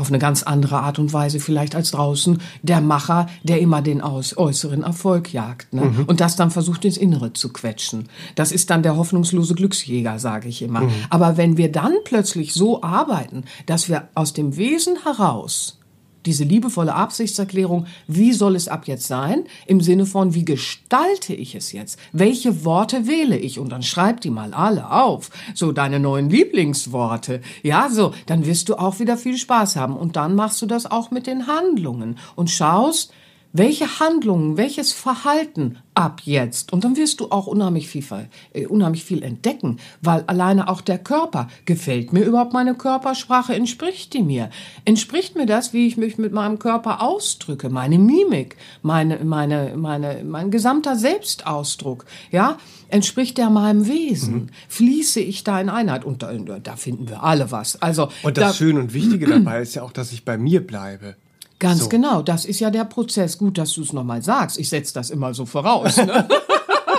auf 0.00 0.08
eine 0.08 0.18
ganz 0.18 0.42
andere 0.42 0.80
Art 0.80 0.98
und 0.98 1.12
Weise 1.12 1.40
vielleicht 1.40 1.74
als 1.74 1.90
draußen 1.90 2.40
der 2.62 2.80
Macher, 2.80 3.26
der 3.42 3.60
immer 3.60 3.82
den 3.82 4.00
aus, 4.00 4.36
äußeren 4.36 4.82
Erfolg 4.82 5.32
jagt 5.32 5.72
ne? 5.74 5.82
Mhm. 5.82 6.04
und 6.06 6.20
das 6.20 6.36
dann 6.36 6.50
versucht 6.50 6.84
ins 6.86 6.96
Innere 6.96 7.34
zu 7.34 7.52
quetschen. 7.52 8.08
Das 8.34 8.50
ist 8.50 8.70
dann 8.70 8.82
der 8.82 8.96
hoffnungslose 8.96 9.54
Glücksjäger, 9.54 10.18
sage 10.18 10.48
ich 10.48 10.62
immer. 10.62 10.80
Mhm. 10.80 10.92
Aber 11.10 11.36
wenn 11.36 11.56
wir 11.56 11.70
dann 11.70 11.92
plötzlich 12.04 12.54
so 12.54 12.82
arbeiten, 12.82 13.44
dass 13.66 13.88
wir 13.88 14.08
aus 14.14 14.32
dem 14.32 14.56
Wesen 14.56 15.02
heraus 15.04 15.79
diese 16.26 16.44
liebevolle 16.44 16.94
Absichtserklärung, 16.94 17.86
wie 18.06 18.32
soll 18.32 18.56
es 18.56 18.68
ab 18.68 18.86
jetzt 18.86 19.06
sein? 19.06 19.44
Im 19.66 19.80
Sinne 19.80 20.06
von, 20.06 20.34
wie 20.34 20.44
gestalte 20.44 21.34
ich 21.34 21.54
es 21.54 21.72
jetzt? 21.72 21.98
Welche 22.12 22.64
Worte 22.64 23.06
wähle 23.06 23.36
ich? 23.38 23.58
Und 23.58 23.70
dann 23.70 23.82
schreib 23.82 24.20
die 24.20 24.30
mal 24.30 24.52
alle 24.54 24.90
auf. 24.90 25.30
So 25.54 25.72
deine 25.72 26.00
neuen 26.00 26.30
Lieblingsworte. 26.30 27.40
Ja, 27.62 27.88
so, 27.90 28.12
dann 28.26 28.46
wirst 28.46 28.68
du 28.68 28.76
auch 28.76 28.98
wieder 28.98 29.16
viel 29.16 29.38
Spaß 29.38 29.76
haben. 29.76 29.96
Und 29.96 30.16
dann 30.16 30.34
machst 30.34 30.60
du 30.62 30.66
das 30.66 30.90
auch 30.90 31.10
mit 31.10 31.26
den 31.26 31.46
Handlungen 31.46 32.18
und 32.36 32.50
schaust, 32.50 33.12
welche 33.52 34.00
Handlungen, 34.00 34.56
welches 34.56 34.92
Verhalten 34.92 35.78
ab 35.94 36.22
jetzt. 36.24 36.72
Und 36.72 36.84
dann 36.84 36.96
wirst 36.96 37.20
du 37.20 37.30
auch 37.30 37.46
unheimlich 37.46 37.88
viel, 37.88 38.04
äh, 38.52 38.66
unheimlich 38.66 39.04
viel 39.04 39.22
entdecken, 39.22 39.78
weil 40.00 40.22
alleine 40.26 40.68
auch 40.68 40.80
der 40.80 40.98
Körper, 40.98 41.48
gefällt 41.64 42.12
mir 42.12 42.24
überhaupt 42.24 42.52
meine 42.52 42.74
Körpersprache, 42.74 43.54
entspricht 43.54 44.14
die 44.14 44.22
mir? 44.22 44.50
Entspricht 44.84 45.36
mir 45.36 45.46
das, 45.46 45.72
wie 45.72 45.86
ich 45.86 45.96
mich 45.96 46.16
mit 46.16 46.32
meinem 46.32 46.58
Körper 46.58 47.02
ausdrücke, 47.02 47.70
meine 47.70 47.98
Mimik, 47.98 48.56
meine, 48.82 49.18
meine, 49.24 49.76
meine, 49.76 50.22
mein 50.24 50.50
gesamter 50.50 50.96
Selbstausdruck, 50.96 52.04
ja? 52.30 52.58
Entspricht 52.88 53.38
der 53.38 53.50
meinem 53.50 53.86
Wesen? 53.86 54.34
Mhm. 54.34 54.48
Fließe 54.68 55.20
ich 55.20 55.44
da 55.44 55.60
in 55.60 55.68
Einheit? 55.68 56.04
Und 56.04 56.22
da, 56.22 56.32
da 56.32 56.76
finden 56.76 57.08
wir 57.08 57.22
alle 57.22 57.50
was. 57.52 57.80
Also, 57.80 58.08
und 58.22 58.36
das 58.36 58.48
da, 58.48 58.54
Schöne 58.54 58.80
und 58.80 58.94
Wichtige 58.94 59.26
dabei 59.30 59.62
ist 59.62 59.74
ja 59.74 59.82
auch, 59.82 59.92
dass 59.92 60.12
ich 60.12 60.24
bei 60.24 60.38
mir 60.38 60.66
bleibe. 60.66 61.14
Ganz 61.60 61.82
so. 61.82 61.88
genau, 61.88 62.22
das 62.22 62.44
ist 62.44 62.58
ja 62.58 62.70
der 62.70 62.84
Prozess. 62.84 63.38
Gut, 63.38 63.58
dass 63.58 63.74
du 63.74 63.82
es 63.82 63.92
nochmal 63.92 64.22
sagst. 64.22 64.58
Ich 64.58 64.68
setze 64.68 64.94
das 64.94 65.10
immer 65.10 65.34
so 65.34 65.46
voraus. 65.46 65.98
Ne? 65.98 66.26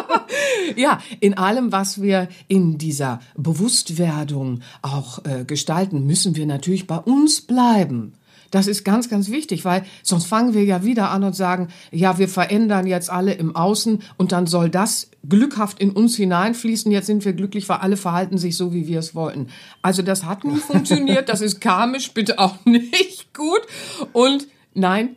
ja, 0.75 0.99
in 1.19 1.35
allem, 1.37 1.71
was 1.71 2.01
wir 2.01 2.29
in 2.47 2.77
dieser 2.77 3.19
Bewusstwerdung 3.35 4.61
auch 4.83 5.25
äh, 5.25 5.43
gestalten, 5.45 6.05
müssen 6.05 6.35
wir 6.35 6.45
natürlich 6.45 6.87
bei 6.87 6.97
uns 6.97 7.41
bleiben. 7.41 8.13
Das 8.51 8.67
ist 8.67 8.83
ganz, 8.83 9.09
ganz 9.09 9.29
wichtig, 9.29 9.65
weil 9.65 9.83
sonst 10.03 10.25
fangen 10.25 10.53
wir 10.53 10.63
ja 10.63 10.83
wieder 10.83 11.09
an 11.09 11.23
und 11.23 11.35
sagen, 11.35 11.69
ja, 11.91 12.17
wir 12.17 12.27
verändern 12.27 12.85
jetzt 12.85 13.09
alle 13.09 13.33
im 13.33 13.55
Außen 13.55 14.03
und 14.17 14.31
dann 14.31 14.45
soll 14.45 14.69
das 14.69 15.09
glückhaft 15.27 15.79
in 15.79 15.91
uns 15.91 16.15
hineinfließen. 16.17 16.91
Jetzt 16.91 17.07
sind 17.07 17.23
wir 17.23 17.33
glücklich, 17.33 17.69
weil 17.69 17.77
alle 17.77 17.97
verhalten 17.97 18.37
sich 18.37 18.57
so, 18.57 18.73
wie 18.73 18.87
wir 18.87 18.99
es 18.99 19.15
wollten. 19.15 19.47
Also 19.81 20.01
das 20.01 20.25
hat 20.25 20.43
nie 20.43 20.57
funktioniert. 20.57 21.29
Das 21.29 21.41
ist 21.41 21.61
karmisch 21.61 22.11
bitte 22.11 22.39
auch 22.39 22.63
nicht 22.65 23.33
gut. 23.33 23.61
Und 24.13 24.47
nein, 24.73 25.15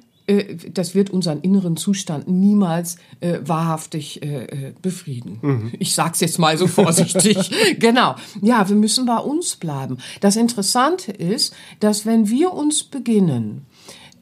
das 0.73 0.95
wird 0.95 1.11
unseren 1.11 1.41
inneren 1.43 1.77
Zustand 1.77 2.29
niemals 2.29 2.97
äh, 3.21 3.41
wahrhaftig 3.45 4.23
äh, 4.23 4.45
äh 4.45 4.73
befrieden. 4.81 5.39
Mhm. 5.43 5.73
Ich 5.79 5.95
sag's 5.95 6.21
jetzt 6.21 6.39
mal 6.39 6.57
so 6.57 6.67
vorsichtig. 6.67 7.51
genau. 7.79 8.17
Ja, 8.41 8.67
wir 8.69 8.77
müssen 8.77 9.05
bei 9.05 9.19
uns 9.19 9.57
bleiben. 9.57 9.99
Das 10.21 10.37
Interessante 10.37 11.13
ist, 11.13 11.55
dass 11.81 12.07
wenn 12.07 12.29
wir 12.31 12.55
uns 12.55 12.85
beginnen, 12.85 13.67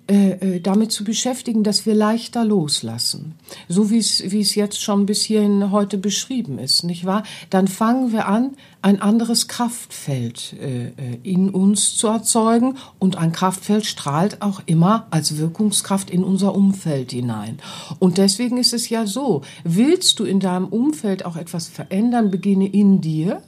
äh, 0.09 0.57
äh, 0.57 0.61
damit 0.61 0.91
zu 0.91 1.05
beschäftigen, 1.05 1.63
dass 1.63 1.87
wir 1.87 1.95
leichter 1.95 2.45
loslassen. 2.45 3.37
So 3.69 3.89
wie 3.89 3.99
es, 3.99 4.55
jetzt 4.57 4.83
schon 4.83 5.07
bis 5.07 5.23
hierhin 5.23 5.71
heute 5.71 5.97
beschrieben 5.97 6.59
ist, 6.59 6.83
nicht 6.83 7.07
wahr? 7.07 7.23
Dann 7.51 7.69
fangen 7.69 8.13
wir 8.13 8.27
an, 8.27 8.57
ein 8.83 9.01
anderes 9.01 9.47
Kraftfeld 9.47 10.57
äh, 10.61 10.87
äh, 10.87 10.93
in 11.23 11.51
uns 11.51 11.95
zu 11.95 12.09
erzeugen 12.09 12.79
und 12.99 13.17
ein 13.17 13.31
Kraftfeld 13.31 13.87
strahlt 13.87 14.43
auch 14.43 14.61
immer 14.67 15.07
als 15.11 15.39
Wirkungskraft 15.39 16.11
in 16.11 16.25
unser 16.25 16.53
Umfeld 16.57 17.13
hinein. 17.13 17.61
Und 18.01 18.19
deswegen 18.19 18.57
ist 18.57 18.73
es 18.73 18.89
ja 18.89 19.07
so, 19.07 19.43
willst 19.63 20.19
du 20.19 20.25
in 20.25 20.41
deinem 20.41 20.67
Umfeld 20.67 21.25
auch 21.25 21.37
etwas 21.37 21.69
verändern, 21.69 22.33
beginne 22.33 22.67
in 22.67 23.01
dir, 23.01 23.41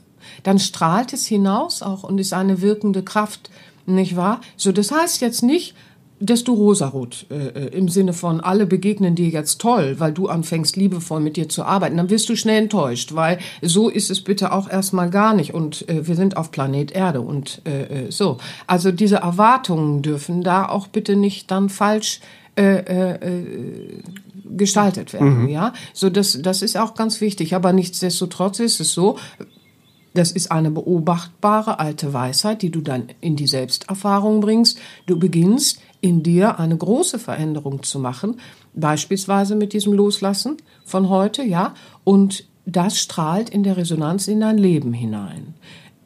dann 0.44 0.60
strahlt 0.60 1.12
es 1.12 1.26
hinaus 1.26 1.82
auch 1.82 2.04
und 2.04 2.18
ist 2.18 2.32
eine 2.32 2.60
wirkende 2.60 3.02
Kraft, 3.02 3.50
nicht 3.86 4.14
wahr? 4.14 4.40
So, 4.56 4.70
das 4.70 4.92
heißt 4.92 5.20
jetzt 5.20 5.42
nicht, 5.42 5.74
du 6.20 6.54
rosarot 6.54 7.26
äh, 7.30 7.48
äh, 7.48 7.76
im 7.76 7.88
Sinne 7.88 8.12
von 8.12 8.40
alle 8.40 8.66
begegnen 8.66 9.14
dir 9.14 9.28
jetzt 9.28 9.60
toll, 9.60 9.96
weil 9.98 10.12
du 10.12 10.28
anfängst 10.28 10.76
liebevoll 10.76 11.20
mit 11.20 11.36
dir 11.36 11.48
zu 11.48 11.64
arbeiten, 11.64 11.96
dann 11.96 12.10
wirst 12.10 12.28
du 12.28 12.36
schnell 12.36 12.62
enttäuscht, 12.62 13.14
weil 13.14 13.38
so 13.62 13.88
ist 13.88 14.10
es 14.10 14.20
bitte 14.22 14.52
auch 14.52 14.70
erstmal 14.70 15.10
gar 15.10 15.34
nicht 15.34 15.54
und 15.54 15.88
äh, 15.88 16.06
wir 16.06 16.16
sind 16.16 16.36
auf 16.36 16.50
Planet 16.50 16.92
Erde 16.92 17.20
und 17.20 17.62
äh, 17.66 18.06
äh 18.06 18.10
so. 18.10 18.38
Also 18.66 18.92
diese 18.92 19.16
Erwartungen 19.16 20.02
dürfen 20.02 20.42
da 20.42 20.68
auch 20.68 20.86
bitte 20.86 21.16
nicht 21.16 21.50
dann 21.50 21.68
falsch 21.68 22.20
äh, 22.56 23.14
äh, 23.14 23.18
gestaltet 24.56 25.12
werden, 25.12 25.42
mhm. 25.42 25.48
ja. 25.48 25.72
So 25.92 26.10
das 26.10 26.40
das 26.40 26.62
ist 26.62 26.76
auch 26.76 26.94
ganz 26.94 27.20
wichtig, 27.20 27.54
aber 27.54 27.72
nichtsdestotrotz 27.72 28.60
ist 28.60 28.80
es 28.80 28.92
so, 28.92 29.18
das 30.14 30.30
ist 30.30 30.52
eine 30.52 30.70
beobachtbare 30.70 31.80
alte 31.80 32.12
Weisheit, 32.12 32.62
die 32.62 32.70
du 32.70 32.80
dann 32.80 33.08
in 33.20 33.34
die 33.34 33.48
Selbsterfahrung 33.48 34.40
bringst. 34.40 34.78
Du 35.06 35.18
beginnst 35.18 35.80
in 36.04 36.22
dir 36.22 36.58
eine 36.58 36.76
große 36.76 37.18
Veränderung 37.18 37.82
zu 37.82 37.98
machen, 37.98 38.38
beispielsweise 38.74 39.56
mit 39.56 39.72
diesem 39.72 39.94
Loslassen 39.94 40.58
von 40.84 41.08
heute, 41.08 41.42
ja, 41.42 41.72
und 42.04 42.44
das 42.66 42.98
strahlt 42.98 43.48
in 43.48 43.62
der 43.62 43.78
Resonanz 43.78 44.28
in 44.28 44.40
dein 44.40 44.58
Leben 44.58 44.92
hinein. 44.92 45.54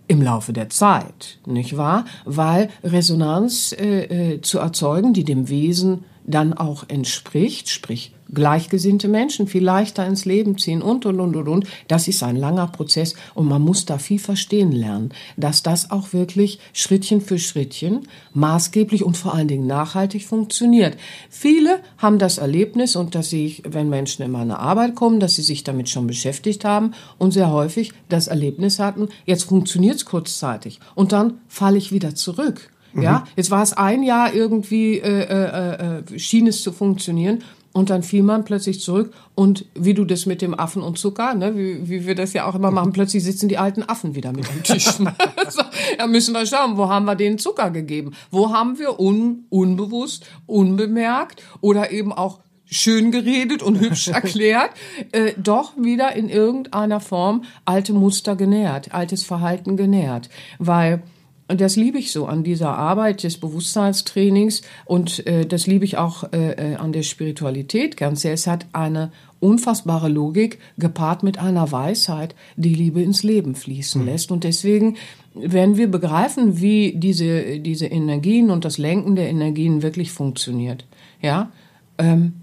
Im 0.07 0.23
Laufe 0.23 0.53
der 0.53 0.69
Zeit, 0.69 1.41
nicht 1.47 1.77
wahr? 1.77 2.05
Weil 2.25 2.71
Resonanz 2.85 3.73
äh, 3.73 4.35
äh, 4.35 4.41
zu 4.41 4.61
erzeugen, 4.61 5.15
die 5.15 5.25
dem 5.25 5.49
Wesen 5.49 6.05
dann 6.25 6.53
auch 6.53 6.85
entspricht, 6.87 7.69
sprich 7.69 8.15
gleichgesinnte 8.33 9.09
Menschen 9.09 9.47
viel 9.47 9.65
leichter 9.65 10.07
ins 10.07 10.25
Leben 10.25 10.59
ziehen 10.59 10.83
und, 10.83 11.07
und, 11.07 11.21
und, 11.21 11.37
und, 11.37 11.49
und. 11.49 11.67
Das 11.89 12.09
ist 12.09 12.23
ein 12.23 12.37
langer 12.37 12.67
Prozess 12.69 13.15
und 13.35 13.47
man 13.47 13.63
muss 13.63 13.85
da 13.85 13.99
viel 13.99 14.19
verstehen 14.19 14.73
lernen, 14.73 15.11
dass 15.37 15.63
das 15.63 15.91
auch 15.91 16.13
wirklich 16.13 16.59
Schrittchen 16.73 17.21
für 17.21 17.39
Schrittchen 17.39 18.09
maßgeblich 18.35 19.05
und 19.05 19.17
vor 19.17 19.35
allen 19.35 19.49
Dingen 19.49 19.67
nachhaltig 19.67 20.25
funktioniert. 20.25 20.97
Viele 21.31 21.81
haben 21.99 22.19
das 22.19 22.39
Erlebnis 22.39 22.97
und 22.97 23.15
dass 23.15 23.31
sie, 23.31 23.63
wenn 23.69 23.89
Menschen 23.89 24.23
in 24.25 24.31
meine 24.31 24.59
Arbeit 24.59 24.95
kommen, 24.95 25.21
dass 25.21 25.37
sie 25.37 25.43
sich 25.43 25.65
damit 25.65 25.89
schon 25.89 26.07
beschäftigt 26.07 26.65
haben 26.65 26.93
und 27.19 27.33
sehr 27.33 27.51
häufig 27.51 27.93
das 28.09 28.29
Erlebnis 28.29 28.79
hatten, 28.79 29.09
jetzt 29.25 29.45
funktioniert 29.45 29.97
es 29.97 30.05
kurzzeitig 30.05 30.81
und 30.95 31.13
dann 31.13 31.39
falle 31.49 31.79
ich 31.79 31.93
wieder 31.93 32.15
zurück. 32.15 32.71
Ja, 32.95 33.19
mhm. 33.19 33.25
jetzt 33.37 33.51
war 33.51 33.63
es 33.63 33.75
ein 33.75 34.03
Jahr 34.03 34.33
irgendwie, 34.33 34.99
äh, 34.99 35.25
äh, 35.25 35.99
äh, 36.15 36.19
schien 36.19 36.47
es 36.47 36.63
zu 36.63 36.73
funktionieren 36.73 37.43
und 37.73 37.91
dann 37.91 38.03
fiel 38.03 38.23
man 38.23 38.45
plötzlich 38.45 38.81
zurück 38.81 39.13
und 39.35 39.67
wie 39.75 39.95
du 39.95 40.05
das 40.05 40.27
mit 40.27 40.43
dem 40.43 40.59
Affen 40.59 40.83
und 40.83 40.99
Zucker, 40.99 41.35
ne, 41.35 41.57
wie, 41.57 41.89
wie 41.89 42.07
wir 42.07 42.15
das 42.15 42.33
ja 42.33 42.47
auch 42.47 42.55
immer 42.55 42.71
machen, 42.71 42.93
plötzlich 42.93 43.23
sitzen 43.23 43.49
die 43.49 43.59
alten 43.59 43.83
Affen 43.83 44.15
wieder 44.15 44.33
mit 44.33 44.49
am 44.49 44.63
Tisch. 44.63 44.85
so, 45.49 45.63
da 45.99 46.07
müssen 46.07 46.35
wir 46.35 46.47
schauen, 46.47 46.77
wo 46.77 46.89
haben 46.89 47.05
wir 47.05 47.15
denen 47.15 47.39
Zucker 47.39 47.71
gegeben? 47.71 48.13
Wo 48.31 48.53
haben 48.53 48.79
wir 48.79 48.99
un, 48.99 49.45
unbewusst, 49.51 50.27
unbemerkt 50.47 51.43
oder 51.61 51.91
eben 51.93 52.13
auch 52.13 52.41
schön 52.71 53.13
geredet 53.13 53.63
und 53.63 53.81
hübsch 53.81 54.09
erklärt, 54.09 54.71
äh, 55.13 55.33
doch 55.37 55.77
wieder 55.77 56.15
in 56.15 56.29
irgendeiner 56.29 57.01
Form 57.01 57.45
alte 57.65 57.93
Muster 57.93 58.37
genährt, 58.37 58.93
altes 58.95 59.25
Verhalten 59.25 59.77
genährt. 59.77 60.29
Weil 60.59 61.03
und 61.49 61.63
das 61.63 61.77
liebe 61.77 61.99
ich 61.99 62.13
so 62.13 62.27
an 62.27 62.45
dieser 62.45 62.77
Arbeit 62.77 63.23
des 63.23 63.39
Bewusstseinstrainings 63.39 64.63
und 64.85 65.27
äh, 65.27 65.47
das 65.47 65.67
liebe 65.67 65.87
ich 65.87 65.97
auch 65.97 66.31
äh, 66.33 66.53
äh, 66.53 66.77
an 66.77 66.93
der 66.93 67.03
Spiritualität 67.03 67.97
ganz 67.97 68.21
sehr. 68.21 68.35
Es 68.35 68.47
hat 68.47 68.67
eine 68.73 69.11
unfassbare 69.41 70.09
Logik 70.09 70.59
gepaart 70.77 71.23
mit 71.23 71.39
einer 71.39 71.73
Weisheit, 71.73 72.35
die 72.57 72.75
Liebe 72.75 73.03
ins 73.03 73.23
Leben 73.23 73.55
fließen 73.55 74.03
mhm. 74.03 74.09
lässt. 74.09 74.31
Und 74.31 74.45
deswegen, 74.45 74.97
wenn 75.35 75.79
wir 75.79 75.91
begreifen, 75.91 76.61
wie 76.61 76.93
diese, 76.97 77.61
diese 77.61 77.87
Energien 77.87 78.51
und 78.51 78.67
das 78.67 78.77
Lenken 78.77 79.17
der 79.17 79.31
Energien 79.31 79.83
wirklich 79.83 80.11
funktioniert, 80.11 80.85
ja, 81.23 81.51
ähm, 81.97 82.35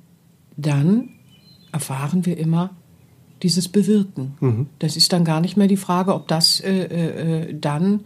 dann 0.57 1.09
erfahren 1.71 2.25
wir 2.25 2.37
immer 2.37 2.71
dieses 3.43 3.67
Bewirken. 3.67 4.33
Mhm. 4.39 4.67
Das 4.79 4.97
ist 4.97 5.13
dann 5.13 5.25
gar 5.25 5.41
nicht 5.41 5.57
mehr 5.57 5.67
die 5.67 5.77
Frage, 5.77 6.15
ob 6.15 6.27
das 6.27 6.59
äh, 6.61 6.71
äh, 6.71 7.49
äh 7.49 7.53
dann 7.59 8.05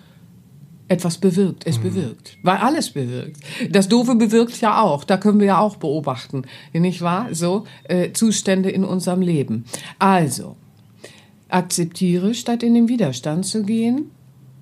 etwas 0.90 1.18
bewirkt. 1.18 1.66
Es 1.66 1.78
mhm. 1.78 1.84
bewirkt. 1.84 2.38
Weil 2.44 2.58
alles 2.58 2.90
bewirkt. 2.90 3.38
Das 3.70 3.88
Doofe 3.88 4.16
bewirkt 4.16 4.60
ja 4.60 4.82
auch. 4.82 5.04
Da 5.04 5.18
können 5.18 5.40
wir 5.40 5.48
ja 5.48 5.60
auch 5.60 5.78
beobachten. 5.78 6.44
Nicht 6.74 7.02
wahr? 7.02 7.28
So, 7.32 7.66
äh, 7.86 8.12
Zustände 8.12 8.70
in 8.70 8.84
unserem 8.84 9.22
Leben. 9.22 9.66
Also, 10.00 10.58
akzeptiere, 11.48 12.34
statt 12.34 12.64
in 12.64 12.74
den 12.74 12.90
Widerstand 12.90 13.46
zu 13.46 13.64
gehen. 13.64 14.12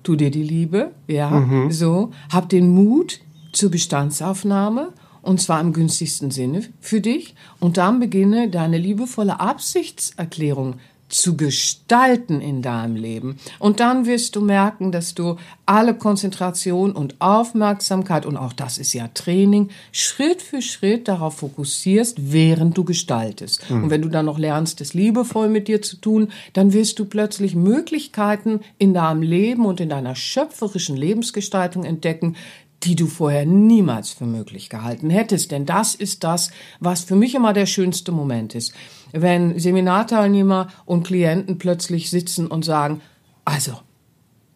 Tu 0.02 0.16
dir 0.16 0.30
die 0.30 0.42
Liebe. 0.42 0.92
Ja, 1.06 1.30
mhm. 1.30 1.70
so. 1.72 2.10
Hab 2.30 2.48
den 2.50 2.68
Mut 2.68 3.20
zur 3.52 3.70
Bestandsaufnahme. 3.70 4.92
Und 5.22 5.40
zwar 5.40 5.60
im 5.60 5.72
günstigsten 5.72 6.30
Sinne 6.30 6.62
für 6.80 7.00
dich. 7.00 7.34
Und 7.58 7.76
dann 7.78 8.00
beginne 8.00 8.48
deine 8.48 8.78
liebevolle 8.78 9.40
Absichtserklärung 9.40 10.76
zu 11.08 11.36
gestalten 11.36 12.40
in 12.40 12.62
deinem 12.62 12.96
Leben. 12.96 13.38
Und 13.58 13.80
dann 13.80 14.06
wirst 14.06 14.36
du 14.36 14.40
merken, 14.40 14.92
dass 14.92 15.14
du 15.14 15.36
alle 15.66 15.94
Konzentration 15.94 16.92
und 16.92 17.16
Aufmerksamkeit, 17.20 18.26
und 18.26 18.36
auch 18.36 18.52
das 18.52 18.78
ist 18.78 18.92
ja 18.92 19.08
Training, 19.08 19.70
Schritt 19.92 20.42
für 20.42 20.62
Schritt 20.62 21.08
darauf 21.08 21.38
fokussierst, 21.38 22.32
während 22.32 22.76
du 22.76 22.84
gestaltest. 22.84 23.70
Mhm. 23.70 23.84
Und 23.84 23.90
wenn 23.90 24.02
du 24.02 24.08
dann 24.08 24.26
noch 24.26 24.38
lernst, 24.38 24.80
es 24.80 24.94
liebevoll 24.94 25.48
mit 25.48 25.68
dir 25.68 25.82
zu 25.82 25.96
tun, 25.96 26.28
dann 26.52 26.72
wirst 26.72 26.98
du 26.98 27.04
plötzlich 27.04 27.54
Möglichkeiten 27.54 28.60
in 28.78 28.94
deinem 28.94 29.22
Leben 29.22 29.66
und 29.66 29.80
in 29.80 29.88
deiner 29.88 30.14
schöpferischen 30.14 30.96
Lebensgestaltung 30.96 31.84
entdecken, 31.84 32.36
die 32.84 32.94
du 32.94 33.06
vorher 33.06 33.44
niemals 33.44 34.10
für 34.10 34.26
möglich 34.26 34.68
gehalten 34.68 35.10
hättest. 35.10 35.50
Denn 35.50 35.66
das 35.66 35.94
ist 35.94 36.22
das, 36.24 36.50
was 36.80 37.04
für 37.04 37.16
mich 37.16 37.34
immer 37.34 37.52
der 37.52 37.66
schönste 37.66 38.12
Moment 38.12 38.54
ist. 38.54 38.72
Wenn 39.12 39.58
Seminarteilnehmer 39.58 40.68
und 40.84 41.06
Klienten 41.06 41.58
plötzlich 41.58 42.10
sitzen 42.10 42.46
und 42.46 42.64
sagen, 42.64 43.00
also, 43.44 43.72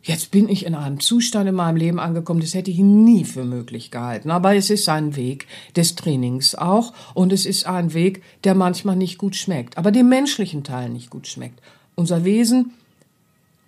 jetzt 0.03 0.31
bin 0.31 0.49
ich 0.49 0.67
in 0.67 0.75
einem 0.75 1.01
Zustand 1.01 1.49
in 1.49 1.55
meinem 1.55 1.77
Leben 1.77 1.99
angekommen, 1.99 2.41
das 2.41 2.55
hätte 2.55 2.71
ich 2.71 2.79
nie 2.79 3.25
für 3.25 3.45
möglich 3.45 3.91
gehalten. 3.91 4.31
Aber 4.31 4.55
es 4.55 4.71
ist 4.71 4.89
ein 4.89 5.17
Weg 5.17 5.47
des 5.77 5.95
Trainings 5.95 6.55
auch 6.55 6.93
und 7.15 7.33
es 7.33 7.47
ist 7.47 7.67
ein 7.67 7.95
Weg, 7.95 8.23
der 8.45 8.55
manchmal 8.55 8.97
nicht 8.97 9.19
gut 9.19 9.37
schmeckt, 9.37 9.79
aber 9.79 9.91
dem 9.91 10.09
menschlichen 10.09 10.65
Teil 10.65 10.89
nicht 10.91 11.11
gut 11.11 11.27
schmeckt. 11.27 11.61
Unser 11.95 12.25
Wesen 12.25 12.73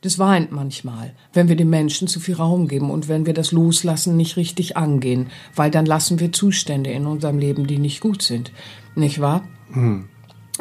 das 0.04 0.18
weint 0.18 0.52
manchmal, 0.52 1.14
wenn 1.32 1.48
wir 1.48 1.56
dem 1.56 1.70
Menschen 1.70 2.08
zu 2.08 2.20
viel 2.20 2.34
Raum 2.34 2.68
geben 2.68 2.90
und 2.90 3.08
wenn 3.08 3.24
wir 3.24 3.32
das 3.32 3.52
Loslassen 3.52 4.18
nicht 4.18 4.36
richtig 4.36 4.76
angehen, 4.76 5.28
weil 5.56 5.70
dann 5.70 5.86
lassen 5.86 6.20
wir 6.20 6.30
Zustände 6.30 6.90
in 6.90 7.06
unserem 7.06 7.38
Leben, 7.38 7.66
die 7.66 7.78
nicht 7.78 8.00
gut 8.00 8.20
sind. 8.20 8.52
Nicht 8.94 9.22
wahr? 9.22 9.48
Hm. 9.72 10.10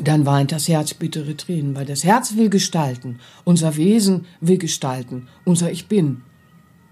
Dann 0.01 0.25
weint 0.25 0.51
das 0.51 0.67
Herz 0.67 0.93
bittere 0.93 1.37
Tränen, 1.37 1.75
weil 1.75 1.85
das 1.85 2.03
Herz 2.03 2.35
will 2.35 2.49
gestalten, 2.49 3.19
unser 3.43 3.75
Wesen 3.75 4.25
will 4.41 4.57
gestalten, 4.57 5.27
unser 5.45 5.71
Ich 5.71 5.87
Bin, 5.87 6.23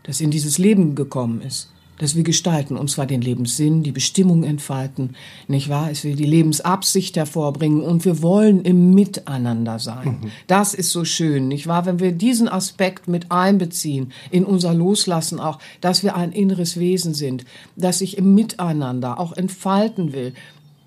das 0.04 0.22
in 0.22 0.30
dieses 0.30 0.58
Leben 0.58 0.94
gekommen 0.96 1.42
ist 1.42 1.72
dass 2.02 2.16
wir 2.16 2.24
gestalten, 2.24 2.78
und 2.78 2.90
zwar 2.90 3.06
den 3.06 3.22
Lebenssinn, 3.22 3.84
die 3.84 3.92
Bestimmung 3.92 4.44
entfalten, 4.44 5.16
nicht 5.48 5.70
wahr? 5.70 5.92
Es 5.92 6.04
will 6.04 6.16
die 6.16 6.26
Lebensabsicht 6.26 7.16
hervorbringen 7.16 7.82
und 7.82 8.06
wir 8.06 8.24
wollen 8.24 8.66
im 8.66 8.96
Miteinander 8.96 9.78
sein. 9.78 10.20
Mhm. 10.20 10.32
Das 10.48 10.74
ist 10.74 10.90
so 10.90 11.06
schön, 11.06 11.48
nicht 11.48 11.68
wahr? 11.68 11.86
Wenn 11.86 12.00
wir 12.00 12.12
diesen 12.12 12.50
Aspekt 12.50 13.08
mit 13.08 13.32
einbeziehen, 13.32 14.12
in 14.32 14.46
unser 14.46 14.74
Loslassen 14.74 15.40
auch, 15.40 15.60
dass 15.80 16.02
wir 16.02 16.16
ein 16.16 16.32
inneres 16.32 16.80
Wesen 16.80 17.14
sind, 17.14 17.46
das 17.76 18.00
sich 18.00 18.18
im 18.18 18.34
Miteinander 18.34 19.20
auch 19.20 19.38
entfalten 19.38 20.12
will, 20.12 20.34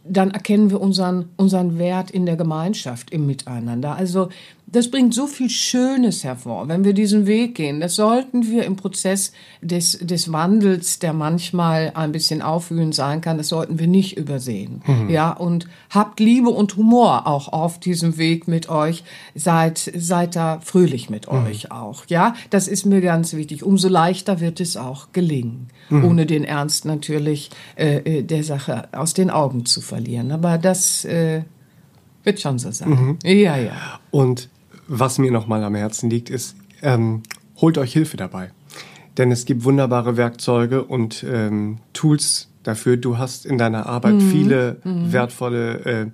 dann 0.07 0.31
erkennen 0.31 0.71
wir 0.71 0.81
unseren, 0.81 1.31
unseren 1.37 1.79
Wert 1.79 2.11
in 2.11 2.27
der 2.27 2.37
Gemeinschaft, 2.37 3.11
im 3.11 3.27
Miteinander. 3.27 3.97
Also 3.97 4.29
das 4.75 4.91
bringt 4.91 5.15
so 5.15 5.27
viel 5.27 5.51
Schönes 5.51 6.25
hervor, 6.25 6.69
wenn 6.69 6.85
wir 6.85 6.95
diesen 6.95 7.27
Weg 7.27 7.55
gehen. 7.55 7.81
Das 7.81 7.95
sollten 7.95 8.51
wir 8.51 8.65
im 8.65 8.77
Prozess 8.77 9.33
des, 9.61 9.99
des 10.01 10.33
Wandels, 10.33 10.99
der 10.99 11.13
manchmal 11.13 11.93
ein 11.95 12.13
bisschen 12.13 12.43
aufwühlend 12.43 12.95
sein 12.95 13.21
kann, 13.21 13.39
das 13.39 13.49
sollten 13.49 13.79
wir 13.79 13.87
nicht 13.87 14.17
übersehen. 14.17 14.83
Mhm. 14.87 15.11
Ja, 15.11 15.31
und 15.31 15.69
habt 15.91 16.19
Liebe 16.19 16.49
und 16.49 16.77
Humor 16.77 17.27
auch 17.27 17.53
auf 17.53 17.79
diesem 17.79 18.19
Weg 18.19 18.49
mit 18.49 18.69
euch. 18.69 19.05
Seid, 19.35 19.93
seid 19.97 20.35
da 20.35 20.61
fröhlich 20.61 21.09
mit 21.09 21.31
mhm. 21.31 21.47
euch 21.47 21.71
auch. 21.71 22.07
Ja, 22.09 22.35
das 22.51 22.67
ist 22.67 22.85
mir 22.85 23.01
ganz 23.01 23.35
wichtig. 23.35 23.63
Umso 23.63 23.89
leichter 23.89 24.41
wird 24.41 24.61
es 24.61 24.77
auch 24.77 25.13
gelingen, 25.13 25.69
mhm. 25.89 26.05
ohne 26.05 26.27
den 26.27 26.43
Ernst 26.43 26.85
natürlich 26.85 27.51
äh, 27.77 27.99
äh 27.99 28.23
der 28.23 28.43
Sache 28.43 28.89
aus 28.93 29.15
den 29.15 29.31
Augen 29.31 29.67
zu 29.67 29.81
verlieren. 29.81 29.94
Aber 30.33 30.59
das 30.59 31.05
äh, 31.05 31.43
wird 32.23 32.41
schon 32.41 32.59
so 32.59 32.71
sein. 32.71 32.91
Mhm. 32.91 33.19
Ja, 33.25 33.57
ja. 33.57 34.01
Und 34.11 34.49
was 34.89 35.19
mir 35.19 35.31
nochmal 35.31 35.63
am 35.65 35.75
Herzen 35.75 36.11
liegt, 36.11 36.31
ist, 36.31 36.57
ähm, 36.83 37.23
holt 37.57 37.79
euch 37.79 37.93
Hilfe 37.93 38.17
dabei. 38.17 38.51
Denn 39.17 39.31
es 39.31 39.45
gibt 39.45 39.65
wunderbare 39.65 40.17
Werkzeuge 40.17 40.85
und 40.85 41.25
ähm, 41.29 41.79
Tools 41.93 42.49
dafür. 42.63 42.97
Du 42.97 43.19
hast 43.19 43.47
in 43.47 43.59
deiner 43.59 43.87
Arbeit 43.87 44.15
mhm. 44.15 44.31
viele 44.31 44.81
mhm. 44.85 45.13
wertvolle 45.13 45.85
äh, 45.85 46.07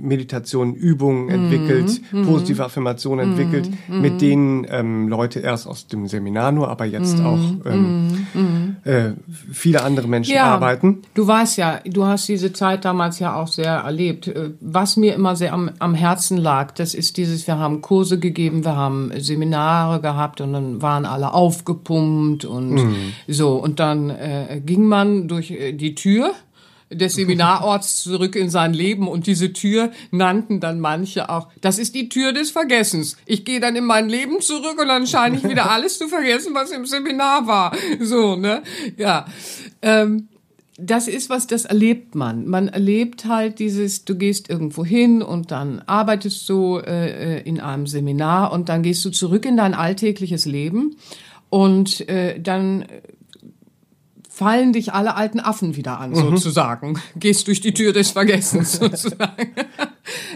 Meditationen, 0.00 0.74
Übungen 0.74 1.28
entwickelt, 1.28 2.00
mhm. 2.12 2.26
positive 2.26 2.64
Affirmationen 2.64 3.26
mhm. 3.26 3.38
entwickelt, 3.38 3.70
mhm. 3.88 4.00
mit 4.00 4.20
denen 4.20 4.66
ähm, 4.70 5.08
Leute 5.08 5.40
erst 5.40 5.66
aus 5.66 5.86
dem 5.86 6.06
Seminar 6.06 6.52
nur, 6.52 6.68
aber 6.68 6.84
jetzt 6.84 7.18
mhm. 7.18 7.26
auch 7.26 7.66
ähm, 7.66 8.26
mhm. 8.34 8.76
äh, 8.84 9.12
viele 9.52 9.82
andere 9.82 10.08
Menschen 10.08 10.34
ja, 10.34 10.44
arbeiten. 10.44 11.02
Du 11.14 11.26
weißt 11.26 11.58
ja, 11.58 11.80
du 11.84 12.04
hast 12.04 12.28
diese 12.28 12.52
Zeit 12.52 12.84
damals 12.84 13.18
ja 13.18 13.34
auch 13.34 13.48
sehr 13.48 13.72
erlebt. 13.72 14.28
Äh, 14.28 14.50
was 14.60 14.96
mir 14.96 15.14
immer 15.14 15.36
sehr 15.36 15.52
am, 15.52 15.70
am 15.78 15.94
Herzen 15.94 16.36
lag, 16.36 16.72
das 16.72 16.94
ist 16.94 17.16
dieses, 17.16 17.46
wir 17.46 17.58
haben 17.58 17.80
Kurse 17.82 18.18
gegeben, 18.18 18.64
wir 18.64 18.76
haben 18.76 19.10
Seminare 19.18 20.00
gehabt 20.00 20.40
und 20.40 20.52
dann 20.52 20.82
waren 20.82 21.04
alle 21.04 21.32
aufgepumpt 21.32 22.44
und 22.44 22.74
mhm. 22.74 23.12
so. 23.28 23.56
Und 23.56 23.80
dann 23.80 24.10
äh, 24.10 24.60
ging 24.64 24.84
man 24.84 25.28
durch 25.28 25.50
äh, 25.50 25.72
die 25.72 25.94
Tür 25.94 26.32
des 26.90 27.14
Seminarorts 27.14 28.02
zurück 28.02 28.36
in 28.36 28.48
sein 28.48 28.72
Leben 28.72 29.08
und 29.08 29.26
diese 29.26 29.52
Tür 29.52 29.90
nannten 30.10 30.60
dann 30.60 30.78
manche 30.78 31.28
auch, 31.28 31.48
das 31.60 31.78
ist 31.78 31.94
die 31.94 32.08
Tür 32.08 32.32
des 32.32 32.50
Vergessens. 32.50 33.16
Ich 33.26 33.44
gehe 33.44 33.60
dann 33.60 33.74
in 33.74 33.84
mein 33.84 34.08
Leben 34.08 34.40
zurück 34.40 34.80
und 34.80 34.88
dann 34.88 35.06
scheine 35.06 35.36
ich 35.36 35.44
wieder 35.44 35.70
alles 35.70 35.98
zu 35.98 36.08
vergessen, 36.08 36.54
was 36.54 36.70
im 36.70 36.86
Seminar 36.86 37.46
war. 37.46 37.76
So, 38.00 38.36
ne? 38.36 38.62
Ja. 38.96 39.26
Ähm, 39.82 40.28
das 40.78 41.08
ist 41.08 41.30
was, 41.30 41.46
das 41.46 41.64
erlebt 41.64 42.14
man. 42.14 42.46
Man 42.46 42.68
erlebt 42.68 43.24
halt 43.24 43.58
dieses, 43.58 44.04
du 44.04 44.14
gehst 44.16 44.50
irgendwo 44.50 44.84
hin 44.84 45.22
und 45.22 45.50
dann 45.50 45.80
arbeitest 45.86 46.46
du 46.48 46.76
äh, 46.78 47.40
in 47.42 47.60
einem 47.60 47.86
Seminar 47.86 48.52
und 48.52 48.68
dann 48.68 48.82
gehst 48.82 49.04
du 49.04 49.10
zurück 49.10 49.46
in 49.46 49.56
dein 49.56 49.72
alltägliches 49.72 50.44
Leben 50.44 50.96
und 51.48 52.06
äh, 52.08 52.38
dann 52.40 52.84
fallen 54.36 54.74
dich 54.74 54.92
alle 54.92 55.14
alten 55.14 55.40
Affen 55.40 55.76
wieder 55.76 55.98
an, 55.98 56.10
mhm. 56.10 56.16
sozusagen. 56.16 57.00
Gehst 57.16 57.48
durch 57.48 57.62
die 57.62 57.72
Tür 57.72 57.94
des 57.94 58.10
Vergessens, 58.10 58.72
sozusagen. 58.78 59.54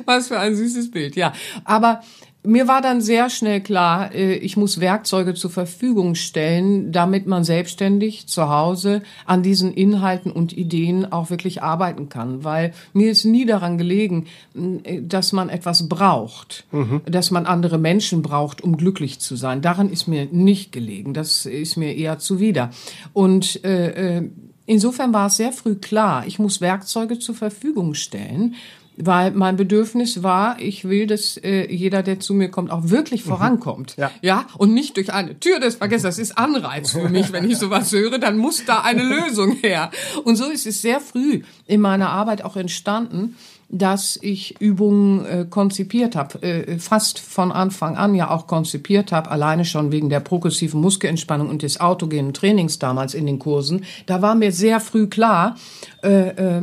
Was 0.07 0.29
für 0.29 0.39
ein 0.39 0.57
süßes 0.57 0.91
Bild, 0.91 1.17
ja. 1.17 1.35
Aber 1.65 2.01
mir 2.43 2.69
war 2.69 2.81
dann 2.81 3.03
sehr 3.03 3.29
schnell 3.29 3.61
klar, 3.61 4.15
äh, 4.15 4.35
ich 4.35 4.57
muss 4.57 4.81
Werkzeuge 4.81 5.35
zur 5.35 5.51
Verfügung 5.51 6.15
stellen, 6.15 6.91
damit 6.91 7.27
man 7.27 7.45
selbstständig 7.45 8.29
zu 8.29 8.49
Hause 8.49 9.03
an 9.27 9.43
diesen 9.43 9.75
Inhalten 9.75 10.33
und 10.33 10.57
Ideen 10.57 11.11
auch 11.11 11.29
wirklich 11.31 11.63
arbeiten 11.63 12.09
kann. 12.09 12.43
Weil 12.43 12.73
mir 12.95 13.11
ist 13.11 13.25
nie 13.25 13.45
daran 13.45 13.77
gelegen, 13.77 14.27
äh, 14.85 15.03
dass 15.03 15.33
man 15.33 15.51
etwas 15.51 15.89
braucht, 15.89 16.65
mhm. 16.73 17.03
dass 17.05 17.31
man 17.31 17.45
andere 17.45 17.79
Menschen 17.79 18.23
braucht, 18.23 18.63
um 18.63 18.77
glücklich 18.77 19.21
zu 19.21 19.37
sein. 19.37 19.61
Daran 19.61 19.91
ist 19.91 20.09
mir 20.09 20.27
nicht 20.31 20.73
gelegen. 20.73 21.13
Das 21.13 21.45
ist 21.45 21.77
mir 21.77 21.95
eher 21.95 22.19
zuwider. 22.19 22.71
Und 23.13 23.65
äh, 23.65 24.19
äh 24.19 24.31
insofern 24.67 25.13
war 25.13 25.27
es 25.27 25.37
sehr 25.37 25.53
früh 25.53 25.75
klar, 25.75 26.25
ich 26.29 26.39
muss 26.39 26.61
Werkzeuge 26.61 27.19
zur 27.19 27.35
Verfügung 27.35 27.95
stellen, 27.95 28.55
weil 29.03 29.33
mein 29.33 29.57
Bedürfnis 29.57 30.23
war, 30.23 30.61
ich 30.61 30.89
will, 30.89 31.07
dass 31.07 31.37
äh, 31.39 31.73
jeder, 31.73 32.03
der 32.03 32.21
zu 32.21 32.35
mir 32.35 32.51
kommt, 32.51 32.71
auch 32.71 32.89
wirklich 32.91 33.25
mhm. 33.25 33.31
vorankommt. 33.31 33.97
Ja. 33.97 34.11
ja, 34.21 34.47
und 34.59 34.75
nicht 34.75 34.97
durch 34.97 35.13
eine 35.13 35.39
Tür 35.39 35.61
des 35.61 35.77
Vergessens. 35.77 36.17
Das 36.17 36.19
ist 36.19 36.39
Anreiz 36.39 36.93
für 36.93 37.09
mich, 37.09 37.33
wenn 37.33 37.49
ich 37.49 37.59
sowas 37.59 37.93
höre, 37.93 38.19
dann 38.19 38.37
muss 38.37 38.65
da 38.65 38.81
eine 38.81 39.03
Lösung 39.21 39.53
her. 39.57 39.91
Und 40.25 40.37
so 40.37 40.47
ist 40.47 40.67
es 40.67 40.83
sehr 40.83 41.01
früh 41.01 41.43
in 41.67 41.81
meiner 41.81 42.11
Arbeit 42.11 42.45
auch 42.45 42.57
entstanden, 42.57 43.37
dass 43.73 44.19
ich 44.21 44.61
Übungen 44.61 45.25
äh, 45.25 45.47
konzipiert 45.49 46.17
habe, 46.17 46.43
äh, 46.43 46.79
fast 46.79 47.21
von 47.21 47.53
Anfang 47.53 47.97
an 47.97 48.17
ja 48.17 48.29
auch 48.31 48.49
konzipiert 48.49 49.13
habe, 49.13 49.31
alleine 49.31 49.65
schon 49.65 49.93
wegen 49.93 50.11
der 50.11 50.19
progressiven 50.19 50.81
Muskelentspannung 50.81 51.49
und 51.49 51.63
des 51.63 51.81
autogenen 51.81 52.35
Trainings 52.35 52.81
damals 52.81 53.15
in 53.15 53.27
den 53.27 53.39
Kursen. 53.39 53.85
Da 54.07 54.23
war 54.23 54.35
mir 54.35 54.51
sehr 54.51 54.81
früh 54.81 55.07
klar, 55.07 55.55
äh, 56.03 56.59
äh, 56.59 56.63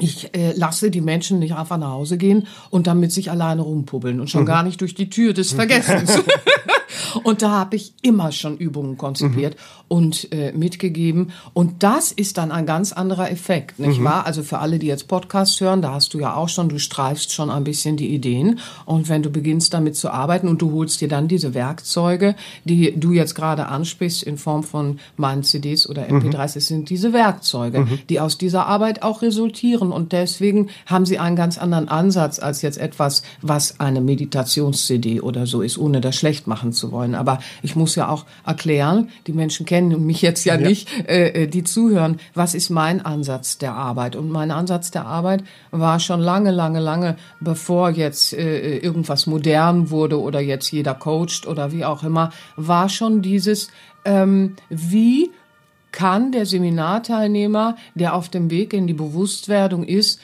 ich 0.00 0.34
äh, 0.34 0.52
lasse 0.52 0.90
die 0.90 1.00
Menschen 1.00 1.38
nicht 1.38 1.54
einfach 1.54 1.78
nach 1.78 1.90
Hause 1.90 2.18
gehen 2.18 2.46
und 2.70 2.86
dann 2.86 3.00
mit 3.00 3.12
sich 3.12 3.30
alleine 3.30 3.62
rumpubbeln 3.62 4.20
und 4.20 4.30
schon 4.30 4.42
mhm. 4.42 4.46
gar 4.46 4.62
nicht 4.62 4.80
durch 4.80 4.94
die 4.94 5.10
Tür 5.10 5.32
des 5.32 5.52
Vergessens. 5.52 6.18
und 7.22 7.42
da 7.42 7.50
habe 7.50 7.76
ich 7.76 7.92
immer 8.02 8.32
schon 8.32 8.56
Übungen 8.56 8.96
konzipiert 8.96 9.54
mhm. 9.54 9.84
und 9.88 10.32
äh, 10.32 10.52
mitgegeben. 10.52 11.32
Und 11.52 11.82
das 11.82 12.12
ist 12.12 12.38
dann 12.38 12.52
ein 12.52 12.66
ganz 12.66 12.92
anderer 12.92 13.30
Effekt, 13.30 13.78
nicht 13.78 14.00
mhm. 14.00 14.04
wahr? 14.04 14.26
Also 14.26 14.42
für 14.42 14.58
alle, 14.58 14.78
die 14.78 14.86
jetzt 14.86 15.08
Podcasts 15.08 15.60
hören, 15.60 15.82
da 15.82 15.94
hast 15.94 16.14
du 16.14 16.20
ja 16.20 16.34
auch 16.34 16.48
schon, 16.48 16.68
du 16.68 16.78
streifst 16.78 17.32
schon 17.32 17.50
ein 17.50 17.64
bisschen 17.64 17.96
die 17.96 18.14
Ideen. 18.14 18.60
Und 18.84 19.08
wenn 19.08 19.22
du 19.22 19.30
beginnst 19.30 19.74
damit 19.74 19.96
zu 19.96 20.10
arbeiten 20.10 20.48
und 20.48 20.62
du 20.62 20.72
holst 20.72 21.00
dir 21.00 21.08
dann 21.08 21.28
diese 21.28 21.54
Werkzeuge, 21.54 22.34
die 22.64 22.98
du 22.98 23.12
jetzt 23.12 23.34
gerade 23.34 23.66
ansprichst 23.66 24.22
in 24.22 24.38
Form 24.38 24.62
von 24.62 24.98
meinen 25.16 25.42
CDs 25.42 25.88
oder 25.88 26.08
MP3s, 26.08 26.52
mhm. 26.52 26.58
es 26.58 26.66
sind 26.66 26.90
diese 26.90 27.12
Werkzeuge, 27.12 27.80
mhm. 27.80 27.98
die 28.08 28.20
aus 28.20 28.38
dieser 28.38 28.66
Arbeit 28.66 29.02
auch 29.02 29.22
resultieren. 29.22 29.87
Und 29.92 30.12
deswegen 30.12 30.70
haben 30.86 31.06
sie 31.06 31.18
einen 31.18 31.36
ganz 31.36 31.58
anderen 31.58 31.88
Ansatz 31.88 32.38
als 32.38 32.62
jetzt 32.62 32.78
etwas, 32.78 33.22
was 33.42 33.80
eine 33.80 34.00
Meditations-CD 34.00 35.20
oder 35.20 35.46
so 35.46 35.62
ist, 35.62 35.78
ohne 35.78 36.00
das 36.00 36.16
schlecht 36.16 36.46
machen 36.46 36.72
zu 36.72 36.92
wollen. 36.92 37.14
Aber 37.14 37.38
ich 37.62 37.76
muss 37.76 37.94
ja 37.94 38.08
auch 38.08 38.26
erklären, 38.46 39.08
die 39.26 39.32
Menschen 39.32 39.66
kennen 39.66 40.06
mich 40.06 40.22
jetzt 40.22 40.44
ja, 40.44 40.56
ja. 40.56 40.68
nicht, 40.68 40.88
äh, 41.08 41.44
äh, 41.44 41.46
die 41.46 41.64
zuhören, 41.64 42.18
was 42.34 42.54
ist 42.54 42.70
mein 42.70 43.04
Ansatz 43.04 43.58
der 43.58 43.74
Arbeit? 43.74 44.16
Und 44.16 44.30
mein 44.30 44.50
Ansatz 44.50 44.90
der 44.90 45.06
Arbeit 45.06 45.44
war 45.70 46.00
schon 46.00 46.20
lange, 46.20 46.50
lange, 46.50 46.80
lange, 46.80 47.16
bevor 47.40 47.90
jetzt 47.90 48.32
äh, 48.32 48.78
irgendwas 48.78 49.26
modern 49.26 49.90
wurde 49.90 50.20
oder 50.20 50.40
jetzt 50.40 50.70
jeder 50.70 50.94
coacht 50.94 51.46
oder 51.46 51.72
wie 51.72 51.84
auch 51.84 52.02
immer, 52.02 52.30
war 52.56 52.88
schon 52.88 53.22
dieses, 53.22 53.68
ähm, 54.04 54.56
wie 54.68 55.30
kann 55.98 56.30
der 56.30 56.46
Seminarteilnehmer, 56.46 57.74
der 57.96 58.14
auf 58.14 58.28
dem 58.28 58.52
Weg 58.52 58.72
in 58.72 58.86
die 58.86 58.94
Bewusstwerdung 58.94 59.82
ist, 59.82 60.20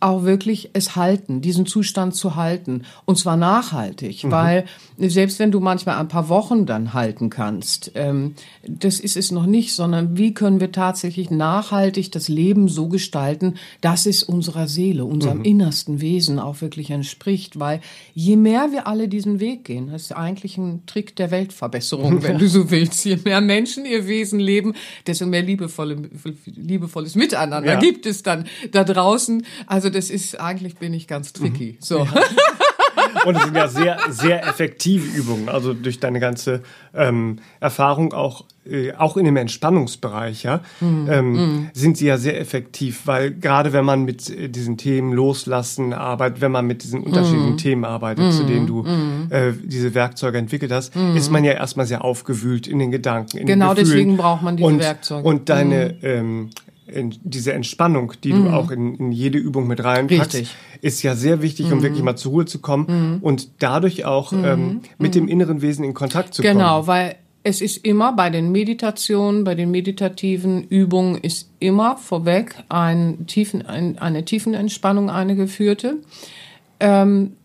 auch 0.00 0.24
wirklich 0.24 0.70
es 0.72 0.96
halten, 0.96 1.42
diesen 1.42 1.66
Zustand 1.66 2.14
zu 2.14 2.34
halten. 2.34 2.82
Und 3.04 3.18
zwar 3.18 3.36
nachhaltig, 3.36 4.24
mhm. 4.24 4.30
weil 4.30 4.64
selbst 4.96 5.38
wenn 5.38 5.50
du 5.50 5.60
manchmal 5.60 5.96
ein 5.96 6.08
paar 6.08 6.28
Wochen 6.28 6.64
dann 6.64 6.94
halten 6.94 7.28
kannst, 7.28 7.92
ähm, 7.94 8.34
das 8.66 8.98
ist 8.98 9.16
es 9.16 9.30
noch 9.30 9.46
nicht, 9.46 9.74
sondern 9.74 10.16
wie 10.16 10.32
können 10.32 10.60
wir 10.60 10.72
tatsächlich 10.72 11.30
nachhaltig 11.30 12.10
das 12.12 12.28
Leben 12.28 12.68
so 12.68 12.88
gestalten, 12.88 13.54
dass 13.82 14.06
es 14.06 14.22
unserer 14.22 14.68
Seele, 14.68 15.04
unserem 15.04 15.38
mhm. 15.38 15.44
innersten 15.44 16.00
Wesen 16.00 16.38
auch 16.38 16.62
wirklich 16.62 16.90
entspricht. 16.90 17.58
Weil 17.60 17.80
je 18.14 18.36
mehr 18.36 18.72
wir 18.72 18.86
alle 18.86 19.06
diesen 19.06 19.38
Weg 19.38 19.64
gehen, 19.64 19.90
das 19.92 20.02
ist 20.04 20.12
eigentlich 20.12 20.56
ein 20.56 20.84
Trick 20.86 21.14
der 21.16 21.30
Weltverbesserung, 21.30 22.22
wenn 22.22 22.38
du 22.38 22.48
so 22.48 22.70
willst. 22.70 23.04
Je 23.04 23.18
mehr 23.22 23.42
Menschen 23.42 23.84
ihr 23.84 24.06
Wesen 24.06 24.40
leben, 24.40 24.74
desto 25.06 25.26
mehr 25.26 25.42
liebevolle, 25.42 26.08
liebevolles 26.46 27.16
Miteinander 27.16 27.74
ja. 27.74 27.78
gibt 27.78 28.06
es 28.06 28.22
dann 28.22 28.46
da 28.72 28.84
draußen. 28.84 29.44
Also 29.66 29.89
also 29.90 29.98
das 29.98 30.10
ist, 30.10 30.40
eigentlich 30.40 30.76
bin 30.76 30.94
ich 30.94 31.08
ganz 31.08 31.32
tricky. 31.32 31.72
Mhm. 31.72 31.76
So. 31.80 32.04
Ja. 32.04 32.12
Und 33.24 33.36
es 33.36 33.44
sind 33.44 33.56
ja 33.56 33.68
sehr, 33.68 33.98
sehr 34.10 34.46
effektive 34.46 35.06
Übungen. 35.06 35.48
Also 35.48 35.74
durch 35.74 35.98
deine 35.98 36.20
ganze 36.20 36.62
ähm, 36.94 37.38
Erfahrung 37.58 38.12
auch, 38.12 38.44
äh, 38.64 38.92
auch 38.92 39.16
in 39.16 39.24
dem 39.24 39.36
Entspannungsbereich, 39.36 40.44
ja, 40.44 40.60
mhm. 40.80 41.08
Ähm, 41.10 41.32
mhm. 41.32 41.70
sind 41.72 41.96
sie 41.96 42.06
ja 42.06 42.18
sehr 42.18 42.40
effektiv, 42.40 43.02
weil 43.06 43.32
gerade 43.32 43.72
wenn 43.72 43.84
man 43.84 44.04
mit 44.04 44.30
äh, 44.30 44.48
diesen 44.48 44.76
Themen 44.76 45.12
loslassen 45.12 45.92
arbeitet, 45.92 46.40
wenn 46.40 46.52
man 46.52 46.66
mit 46.66 46.84
diesen 46.84 47.02
unterschiedlichen 47.02 47.52
mhm. 47.52 47.58
Themen 47.58 47.84
arbeitet, 47.84 48.32
zu 48.32 48.44
denen 48.44 48.66
du 48.66 48.82
mhm. 48.82 49.26
äh, 49.30 49.52
diese 49.52 49.94
Werkzeuge 49.94 50.38
entwickelt 50.38 50.70
hast, 50.70 50.94
mhm. 50.94 51.16
ist 51.16 51.30
man 51.30 51.42
ja 51.42 51.52
erstmal 51.52 51.86
sehr 51.86 52.04
aufgewühlt 52.04 52.68
in 52.68 52.78
den 52.78 52.90
Gedanken. 52.90 53.38
In 53.38 53.46
genau 53.46 53.74
den 53.74 53.84
deswegen 53.84 54.16
braucht 54.16 54.42
man 54.42 54.56
diese 54.56 54.68
und, 54.68 54.78
Werkzeuge. 54.78 55.26
Und 55.26 55.48
deine 55.48 55.96
ähm, 56.02 56.50
diese 57.22 57.52
Entspannung, 57.52 58.12
die 58.22 58.32
mhm. 58.32 58.44
du 58.44 58.50
auch 58.50 58.70
in, 58.70 58.94
in, 58.96 59.12
jede 59.12 59.38
Übung 59.38 59.66
mit 59.66 59.82
reinpackst, 59.82 60.34
Richtig. 60.34 60.54
ist 60.80 61.02
ja 61.02 61.14
sehr 61.14 61.42
wichtig, 61.42 61.72
um 61.72 61.78
mhm. 61.78 61.82
wirklich 61.82 62.02
mal 62.02 62.16
zur 62.16 62.32
Ruhe 62.32 62.44
zu 62.46 62.60
kommen 62.60 62.86
mhm. 62.88 63.22
und 63.22 63.50
dadurch 63.62 64.04
auch 64.04 64.32
mhm. 64.32 64.44
ähm, 64.44 64.80
mit 64.98 65.14
dem 65.14 65.24
mhm. 65.24 65.30
inneren 65.30 65.62
Wesen 65.62 65.84
in 65.84 65.94
Kontakt 65.94 66.34
zu 66.34 66.42
genau, 66.42 66.52
kommen. 66.52 66.64
Genau, 66.64 66.86
weil 66.86 67.16
es 67.42 67.60
ist 67.60 67.84
immer 67.84 68.12
bei 68.12 68.30
den 68.30 68.52
Meditationen, 68.52 69.44
bei 69.44 69.54
den 69.54 69.70
meditativen 69.70 70.64
Übungen 70.64 71.16
ist 71.16 71.50
immer 71.58 71.96
vorweg 71.96 72.54
ein 72.68 73.26
tiefen, 73.26 73.64
ein, 73.66 73.98
eine 73.98 74.24
Tiefenentspannung, 74.24 75.08
eine 75.08 75.36
geführte. 75.36 75.98
Ähm, 76.80 77.36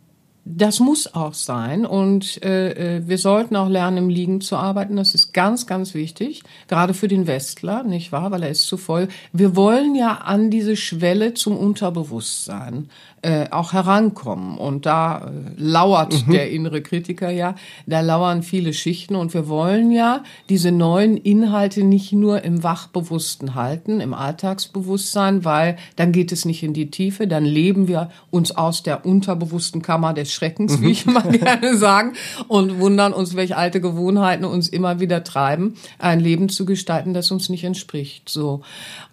das 0.48 0.80
muss 0.80 1.16
auch 1.16 1.34
sein 1.34 1.88
und 1.88 2.44
äh, 2.44 2.98
äh, 2.98 3.08
wir 3.08 3.18
sollten 3.18 3.56
auch 3.56 3.68
lernen, 3.68 3.98
im 3.98 4.10
Liegen 4.10 4.42
zu 4.42 4.56
arbeiten. 4.56 4.96
Das 4.96 5.16
ist 5.16 5.34
ganz, 5.34 5.66
ganz 5.66 5.96
wichtig, 5.96 6.44
gerade 6.68 6.94
für 6.94 7.08
den 7.08 7.26
Westler, 7.26 7.82
nicht 7.82 8.12
wahr? 8.12 8.30
Weil 8.30 8.44
er 8.44 8.50
ist 8.50 8.68
zu 8.68 8.78
voll. 8.78 9.08
Wir 9.34 9.56
wollen 9.56 9.96
ja 9.96 10.14
an 10.14 10.52
diese 10.52 10.76
Schwelle 10.76 11.34
zum 11.34 11.58
Unterbewusstsein 11.58 12.90
äh, 13.26 13.50
auch 13.50 13.74
herankommen. 13.74 14.56
Und 14.56 14.86
da 14.86 15.18
äh, 15.18 15.32
lauert 15.58 16.28
mhm. 16.28 16.32
der 16.32 16.52
innere 16.52 16.84
Kritiker 16.84 17.32
ja, 17.32 17.56
da 17.88 18.02
lauern 18.02 18.44
viele 18.44 18.72
Schichten 18.72 19.16
und 19.16 19.34
wir 19.34 19.48
wollen 19.48 19.90
ja 19.90 20.24
diese 20.48 20.72
neuen 20.72 21.18
Inhalte 21.18 21.84
nicht 21.84 22.14
nur 22.14 22.44
im 22.44 22.62
Wachbewussten 22.62 23.56
halten, 23.56 24.00
im 24.00 24.14
Alltagsbewusstsein, 24.14 25.44
weil 25.44 25.78
dann 25.96 26.12
geht 26.12 26.32
es 26.32 26.46
nicht 26.46 26.62
in 26.62 26.74
die 26.74 26.92
Tiefe, 26.92 27.26
dann 27.26 27.46
leben 27.46 27.88
wir 27.88 28.12
uns 28.30 28.56
aus 28.56 28.84
der 28.84 29.08
unterbewussten 29.08 29.82
Kammer 29.82 30.14
des 30.14 30.32
Schreckens, 30.32 30.80
wie 30.82 30.92
ich 30.92 31.08
mal 31.08 31.28
gerne 31.32 31.78
sagen, 31.78 32.14
und 32.48 32.80
wundern 32.80 33.12
uns, 33.12 33.36
welche 33.36 33.58
alte 33.58 33.82
Gewohnheiten 33.82 34.46
uns 34.46 34.68
immer 34.68 35.00
wieder 35.00 35.24
treiben, 35.24 35.74
ein 35.98 36.20
Leben 36.20 36.48
zu 36.48 36.64
gestalten, 36.66 37.16
das 37.16 37.32
uns 37.32 37.50
nicht 37.50 37.64
entspricht. 37.64 38.30
So. 38.30 38.62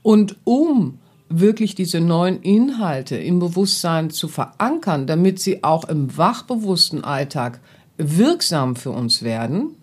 Und 0.02 0.36
um 0.44 0.98
wirklich 1.40 1.74
diese 1.74 2.00
neuen 2.00 2.40
Inhalte 2.42 3.16
im 3.16 3.38
Bewusstsein 3.38 4.10
zu 4.10 4.28
verankern, 4.28 5.06
damit 5.06 5.40
sie 5.40 5.64
auch 5.64 5.88
im 5.88 6.16
wachbewussten 6.16 7.04
Alltag 7.04 7.60
wirksam 7.96 8.76
für 8.76 8.90
uns 8.90 9.22
werden, 9.22 9.76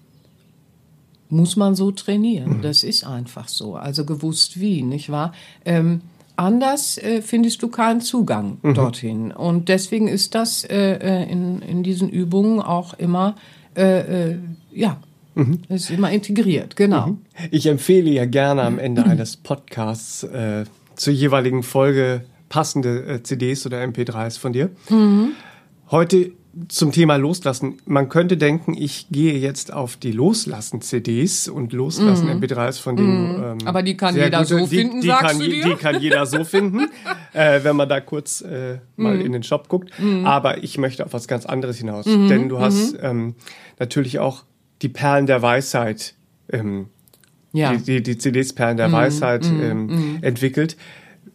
muss 1.30 1.56
man 1.56 1.76
so 1.76 1.92
trainieren. 1.92 2.58
Mhm. 2.58 2.62
Das 2.62 2.84
ist 2.84 3.06
einfach 3.06 3.48
so. 3.48 3.76
Also 3.76 4.06
gewusst 4.06 4.60
wie, 4.60 4.82
nicht 4.82 5.12
wahr? 5.12 5.34
Ähm, 5.64 6.02
anders 6.36 6.98
äh, 6.98 7.22
findest 7.22 7.62
du 7.62 7.68
keinen 7.68 8.02
Zugang 8.02 8.58
mhm. 8.62 8.74
dorthin. 8.74 9.32
Und 9.32 9.70
deswegen 9.70 10.08
ist 10.08 10.36
das 10.36 10.64
äh, 10.64 10.94
äh 10.94 11.32
in, 11.32 11.62
in 11.62 11.84
diesen 11.84 12.10
Übungen 12.10 12.60
auch 12.62 12.94
immer, 12.96 13.36
äh, 13.76 14.32
äh 14.32 14.38
ja, 14.72 14.98
mhm. 15.36 15.62
ist 15.70 15.92
immer 15.92 16.12
integriert, 16.12 16.76
genau. 16.76 17.08
Mhm. 17.08 17.18
Ich 17.52 17.68
empfehle 17.68 18.10
ja 18.10 18.26
gerne 18.26 18.64
am 18.64 18.80
Ende 18.80 19.06
eines 19.06 19.38
Podcasts 19.38 20.24
äh, 20.24 20.66
zur 21.00 21.14
jeweiligen 21.14 21.64
Folge 21.64 22.26
passende 22.50 23.06
äh, 23.06 23.24
CDs 23.24 23.66
oder 23.66 23.78
MP3s 23.82 24.38
von 24.38 24.54
dir. 24.54 24.70
Mhm. 24.90 25.32
Heute 25.90 26.32
zum 26.68 26.92
Thema 26.92 27.16
Loslassen. 27.16 27.78
Man 27.86 28.10
könnte 28.10 28.36
denken, 28.36 28.76
ich 28.76 29.08
gehe 29.10 29.38
jetzt 29.38 29.72
auf 29.72 29.96
die 29.96 30.12
Loslassen-CDs 30.12 31.48
und 31.48 31.72
Loslassen-MP3s, 31.74 32.82
von 32.82 32.98
denen. 32.98 33.38
Mhm. 33.38 33.44
Ähm, 33.44 33.58
Aber 33.66 33.82
die 33.82 33.96
kann 33.96 34.16
jeder 34.16 34.40
gute, 34.40 34.46
so 34.46 34.58
die, 34.58 34.78
finden, 34.78 35.02
die, 35.02 35.08
sagst 35.08 35.26
kann, 35.26 35.40
du 35.40 35.48
dir? 35.48 35.64
Die 35.64 35.76
kann 35.76 36.02
jeder 36.02 36.26
so 36.26 36.44
finden, 36.44 36.90
äh, 37.34 37.64
wenn 37.64 37.76
man 37.76 37.88
da 37.88 38.02
kurz 38.02 38.42
äh, 38.42 38.80
mal 38.98 39.16
mhm. 39.16 39.26
in 39.26 39.32
den 39.32 39.44
Shop 39.44 39.70
guckt. 39.70 39.92
Mhm. 40.00 40.26
Aber 40.26 40.64
ich 40.64 40.78
möchte 40.78 41.06
auf 41.06 41.14
was 41.14 41.28
ganz 41.28 41.46
anderes 41.46 41.78
hinaus. 41.78 42.08
Mhm. 42.08 42.28
Denn 42.28 42.50
du 42.50 42.60
hast 42.60 42.94
mhm. 42.94 43.00
ähm, 43.04 43.36
natürlich 43.80 44.20
auch 44.20 44.44
die 44.82 44.90
Perlen 44.90 45.28
der 45.28 45.42
Weisheit 45.42 46.16
ähm, 46.52 46.88
ja. 47.52 47.74
die, 47.74 47.84
die, 47.84 48.04
die 48.04 48.18
CDs 48.18 48.54
Perlen 48.54 48.78
der 48.78 48.90
mm, 48.90 48.94
Weisheit 48.94 49.44
mm, 49.44 49.62
ähm, 49.62 49.86
mm. 49.86 50.18
entwickelt, 50.22 50.78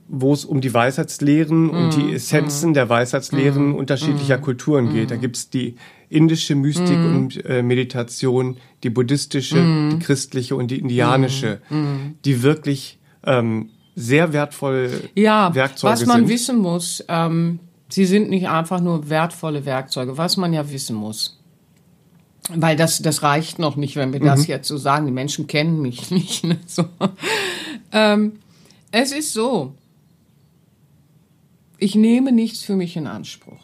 wo 0.08 0.32
es 0.32 0.44
um 0.44 0.60
die 0.60 0.72
Weisheitslehren 0.72 1.70
und 1.70 1.96
die 1.96 2.04
mm, 2.04 2.14
Essenzen 2.14 2.70
mm. 2.70 2.74
der 2.74 2.88
Weisheitslehren 2.88 3.74
unterschiedlicher 3.74 4.38
Kulturen 4.38 4.92
geht. 4.92 5.10
Da 5.10 5.16
gibt's 5.16 5.50
die 5.50 5.76
indische 6.08 6.54
Mystik 6.54 6.96
und 6.96 7.44
äh, 7.44 7.62
Meditation, 7.62 8.58
die 8.82 8.90
buddhistische, 8.90 9.90
die 9.92 9.98
christliche 9.98 10.54
und 10.54 10.70
die 10.70 10.78
indianische, 10.78 11.60
die 12.24 12.42
wirklich 12.42 12.98
ähm, 13.24 13.70
sehr 13.94 14.32
wertvolle 14.32 14.90
ja, 15.14 15.54
Werkzeuge 15.54 15.96
sind. 15.96 16.06
Was 16.06 16.14
man 16.14 16.26
sind. 16.26 16.28
wissen 16.28 16.58
muss, 16.58 17.04
ähm, 17.08 17.60
sie 17.88 18.04
sind 18.04 18.30
nicht 18.30 18.48
einfach 18.48 18.80
nur 18.80 19.08
wertvolle 19.08 19.64
Werkzeuge. 19.64 20.18
Was 20.18 20.36
man 20.36 20.52
ja 20.52 20.70
wissen 20.70 20.96
muss, 20.96 21.40
weil 22.50 22.76
das, 22.76 23.00
das 23.00 23.22
reicht 23.22 23.58
noch 23.58 23.76
nicht, 23.76 23.96
wenn 23.96 24.12
wir 24.12 24.20
mhm. 24.20 24.26
das 24.26 24.46
jetzt 24.46 24.68
so 24.68 24.76
sagen. 24.76 25.06
Die 25.06 25.12
Menschen 25.12 25.46
kennen 25.46 25.80
mich 25.80 26.10
nicht. 26.10 26.44
Ne? 26.44 26.58
So. 26.66 26.84
Ähm, 27.92 28.34
es 28.90 29.12
ist 29.12 29.32
so, 29.32 29.74
ich 31.78 31.94
nehme 31.94 32.32
nichts 32.32 32.62
für 32.62 32.76
mich 32.76 32.96
in 32.96 33.06
Anspruch. 33.06 33.60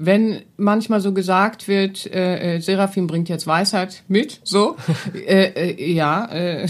Wenn 0.00 0.42
manchmal 0.56 1.00
so 1.00 1.12
gesagt 1.12 1.66
wird, 1.66 2.06
äh, 2.06 2.56
äh, 2.56 2.60
Seraphim 2.60 3.08
bringt 3.08 3.28
jetzt 3.28 3.48
Weisheit 3.48 4.04
mit, 4.06 4.40
so, 4.44 4.76
äh, 5.26 5.72
äh, 5.72 5.92
ja, 5.92 6.26
äh, 6.26 6.68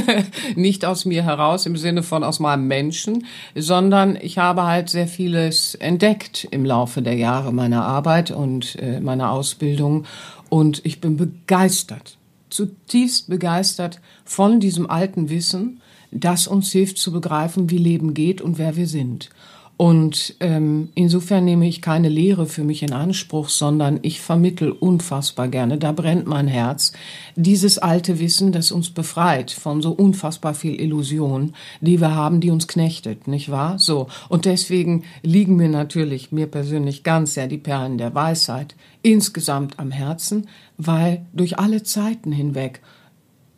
nicht 0.56 0.84
aus 0.84 1.06
mir 1.06 1.22
heraus 1.22 1.64
im 1.64 1.78
Sinne 1.78 2.02
von 2.02 2.22
aus 2.22 2.38
meinem 2.38 2.66
Menschen, 2.66 3.24
sondern 3.54 4.18
ich 4.20 4.36
habe 4.36 4.64
halt 4.64 4.90
sehr 4.90 5.08
vieles 5.08 5.74
entdeckt 5.76 6.46
im 6.50 6.66
Laufe 6.66 7.00
der 7.00 7.14
Jahre 7.14 7.50
meiner 7.50 7.86
Arbeit 7.86 8.30
und 8.30 8.76
äh, 8.76 9.00
meiner 9.00 9.30
Ausbildung 9.30 10.04
und 10.48 10.84
ich 10.84 11.00
bin 11.00 11.16
begeistert, 11.16 12.18
zutiefst 12.50 13.28
begeistert 13.28 14.00
von 14.24 14.60
diesem 14.60 14.88
alten 14.88 15.28
Wissen, 15.28 15.80
das 16.10 16.46
uns 16.46 16.70
hilft 16.72 16.98
zu 16.98 17.12
begreifen, 17.12 17.70
wie 17.70 17.78
Leben 17.78 18.14
geht 18.14 18.40
und 18.40 18.58
wer 18.58 18.76
wir 18.76 18.86
sind. 18.86 19.30
Und 19.78 20.36
ähm, 20.40 20.88
insofern 20.94 21.44
nehme 21.44 21.68
ich 21.68 21.82
keine 21.82 22.08
Lehre 22.08 22.46
für 22.46 22.64
mich 22.64 22.82
in 22.82 22.94
Anspruch, 22.94 23.50
sondern 23.50 23.98
ich 24.00 24.22
vermittel 24.22 24.70
unfassbar 24.70 25.48
gerne, 25.48 25.76
da 25.76 25.92
brennt 25.92 26.26
mein 26.26 26.48
Herz, 26.48 26.92
dieses 27.34 27.76
alte 27.76 28.18
Wissen, 28.18 28.52
das 28.52 28.72
uns 28.72 28.88
befreit 28.88 29.50
von 29.50 29.82
so 29.82 29.90
unfassbar 29.90 30.54
viel 30.54 30.80
Illusion, 30.80 31.52
die 31.82 32.00
wir 32.00 32.14
haben, 32.14 32.40
die 32.40 32.50
uns 32.50 32.68
knechtet, 32.68 33.28
nicht 33.28 33.50
wahr? 33.50 33.78
So. 33.78 34.06
Und 34.30 34.46
deswegen 34.46 35.04
liegen 35.22 35.56
mir 35.56 35.68
natürlich, 35.68 36.32
mir 36.32 36.46
persönlich 36.46 37.02
ganz 37.02 37.34
sehr 37.34 37.46
die 37.46 37.58
Perlen 37.58 37.98
der 37.98 38.14
Weisheit 38.14 38.76
insgesamt 39.02 39.78
am 39.78 39.90
Herzen, 39.90 40.48
weil 40.78 41.26
durch 41.34 41.58
alle 41.58 41.82
Zeiten 41.82 42.32
hinweg 42.32 42.80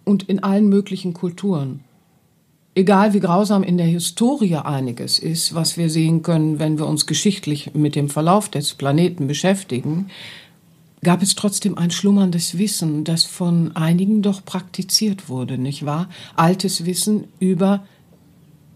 und 0.05 0.25
in 0.25 0.43
allen 0.43 0.69
möglichen 0.69 1.12
Kulturen 1.12 1.85
egal 2.79 3.12
wie 3.12 3.20
grausam 3.20 3.64
in 3.64 3.76
der 3.76 3.87
Historie 3.87 4.55
einiges 4.55 5.18
ist, 5.18 5.53
was 5.53 5.76
wir 5.76 5.91
sehen 5.91 6.22
können, 6.22 6.61
wenn 6.61 6.79
wir 6.79 6.87
uns 6.87 7.07
geschichtlich 7.07 7.74
mit 7.74 7.97
dem 7.97 8.09
Verlauf 8.09 8.49
des 8.49 8.74
Planeten 8.74 9.26
beschäftigen, 9.26 10.07
gab 11.03 11.20
es 11.20 11.35
trotzdem 11.35 11.76
ein 11.76 11.91
schlummerndes 11.91 12.57
Wissen, 12.57 13.03
das 13.03 13.24
von 13.24 13.74
einigen 13.74 14.22
doch 14.22 14.45
praktiziert 14.45 15.29
wurde, 15.29 15.59
nicht 15.59 15.87
wahr? 15.87 16.09
Altes 16.37 16.87
Wissen 16.87 17.24
über 17.41 17.85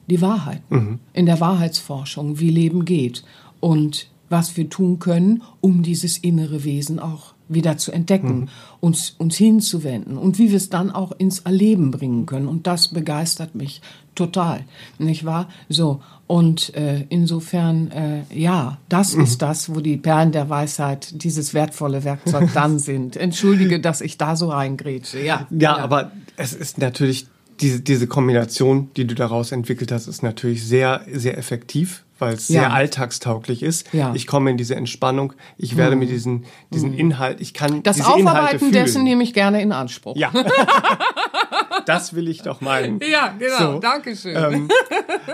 die 0.09 0.20
Wahrheit, 0.20 0.68
mhm. 0.68 0.98
in 1.12 1.26
der 1.26 1.38
Wahrheitsforschung, 1.38 2.40
wie 2.40 2.50
Leben 2.50 2.84
geht 2.84 3.22
und 3.61 4.09
was 4.28 4.57
wir 4.57 4.68
tun 4.68 4.98
können, 4.98 5.42
um 5.61 5.84
dieses 5.84 6.18
innere 6.18 6.64
Wesen 6.64 6.98
auch 6.98 7.31
wieder 7.55 7.76
zu 7.76 7.92
entdecken, 7.92 8.40
mhm. 8.40 8.48
uns, 8.80 9.14
uns 9.18 9.36
hinzuwenden 9.36 10.16
und 10.16 10.38
wie 10.38 10.50
wir 10.50 10.57
es 10.57 10.70
dann 10.70 10.90
auch 10.90 11.12
ins 11.12 11.40
Erleben 11.40 11.90
bringen 11.90 12.26
können. 12.26 12.48
Und 12.48 12.66
das 12.66 12.88
begeistert 12.88 13.55
mich 13.55 13.80
total, 14.14 14.64
nicht 14.98 15.24
wahr? 15.24 15.48
So, 15.68 16.00
und 16.26 16.74
äh, 16.74 17.05
insofern, 17.09 17.90
äh, 17.90 18.22
ja, 18.34 18.78
das 18.88 19.16
mhm. 19.16 19.24
ist 19.24 19.42
das, 19.42 19.74
wo 19.74 19.80
die 19.80 19.96
Perlen 19.96 20.32
der 20.32 20.48
Weisheit, 20.48 21.22
dieses 21.22 21.55
wertvolle 21.55 22.05
Werkzeug 22.05 22.50
dann 22.55 22.78
sind. 22.78 23.16
Entschuldige, 23.16 23.80
dass 23.80 24.00
ich 24.00 24.18
da 24.18 24.36
so 24.36 24.50
reingrätsche, 24.50 25.20
ja. 25.20 25.46
Ja, 25.50 25.59
ja. 25.59 25.76
aber 25.78 26.12
es 26.36 26.53
ist 26.55 26.78
natürlich, 26.78 27.26
diese, 27.61 27.80
diese 27.80 28.07
Kombination, 28.07 28.90
die 28.96 29.07
du 29.07 29.14
daraus 29.14 29.53
entwickelt 29.53 29.92
hast, 29.92 30.07
ist 30.07 30.22
natürlich 30.22 30.64
sehr, 30.64 31.03
sehr 31.12 31.36
effektiv 31.38 32.05
weil 32.22 32.34
es 32.34 32.48
ja. 32.48 32.60
sehr 32.60 32.72
alltagstauglich 32.72 33.62
ist. 33.62 33.92
Ja. 33.92 34.12
Ich 34.14 34.26
komme 34.26 34.50
in 34.50 34.56
diese 34.56 34.74
Entspannung, 34.76 35.34
ich 35.58 35.76
werde 35.76 35.96
mhm. 35.96 36.00
mir 36.00 36.06
diesen, 36.06 36.44
diesen 36.72 36.92
mhm. 36.92 36.98
Inhalt, 36.98 37.40
ich 37.40 37.52
kann 37.52 37.82
das 37.82 38.00
Aufarbeiten 38.00 38.72
dessen 38.72 39.04
nehme 39.04 39.22
ich 39.22 39.34
gerne 39.34 39.60
in 39.60 39.72
Anspruch. 39.72 40.16
Ja. 40.16 40.32
das 41.86 42.14
will 42.14 42.28
ich 42.28 42.42
doch 42.42 42.60
meinen. 42.60 43.00
Ja, 43.00 43.34
genau. 43.38 43.74
So. 43.74 43.78
Dankeschön. 43.80 44.36
Ähm, 44.36 44.68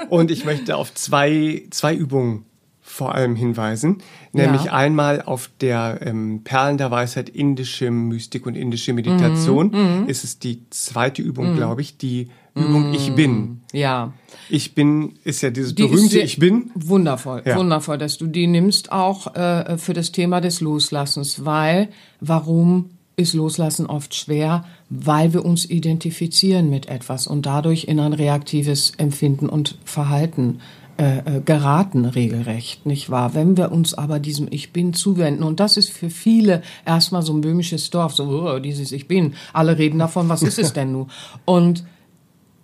und 0.08 0.30
ich 0.30 0.44
möchte 0.44 0.76
auf 0.76 0.94
zwei, 0.94 1.62
zwei 1.70 1.94
Übungen 1.94 2.46
vor 2.80 3.14
allem 3.14 3.36
hinweisen, 3.36 3.98
nämlich 4.32 4.64
ja. 4.64 4.72
einmal 4.72 5.20
auf 5.22 5.50
der 5.60 6.00
ähm, 6.02 6.40
Perlen 6.42 6.78
der 6.78 6.90
Weisheit 6.90 7.28
indische 7.28 7.90
Mystik 7.90 8.46
und 8.46 8.56
indische 8.56 8.94
Meditation. 8.94 9.68
Mhm. 9.68 10.00
mhm. 10.00 10.08
Ist 10.08 10.24
es 10.24 10.38
die 10.38 10.62
zweite 10.70 11.20
Übung, 11.20 11.52
mhm. 11.52 11.56
glaube 11.56 11.82
ich, 11.82 11.98
die 11.98 12.30
Übung 12.58 12.94
Ich 12.94 13.12
bin. 13.12 13.32
Mm, 13.32 13.60
ja. 13.72 14.12
Ich 14.50 14.74
bin 14.74 15.14
ist 15.24 15.42
ja 15.42 15.50
dieses 15.50 15.74
die 15.74 15.82
berühmte 15.82 16.20
Ich 16.20 16.38
bin. 16.38 16.70
Wundervoll, 16.74 17.42
ja. 17.44 17.56
wundervoll, 17.56 17.98
dass 17.98 18.18
du 18.18 18.26
die 18.26 18.46
nimmst 18.46 18.92
auch 18.92 19.34
äh, 19.34 19.78
für 19.78 19.92
das 19.92 20.12
Thema 20.12 20.40
des 20.40 20.60
Loslassens, 20.60 21.44
weil 21.44 21.88
warum 22.20 22.90
ist 23.18 23.34
Loslassen 23.34 23.86
oft 23.86 24.14
schwer, 24.14 24.64
weil 24.88 25.32
wir 25.32 25.44
uns 25.44 25.68
identifizieren 25.68 26.70
mit 26.70 26.86
etwas 26.86 27.26
und 27.26 27.46
dadurch 27.46 27.84
in 27.84 27.98
ein 28.00 28.12
reaktives 28.12 28.92
Empfinden 28.96 29.48
und 29.48 29.76
Verhalten 29.84 30.60
äh, 30.98 31.18
äh, 31.18 31.40
geraten 31.44 32.04
regelrecht, 32.04 32.86
nicht 32.86 33.10
wahr? 33.10 33.34
Wenn 33.34 33.56
wir 33.56 33.72
uns 33.72 33.92
aber 33.94 34.20
diesem 34.20 34.46
Ich 34.50 34.72
Bin 34.72 34.94
zuwenden, 34.94 35.42
und 35.42 35.58
das 35.58 35.76
ist 35.76 35.90
für 35.90 36.10
viele 36.10 36.62
erstmal 36.86 37.22
so 37.22 37.32
ein 37.32 37.40
böhmisches 37.40 37.90
Dorf, 37.90 38.14
so 38.14 38.24
oh, 38.24 38.60
dieses 38.60 38.92
Ich 38.92 39.08
Bin, 39.08 39.34
alle 39.52 39.78
reden 39.78 39.98
davon, 39.98 40.28
was 40.28 40.42
ist 40.42 40.58
es 40.58 40.72
denn 40.72 40.92
nun? 40.92 41.10
Und 41.44 41.84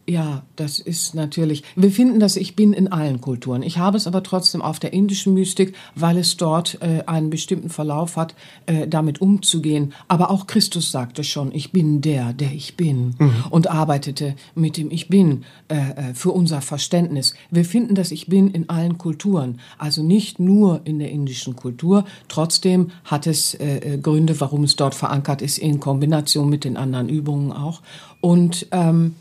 ja, 0.06 0.42
das 0.56 0.78
ist 0.78 1.14
natürlich. 1.14 1.64
Wir 1.76 1.90
finden 1.90 2.20
das 2.20 2.36
Ich 2.36 2.54
Bin 2.54 2.74
in 2.74 2.88
allen 2.88 3.22
Kulturen. 3.22 3.62
Ich 3.62 3.78
habe 3.78 3.96
es 3.96 4.06
aber 4.06 4.22
trotzdem 4.22 4.60
auf 4.60 4.78
der 4.78 4.92
indischen 4.92 5.32
Mystik, 5.32 5.74
weil 5.94 6.18
es 6.18 6.36
dort 6.36 6.78
äh, 6.82 7.02
einen 7.06 7.30
bestimmten 7.30 7.70
Verlauf 7.70 8.16
hat, 8.16 8.34
äh, 8.66 8.86
damit 8.86 9.22
umzugehen. 9.22 9.94
Aber 10.06 10.30
auch 10.30 10.46
Christus 10.46 10.90
sagte 10.90 11.24
schon, 11.24 11.52
ich 11.54 11.72
bin 11.72 12.02
der, 12.02 12.34
der 12.34 12.52
ich 12.52 12.76
bin 12.76 13.14
mhm. 13.18 13.44
und 13.48 13.70
arbeitete 13.70 14.36
mit 14.54 14.76
dem 14.76 14.90
Ich 14.90 15.08
Bin 15.08 15.44
äh, 15.68 16.10
äh, 16.10 16.14
für 16.14 16.32
unser 16.32 16.60
Verständnis. 16.60 17.34
Wir 17.50 17.64
finden 17.64 17.94
das 17.94 18.10
Ich 18.10 18.26
Bin 18.26 18.50
in 18.50 18.68
allen 18.68 18.98
Kulturen, 18.98 19.58
also 19.78 20.02
nicht 20.02 20.38
nur 20.38 20.82
in 20.84 20.98
der 20.98 21.10
indischen 21.10 21.56
Kultur. 21.56 22.04
Trotzdem 22.28 22.90
hat 23.04 23.26
es 23.26 23.54
äh, 23.54 23.94
äh 23.94 23.98
Gründe, 23.98 24.38
warum 24.40 24.64
es 24.64 24.76
dort 24.76 24.94
verankert 24.94 25.40
ist, 25.40 25.56
in 25.56 25.80
Kombination 25.80 26.50
mit 26.50 26.64
den 26.64 26.76
anderen 26.76 27.08
Übungen 27.08 27.52
auch. 27.52 27.80
Und 28.20 28.66
ähm, 28.70 29.14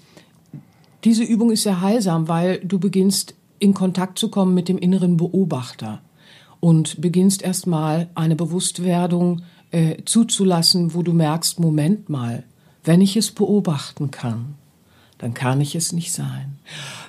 diese 1.04 1.24
Übung 1.24 1.52
ist 1.52 1.64
sehr 1.64 1.82
heilsam, 1.82 2.28
weil 2.28 2.60
du 2.60 2.80
beginnst 2.80 3.36
in 3.60 3.74
Kontakt 3.74 4.20
zu 4.20 4.30
kommen 4.30 4.54
mit 4.54 4.70
dem 4.70 4.78
inneren 4.78 5.18
Beobachter 5.18 6.02
und 6.60 7.02
beginnst 7.02 7.42
erstmal 7.42 8.10
eine 8.16 8.36
Bewusstwerdung 8.36 9.42
äh, 9.72 10.04
zuzulassen, 10.06 10.94
wo 10.94 11.02
du 11.02 11.14
merkst, 11.14 11.60
Moment 11.60 12.10
mal, 12.10 12.44
wenn 12.84 13.02
ich 13.02 13.18
es 13.18 13.32
beobachten 13.32 14.12
kann, 14.12 14.56
dann 15.18 15.34
kann 15.34 15.62
ich 15.62 15.76
es 15.76 15.94
nicht 15.94 16.12
sein. 16.12 16.58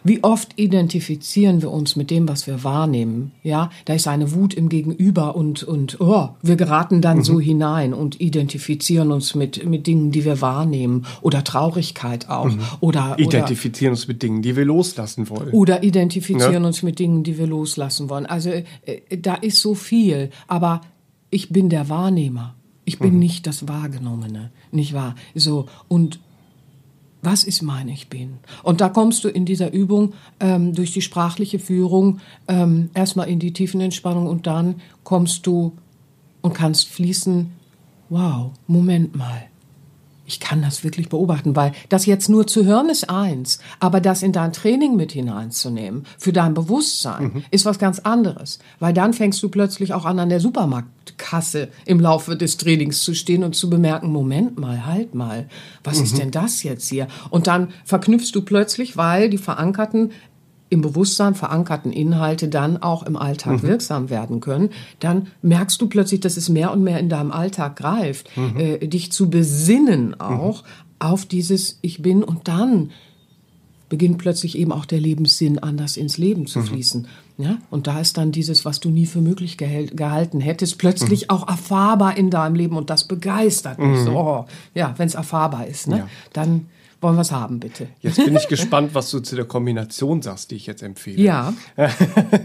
Wie 0.07 0.23
oft 0.23 0.53
identifizieren 0.57 1.63
wir 1.63 1.71
uns 1.71 1.97
mit 1.97 2.11
dem, 2.11 2.29
was 2.29 2.47
wir 2.47 2.63
wahrnehmen? 2.63 3.33
Ja, 3.43 3.71
da 3.87 3.95
ist 3.95 4.07
eine 4.07 4.35
Wut 4.35 4.53
im 4.53 4.69
Gegenüber 4.69 5.35
und, 5.35 5.63
und 5.63 5.99
oh, 5.99 6.29
wir 6.43 6.57
geraten 6.57 7.01
dann 7.01 7.19
mhm. 7.19 7.25
so 7.25 7.41
hinein 7.41 7.95
und 7.95 8.21
identifizieren 8.21 9.11
uns 9.11 9.35
mit, 9.35 9.65
mit 9.65 9.87
Dingen, 9.87 10.11
die 10.11 10.27
wir 10.27 10.43
wahrnehmen 10.43 11.07
oder 11.23 11.43
Traurigkeit 11.43 12.29
auch. 12.29 12.51
Mhm. 12.51 12.61
Oder, 12.81 13.19
identifizieren 13.19 13.93
oder, 13.93 13.99
uns 13.99 14.07
mit 14.07 14.23
Dingen, 14.23 14.43
die 14.43 14.57
wir 14.57 14.67
loslassen 14.67 15.31
wollen. 15.31 15.51
Oder 15.53 15.83
identifizieren 15.83 16.63
ja? 16.63 16.67
uns 16.67 16.83
mit 16.83 16.99
Dingen, 16.99 17.25
die 17.25 17.39
wir 17.39 17.47
loslassen 17.47 18.11
wollen. 18.11 18.27
Also 18.27 18.51
äh, 18.51 18.65
da 19.19 19.37
ist 19.37 19.61
so 19.61 19.75
viel, 19.75 20.29
aber 20.49 20.83
ich 21.31 21.49
bin 21.49 21.71
der 21.71 21.89
Wahrnehmer. 21.89 22.55
Ich 22.85 22.99
bin 22.99 23.15
mhm. 23.15 23.21
nicht 23.21 23.47
das 23.47 23.67
Wahrgenommene, 23.67 24.51
nicht 24.71 24.93
wahr? 24.93 25.15
So 25.35 25.67
und 25.89 26.21
was 27.25 27.45
ist 27.45 27.63
mein 27.63 27.89
Ich 27.89 28.09
Bin? 28.09 28.39
Und 28.63 28.81
da 28.81 28.89
kommst 28.89 29.25
du 29.25 29.29
in 29.29 29.45
dieser 29.45 29.73
Übung 29.73 30.15
ähm, 30.41 30.75
durch 30.75 30.93
die 30.93 31.03
sprachliche 31.03 31.59
Führung 31.59 32.21
ähm, 32.49 32.91
erstmal 32.95 33.29
in 33.29 33.39
die 33.39 33.53
tiefen 33.53 33.81
Entspannung 33.81 34.27
und 34.27 34.47
dann 34.47 34.77
kommst 35.03 35.47
du 35.47 35.73
und 36.43 36.53
kannst 36.53 36.89
fließen, 36.89 37.51
wow, 38.09 38.53
Moment 38.67 39.17
mal 39.17 39.45
ich 40.27 40.41
kann 40.41 40.63
das 40.63 40.85
wirklich 40.85 41.09
beobachten, 41.09 41.55
weil 41.55 41.73
das 41.89 42.07
jetzt 42.07 42.29
nur 42.29 42.47
zu 42.47 42.65
hören 42.65 42.89
ist 42.89 43.11
eins, 43.11 43.59
aber 43.79 44.01
das 44.01 44.23
in 44.23 44.33
dein 44.33 44.53
Training 44.53 44.97
mit 44.97 45.13
hineinzunehmen, 45.13 46.05
für 46.19 46.33
dein 46.33 46.55
Bewusstsein, 46.55 47.25
mhm. 47.25 47.45
ist 47.51 47.65
was 47.65 47.79
ganz 47.79 47.99
anderes. 48.01 48.59
Weil 48.81 48.95
dann 48.95 49.13
fängst 49.13 49.43
du 49.43 49.49
plötzlich 49.49 49.93
auch 49.93 50.05
an, 50.05 50.19
an 50.19 50.31
der 50.31 50.41
Supermarktkasse 50.41 51.69
im 51.85 52.01
Laufe 52.01 52.37
des 52.37 52.57
Trainings 52.57 53.03
zu 53.03 53.15
stehen 53.15 53.45
und 53.45 53.55
zu 53.55 53.69
bemerken, 53.69 54.11
Moment 54.11 54.59
mal, 54.59 54.87
halt 54.87 55.15
mal, 55.15 55.49
was 55.83 55.99
mhm. 55.99 56.05
ist 56.05 56.19
denn 56.19 56.31
das 56.31 56.63
jetzt 56.63 56.89
hier? 56.89 57.09
Und 57.31 57.47
dann 57.47 57.69
verknüpfst 57.85 58.33
du 58.33 58.43
plötzlich, 58.43 58.97
weil 58.97 59.29
die 59.29 59.39
verankerten 59.39 60.13
im 60.71 60.81
Bewusstsein 60.81 61.35
verankerten 61.35 61.93
Inhalte 61.93 62.49
dann 62.49 62.83
auch 62.83 63.03
im 63.05 63.17
Alltag 63.17 63.63
mhm. 63.63 63.69
wirksam 63.69 64.11
werden 64.11 64.41
können, 64.41 64.71
dann 64.99 65.29
merkst 65.43 65.81
du 65.81 65.89
plötzlich, 65.89 66.21
dass 66.21 66.37
es 66.37 66.49
mehr 66.49 66.73
und 66.73 66.83
mehr 66.83 66.99
in 66.99 67.09
deinem 67.09 67.31
Alltag 67.31 67.77
greift, 67.77 68.35
mhm. 68.37 68.57
äh, 68.57 68.79
dich 68.87 69.13
zu 69.13 69.31
besinnen 69.31 70.19
auch 70.21 70.63
mhm. 70.63 70.69
auf 70.99 71.27
dieses 71.27 71.79
Ich 71.83 72.03
bin 72.03 72.25
und 72.25 72.49
dann 72.49 72.91
beginnt 73.89 74.19
plötzlich 74.19 74.59
eben 74.59 74.73
auch 74.73 74.87
der 74.87 75.01
Lebenssinn 75.01 75.59
anders 75.59 75.97
ins 75.97 76.19
Leben 76.19 76.47
zu 76.47 76.61
mhm. 76.61 76.65
fließen. 76.65 77.07
Ja, 77.37 77.59
und 77.71 77.89
da 77.89 78.01
ist 78.01 78.17
dann 78.17 78.31
dieses, 78.31 78.65
was 78.65 78.79
du 78.79 78.91
nie 78.91 79.07
für 79.07 79.21
möglich 79.21 79.57
gehalten 79.57 80.41
hättest, 80.41 80.79
plötzlich 80.79 81.23
mhm. 81.23 81.31
auch 81.31 81.49
erfahrbar 81.49 82.17
in 82.17 82.31
deinem 82.31 82.55
Leben 82.55 82.77
und 82.77 82.91
das 82.91 83.05
begeistert 83.05 83.79
mich. 83.79 84.01
Mhm. 84.01 84.05
So, 84.05 84.13
oh, 84.13 84.47
ja, 84.75 84.95
wenn 84.97 85.09
es 85.09 85.15
erfahrbar 85.15 85.67
ist, 85.67 85.89
ne? 85.89 85.99
Ja. 85.99 86.09
dann 86.33 86.67
wollen 87.05 87.17
wir 87.17 87.21
es 87.21 87.33
haben, 87.33 87.61
bitte. 87.61 87.89
Jetzt 88.01 88.17
bin 88.17 88.35
ich 88.35 88.49
gespannt, 88.49 88.95
was 88.95 89.11
du 89.11 89.21
zu 89.21 89.37
der 89.37 89.45
Kombination 89.45 90.23
sagst, 90.23 90.51
die 90.51 90.57
ich 90.57 90.67
jetzt 90.67 90.83
empfehle. 90.83 91.23
Ja. 91.23 91.53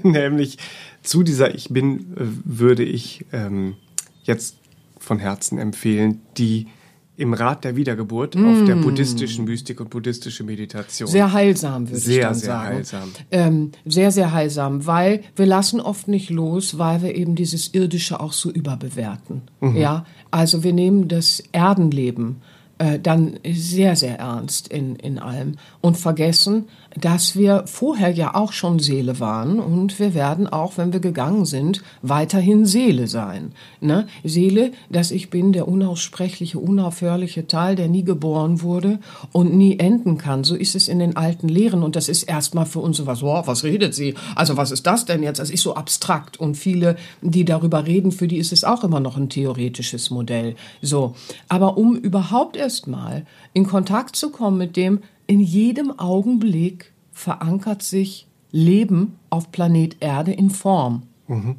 Nämlich 0.04 0.58
zu 1.02 1.24
dieser 1.24 1.56
Ich 1.56 1.70
bin, 1.70 2.14
äh, 2.18 2.26
würde 2.44 2.84
ich 2.84 3.26
ähm, 3.32 3.76
jetzt 4.24 4.58
von 5.00 5.18
Herzen 5.18 5.58
empfehlen, 5.58 6.22
die 6.38 6.68
im 7.16 7.34
Rat 7.34 7.64
der 7.64 7.78
Wiedergeburt 7.78 8.36
mm. 8.36 8.46
auf 8.46 8.66
der 8.66 8.76
mm. 8.76 8.82
buddhistischen 8.82 9.46
Mystik 9.46 9.80
und 9.80 9.90
buddhistische 9.90 10.44
Meditation. 10.44 11.10
Sehr 11.10 11.32
heilsam, 11.32 11.90
würde 11.90 12.00
sehr, 12.00 12.16
ich 12.16 12.22
dann 12.24 12.36
sehr 12.36 12.48
sagen. 12.48 12.76
Heilsam. 12.76 13.12
Ähm, 13.32 13.72
sehr, 13.86 14.12
sehr 14.12 14.32
heilsam, 14.34 14.86
weil 14.86 15.24
wir 15.38 15.46
lassen 15.46 15.80
oft 15.80 16.10
nicht 16.10 16.30
los, 16.30 16.78
weil 16.78 17.02
wir 17.02 17.16
eben 17.16 17.36
dieses 17.36 17.74
Irdische 17.74 18.20
auch 18.20 18.34
so 18.34 18.52
überbewerten. 18.52 19.44
Mhm. 19.62 19.78
Ja, 19.78 20.06
also 20.32 20.64
wir 20.64 20.74
nehmen 20.74 21.08
das 21.08 21.42
Erdenleben 21.54 22.42
äh, 22.80 23.00
dann 23.00 23.40
sehr, 23.46 23.96
sehr 23.96 24.18
ernst 24.20 24.68
in, 24.70 24.96
in 24.96 25.20
allem. 25.20 25.58
Und 25.82 25.98
vergessen, 25.98 26.68
dass 26.96 27.36
wir 27.36 27.64
vorher 27.68 28.12
ja 28.12 28.36
auch 28.36 28.52
schon 28.52 28.80
Seele 28.80 29.20
waren 29.20 29.60
und 29.60 30.00
wir 30.00 30.14
werden 30.14 30.48
auch, 30.48 30.78
wenn 30.78 30.92
wir 30.92 31.00
gegangen 31.00 31.46
sind, 31.46 31.84
weiterhin 32.02 32.66
Seele 32.66 33.08
sein. 33.08 33.52
Ne? 33.80 34.08
Seele, 34.24 34.72
dass 34.90 35.12
ich 35.12 35.30
bin, 35.30 35.54
der 35.54 35.68
unaussprechliche, 35.68 36.58
unaufhörliche 36.58 37.48
Teil, 37.48 37.76
der 37.76 37.88
nie 37.88 38.04
geboren 38.04 38.62
wurde 38.62 39.00
und 39.32 39.54
nie 39.54 39.78
enden 39.78 40.18
kann. 40.18 40.44
So 40.44 40.56
ist 40.56 40.76
es 40.76 40.88
in 40.88 41.00
den 41.00 41.16
alten 41.16 41.48
Lehren 41.48 41.84
und 41.84 41.96
das 41.96 42.10
ist 42.10 42.24
erstmal 42.24 42.66
für 42.66 42.80
uns 42.80 42.98
so 42.98 43.06
was, 43.06 43.22
wow, 43.22 43.46
was 43.46 43.64
redet 43.64 43.94
sie? 43.94 44.16
Also 44.36 44.58
was 44.58 44.72
ist 44.72 44.88
das 44.88 45.06
denn 45.06 45.22
jetzt? 45.22 45.40
Das 45.40 45.52
ist 45.52 45.64
so 45.64 45.76
abstrakt 45.76 46.40
und 46.40 46.56
viele, 46.56 46.96
die 47.22 47.46
darüber 47.46 47.86
reden, 47.86 48.12
für 48.12 48.28
die 48.28 48.38
ist 48.38 48.52
es 48.52 48.64
auch 48.64 48.84
immer 48.84 49.00
noch 49.00 49.16
ein 49.16 49.30
theoretisches 49.30 50.10
Modell. 50.10 50.56
So. 50.82 51.14
Aber 51.48 51.78
um 51.78 51.96
überhaupt 51.96 52.58
erstmal 52.58 53.26
in 53.54 53.68
Kontakt 53.68 54.16
zu 54.16 54.32
kommen 54.32 54.58
mit 54.58 54.76
dem, 54.76 55.00
in 55.30 55.42
jedem 55.42 55.98
Augenblick 56.00 56.92
verankert 57.12 57.84
sich 57.84 58.26
Leben 58.52 59.20
auf 59.30 59.52
Planet 59.52 59.98
Erde 60.00 60.32
in 60.32 60.50
Form. 60.50 61.04
Mhm. 61.28 61.58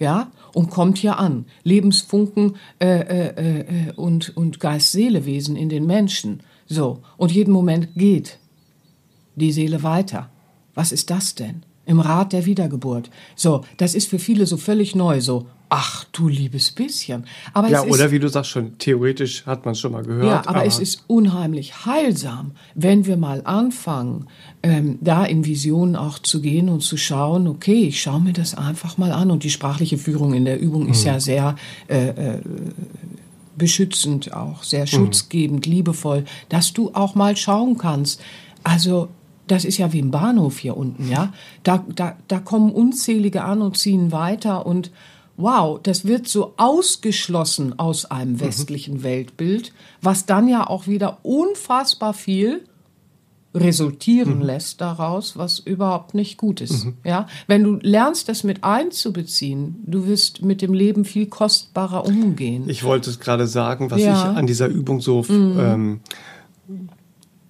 Ja, 0.00 0.32
und 0.52 0.70
kommt 0.70 0.98
hier 0.98 1.20
an. 1.20 1.44
Lebensfunken 1.62 2.56
äh, 2.80 2.88
äh, 2.88 3.60
äh, 3.60 3.92
und, 3.92 4.36
und 4.36 4.58
Geist-Seele-Wesen 4.58 5.54
in 5.54 5.68
den 5.68 5.86
Menschen. 5.86 6.42
So, 6.66 6.98
und 7.16 7.30
jeden 7.30 7.52
Moment 7.52 7.94
geht 7.94 8.40
die 9.36 9.52
Seele 9.52 9.84
weiter. 9.84 10.28
Was 10.74 10.90
ist 10.90 11.08
das 11.10 11.36
denn? 11.36 11.64
Im 11.84 12.00
Rat 12.00 12.32
der 12.32 12.46
Wiedergeburt. 12.46 13.10
So, 13.34 13.64
das 13.76 13.94
ist 13.94 14.08
für 14.08 14.18
viele 14.18 14.46
so 14.46 14.56
völlig 14.56 14.94
neu. 14.94 15.20
So, 15.20 15.46
Ach 15.74 16.04
du 16.12 16.28
liebes 16.28 16.70
bisschen. 16.70 17.24
Aber 17.54 17.68
ja, 17.70 17.82
oder 17.84 18.10
wie 18.10 18.18
du 18.18 18.28
sagst 18.28 18.50
schon, 18.50 18.76
theoretisch 18.76 19.46
hat 19.46 19.64
man 19.64 19.72
es 19.72 19.80
schon 19.80 19.92
mal 19.92 20.04
gehört. 20.04 20.26
Ja, 20.26 20.40
aber, 20.40 20.48
aber, 20.50 20.66
es 20.66 20.78
ist 20.78 21.04
unheimlich 21.06 21.86
heilsam, 21.86 22.50
wenn 22.74 23.06
wir 23.06 23.16
mal 23.16 23.40
anfangen, 23.46 24.26
ähm, 24.62 24.98
da 25.00 25.24
in 25.24 25.46
Visionen 25.46 25.96
auch 25.96 26.18
zu 26.18 26.42
gehen 26.42 26.68
und 26.68 26.82
zu 26.82 26.98
schauen, 26.98 27.48
okay, 27.48 27.84
ich 27.84 28.02
schaue 28.02 28.20
mir 28.20 28.34
das 28.34 28.54
einfach 28.54 28.98
mal 28.98 29.12
an. 29.12 29.30
Und 29.30 29.44
die 29.44 29.50
sprachliche 29.50 29.96
Führung 29.96 30.34
in 30.34 30.44
der 30.44 30.60
Übung 30.60 30.90
ist 30.90 31.04
mhm. 31.04 31.06
ja 31.06 31.20
sehr 31.20 31.56
äh, 31.88 32.08
äh, 32.08 32.40
beschützend 33.56 34.34
auch, 34.34 34.64
sehr 34.64 34.82
mhm. 34.82 34.88
schutzgebend, 34.88 35.66
mhm. 35.66 35.72
liebevoll, 35.72 36.24
dass 36.50 36.74
du 36.74 36.90
auch 36.92 37.14
mal 37.14 37.34
schauen 37.34 37.78
kannst. 37.78 38.20
Also 38.62 39.08
das 39.52 39.66
ist 39.66 39.76
ja 39.76 39.92
wie 39.92 39.98
im 39.98 40.10
Bahnhof 40.10 40.58
hier 40.58 40.78
unten, 40.78 41.10
ja. 41.10 41.32
Da, 41.62 41.84
da, 41.94 42.16
da 42.26 42.38
kommen 42.38 42.72
unzählige 42.72 43.44
an 43.44 43.60
und 43.60 43.76
ziehen 43.76 44.10
weiter 44.10 44.64
und 44.64 44.90
wow, 45.36 45.78
das 45.82 46.06
wird 46.06 46.26
so 46.26 46.54
ausgeschlossen 46.56 47.78
aus 47.78 48.06
einem 48.06 48.32
mhm. 48.32 48.40
westlichen 48.40 48.94
mhm. 48.94 49.02
Weltbild, 49.02 49.74
was 50.00 50.24
dann 50.24 50.48
ja 50.48 50.66
auch 50.66 50.86
wieder 50.86 51.18
unfassbar 51.22 52.14
viel 52.14 52.64
resultieren 53.54 54.38
mhm. 54.38 54.44
lässt 54.44 54.80
daraus, 54.80 55.36
was 55.36 55.58
überhaupt 55.58 56.14
nicht 56.14 56.38
gut 56.38 56.62
ist. 56.62 56.86
Mhm. 56.86 56.94
Ja, 57.04 57.26
wenn 57.46 57.62
du 57.62 57.78
lernst, 57.82 58.30
das 58.30 58.44
mit 58.44 58.64
einzubeziehen, 58.64 59.82
du 59.84 60.06
wirst 60.06 60.40
mit 60.40 60.62
dem 60.62 60.72
Leben 60.72 61.04
viel 61.04 61.26
kostbarer 61.26 62.06
umgehen. 62.06 62.70
Ich 62.70 62.84
wollte 62.84 63.10
es 63.10 63.20
gerade 63.20 63.46
sagen, 63.46 63.90
was 63.90 64.00
ja. 64.00 64.14
ich 64.14 64.36
an 64.38 64.46
dieser 64.46 64.68
Übung 64.68 65.02
so 65.02 65.22
mhm. 65.28 65.58
ähm, 65.60 66.00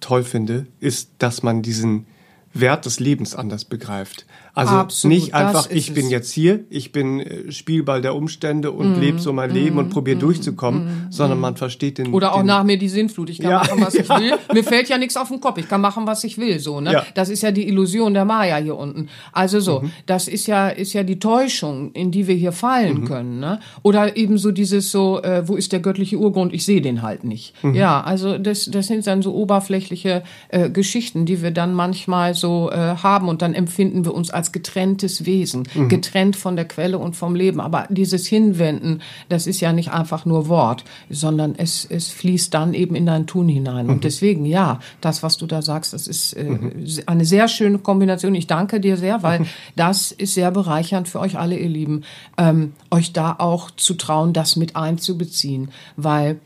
toll 0.03 0.23
finde, 0.23 0.67
ist, 0.79 1.11
dass 1.19 1.43
man 1.43 1.61
diesen 1.61 2.05
Wert 2.53 2.85
des 2.85 2.99
Lebens 2.99 3.35
anders 3.35 3.65
begreift. 3.65 4.25
Also 4.55 4.75
Absolut, 4.75 5.17
nicht 5.17 5.33
einfach, 5.33 5.67
ich 5.71 5.93
bin 5.95 6.05
es. 6.05 6.11
jetzt 6.11 6.31
hier, 6.31 6.59
ich 6.69 6.91
bin 6.91 7.19
äh, 7.21 7.51
Spielball 7.51 8.03
der 8.03 8.13
Umstände 8.13 8.69
und 8.71 8.99
lebe 9.01 9.17
so 9.17 9.33
mein 9.33 9.49
Leben 9.49 9.79
und 9.79 9.89
probiere 9.89 10.17
durchzukommen, 10.19 11.07
sondern 11.09 11.39
man 11.39 11.55
versteht 11.57 11.97
den. 11.97 12.13
Oder 12.13 12.33
auch 12.33 12.37
den, 12.41 12.45
nach 12.45 12.63
mir 12.63 12.77
die 12.77 12.87
Sinnflut. 12.89 13.31
Ich 13.31 13.39
kann 13.39 13.49
Ja, 13.49 13.57
machen, 13.59 13.81
was 13.81 13.95
ich 13.95 14.07
will. 14.09 14.33
Mir 14.53 14.63
fällt 14.63 14.89
ja 14.89 14.99
nichts 14.99 15.17
auf 15.17 15.29
den 15.29 15.39
Kopf. 15.39 15.57
Ich 15.57 15.67
kann 15.67 15.81
machen, 15.81 16.05
was 16.05 16.23
ich 16.23 16.37
will. 16.37 16.59
So, 16.59 16.81
ne? 16.81 16.93
Ja. 16.93 17.03
Das 17.15 17.29
ist 17.29 17.41
ja 17.41 17.51
die 17.51 17.67
Illusion 17.67 18.13
der 18.13 18.25
Maya 18.25 18.57
hier 18.57 18.75
unten. 18.77 19.09
Also 19.31 19.59
so, 19.59 19.79
Mhm. 19.81 19.91
das 20.05 20.27
ist 20.27 20.45
ja 20.45 20.69
ist 20.69 20.93
ja 20.93 21.01
die 21.01 21.17
Täuschung, 21.17 21.91
in 21.93 22.11
die 22.11 22.27
wir 22.27 22.35
hier 22.35 22.51
fallen 22.51 23.01
Mhm. 23.01 23.05
können. 23.05 23.39
Ne? 23.39 23.59
Oder 23.81 24.15
eben 24.17 24.37
so 24.37 24.51
dieses 24.51 24.91
so, 24.91 25.19
äh, 25.23 25.47
wo 25.47 25.55
ist 25.55 25.71
der 25.71 25.79
göttliche 25.79 26.17
Urgrund? 26.19 26.53
Ich 26.53 26.63
sehe 26.63 26.81
den 26.81 27.01
halt 27.01 27.23
nicht. 27.23 27.55
Mhm. 27.63 27.73
Ja, 27.73 28.01
also 28.01 28.37
das 28.37 28.65
das 28.65 28.85
sind 28.85 29.07
dann 29.07 29.23
so 29.23 29.33
oberflächliche 29.33 30.21
äh, 30.49 30.69
Geschichten, 30.69 31.25
die 31.25 31.41
wir 31.41 31.49
dann 31.49 31.73
manchmal 31.73 32.35
so 32.35 32.69
äh, 32.69 32.75
haben 33.01 33.27
und 33.29 33.41
dann 33.41 33.55
empfinden 33.55 34.05
wir 34.05 34.13
uns 34.13 34.29
als 34.29 34.42
getrenntes 34.51 35.25
Wesen, 35.25 35.67
Mhm. 35.73 35.89
getrennt 35.89 36.35
von 36.35 36.55
der 36.55 36.65
Quelle 36.65 36.97
und 36.99 37.15
vom 37.15 37.35
Leben. 37.35 37.59
Aber 37.61 37.87
dieses 37.89 38.27
Hinwenden, 38.27 39.01
das 39.29 39.47
ist 39.47 39.59
ja 39.61 39.71
nicht 39.73 39.91
einfach 39.91 40.25
nur 40.25 40.47
Wort, 40.49 40.83
sondern 41.09 41.55
es, 41.55 41.85
es 41.89 42.09
fließt 42.09 42.53
dann 42.53 42.73
eben 42.73 42.95
in 42.95 43.05
dein 43.05 43.27
Tun 43.27 43.47
hinein. 43.47 43.89
Und 43.89 44.03
deswegen, 44.03 44.45
ja, 44.45 44.79
das, 45.01 45.23
was 45.23 45.37
du 45.37 45.45
da 45.45 45.61
sagst, 45.61 45.93
das 45.93 46.07
ist 46.07 46.33
äh, 46.33 46.57
eine 47.05 47.25
sehr 47.25 47.47
schöne 47.47 47.77
Kombination. 47.79 48.35
Ich 48.35 48.47
danke 48.47 48.79
dir 48.79 48.97
sehr, 48.97 49.23
weil 49.23 49.45
das 49.75 50.11
ist 50.11 50.33
sehr 50.33 50.51
bereichernd 50.51 51.07
für 51.07 51.19
euch 51.19 51.37
alle, 51.37 51.57
ihr 51.57 51.69
Lieben, 51.69 52.03
ähm, 52.37 52.73
euch 52.91 53.13
da 53.13 53.35
auch 53.37 53.71
zu 53.71 53.93
trauen, 53.93 54.33
das 54.33 54.55
mit 54.55 54.75
einzubeziehen, 54.75 55.69
weil 55.95 56.39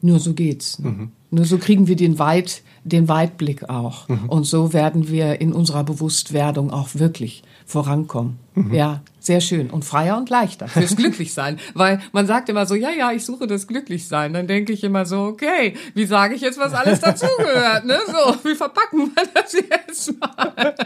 nur 0.00 0.18
so 0.18 0.34
geht's. 0.34 0.78
Ne? 0.78 1.08
Nur 1.34 1.46
so 1.46 1.56
kriegen 1.56 1.88
wir 1.88 1.96
den 1.96 2.18
Weit, 2.18 2.62
den 2.84 3.08
Weitblick 3.08 3.70
auch. 3.70 4.06
Und 4.28 4.44
so 4.44 4.74
werden 4.74 5.08
wir 5.08 5.40
in 5.40 5.54
unserer 5.54 5.82
Bewusstwerdung 5.82 6.70
auch 6.70 6.90
wirklich 6.92 7.42
vorankommen. 7.64 8.36
Ja, 8.70 9.00
sehr 9.18 9.40
schön. 9.40 9.70
Und 9.70 9.86
freier 9.86 10.18
und 10.18 10.28
leichter 10.28 10.68
fürs 10.68 10.94
Glücklichsein. 10.96 11.58
Weil 11.72 12.02
man 12.12 12.26
sagt 12.26 12.50
immer 12.50 12.66
so, 12.66 12.74
ja, 12.74 12.90
ja, 12.90 13.12
ich 13.12 13.24
suche 13.24 13.46
das 13.46 13.66
Glücklichsein. 13.66 14.34
Dann 14.34 14.46
denke 14.46 14.74
ich 14.74 14.84
immer 14.84 15.06
so, 15.06 15.22
okay, 15.22 15.72
wie 15.94 16.04
sage 16.04 16.34
ich 16.34 16.42
jetzt, 16.42 16.58
was 16.58 16.74
alles 16.74 17.00
dazugehört? 17.00 17.86
Ne? 17.86 17.96
So, 18.06 18.36
wie 18.44 18.54
verpacken 18.54 19.10
wir 19.14 19.24
das 19.32 19.54
jetzt 19.54 20.20
mal? 20.20 20.74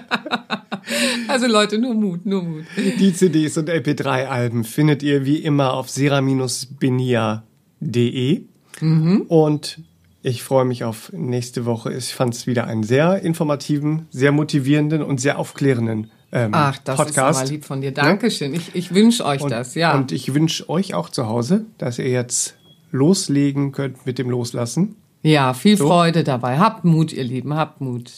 Also 1.26 1.49
Leute, 1.49 1.78
nur 1.78 1.94
Mut, 1.94 2.26
nur 2.26 2.44
Mut. 2.44 2.64
Die 2.76 3.12
CDs 3.12 3.59
und 3.59 3.68
MP3-Alben 3.68 4.62
findet 4.62 5.03
ihr 5.03 5.24
wie 5.24 5.38
immer 5.38 5.72
auf 5.72 5.90
sera-benia.de. 5.90 8.42
Mhm. 8.80 9.22
Und 9.22 9.80
ich 10.27 10.43
freue 10.43 10.64
mich 10.64 10.83
auf 10.83 11.12
nächste 11.12 11.66
Woche. 11.66 11.93
Ich 11.93 12.12
fand 12.12 12.35
es 12.35 12.49
wieder 12.49 12.66
einen 12.66 12.83
sehr 12.83 13.22
informativen, 13.22 14.07
sehr 14.11 14.33
motivierenden 14.33 15.03
und 15.03 15.20
sehr 15.20 15.39
aufklärenden 15.39 16.11
ähm, 16.33 16.51
Ach, 16.53 16.77
das 16.79 16.97
Podcast. 16.97 17.37
ist 17.39 17.43
aber 17.43 17.49
lieb 17.49 17.64
von 17.64 17.81
dir. 17.81 17.93
Dankeschön. 17.93 18.53
Ich, 18.53 18.74
ich 18.74 18.93
wünsche 18.93 19.24
euch 19.24 19.41
Und, 19.41 19.51
das, 19.51 19.77
ja. 19.77 19.95
und 19.95 20.11
ich 20.11 20.35
wünsche 20.35 20.68
euch 20.68 20.95
auch 20.95 21.11
zu 21.11 21.29
Hause, 21.29 21.64
dass 21.79 22.01
ihr 22.01 22.09
jetzt 22.09 22.57
loslegen 22.91 23.70
könnt 23.70 24.05
mit 24.05 24.18
dem 24.18 24.29
Loslassen 24.29 24.97
ja, 25.22 25.55
viel 25.55 25.77
Freude 25.77 26.24
dabei. 26.24 26.59
Habt 26.59 26.85
Mut, 26.85 27.12
ihr 27.12 27.24
Lieben, 27.24 27.55
habt 27.55 27.81
Mut. 27.81 28.11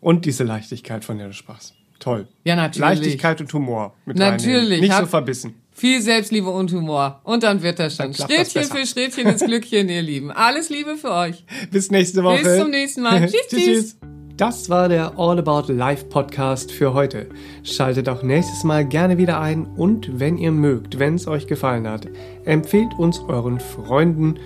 und 0.00 0.24
diese 0.24 0.44
Leichtigkeit, 0.44 1.04
von 1.04 1.18
der 1.18 1.26
du 1.28 1.32
sprachst. 1.32 1.74
Toll. 1.98 2.28
Ja, 2.44 2.54
natürlich. 2.54 2.80
Leichtigkeit 2.80 3.40
und 3.40 3.52
Humor 3.52 3.94
mit 4.04 4.18
Natürlich. 4.18 4.56
reinnehmen. 4.56 4.80
Nicht 4.80 4.92
so 4.92 4.98
Hab- 4.98 5.08
verbissen. 5.08 5.54
Viel 5.78 6.00
Selbstliebe 6.00 6.48
und 6.48 6.72
Humor. 6.72 7.20
Und 7.22 7.42
dann 7.42 7.62
wird 7.62 7.78
das 7.78 7.96
schon. 7.96 8.12
das 8.12 8.26
Schrittchen 8.26 8.64
für 8.64 8.86
Schrittchen 8.86 9.26
ins 9.26 9.40
Glückchen, 9.44 9.90
ihr 9.90 10.00
Lieben. 10.00 10.30
Alles 10.30 10.70
Liebe 10.70 10.96
für 10.96 11.10
euch. 11.10 11.44
Bis 11.70 11.90
nächste 11.90 12.24
Woche. 12.24 12.42
Bis 12.42 12.58
zum 12.58 12.70
nächsten 12.70 13.02
Mal. 13.02 13.26
Tschüss, 13.26 13.46
tschüss. 13.50 13.98
Das 14.38 14.70
war 14.70 14.88
der 14.88 15.18
All 15.18 15.38
About 15.38 15.70
Life 15.70 16.06
Podcast 16.06 16.72
für 16.72 16.94
heute. 16.94 17.26
Schaltet 17.62 18.08
auch 18.08 18.22
nächstes 18.22 18.64
Mal 18.64 18.86
gerne 18.86 19.18
wieder 19.18 19.38
ein 19.38 19.66
und 19.66 20.18
wenn 20.18 20.38
ihr 20.38 20.50
mögt, 20.50 20.98
wenn 20.98 21.16
es 21.16 21.28
euch 21.28 21.46
gefallen 21.46 21.86
hat, 21.86 22.08
empfehlt 22.46 22.94
uns 22.98 23.20
euren 23.28 23.60
Freunden 23.60 24.38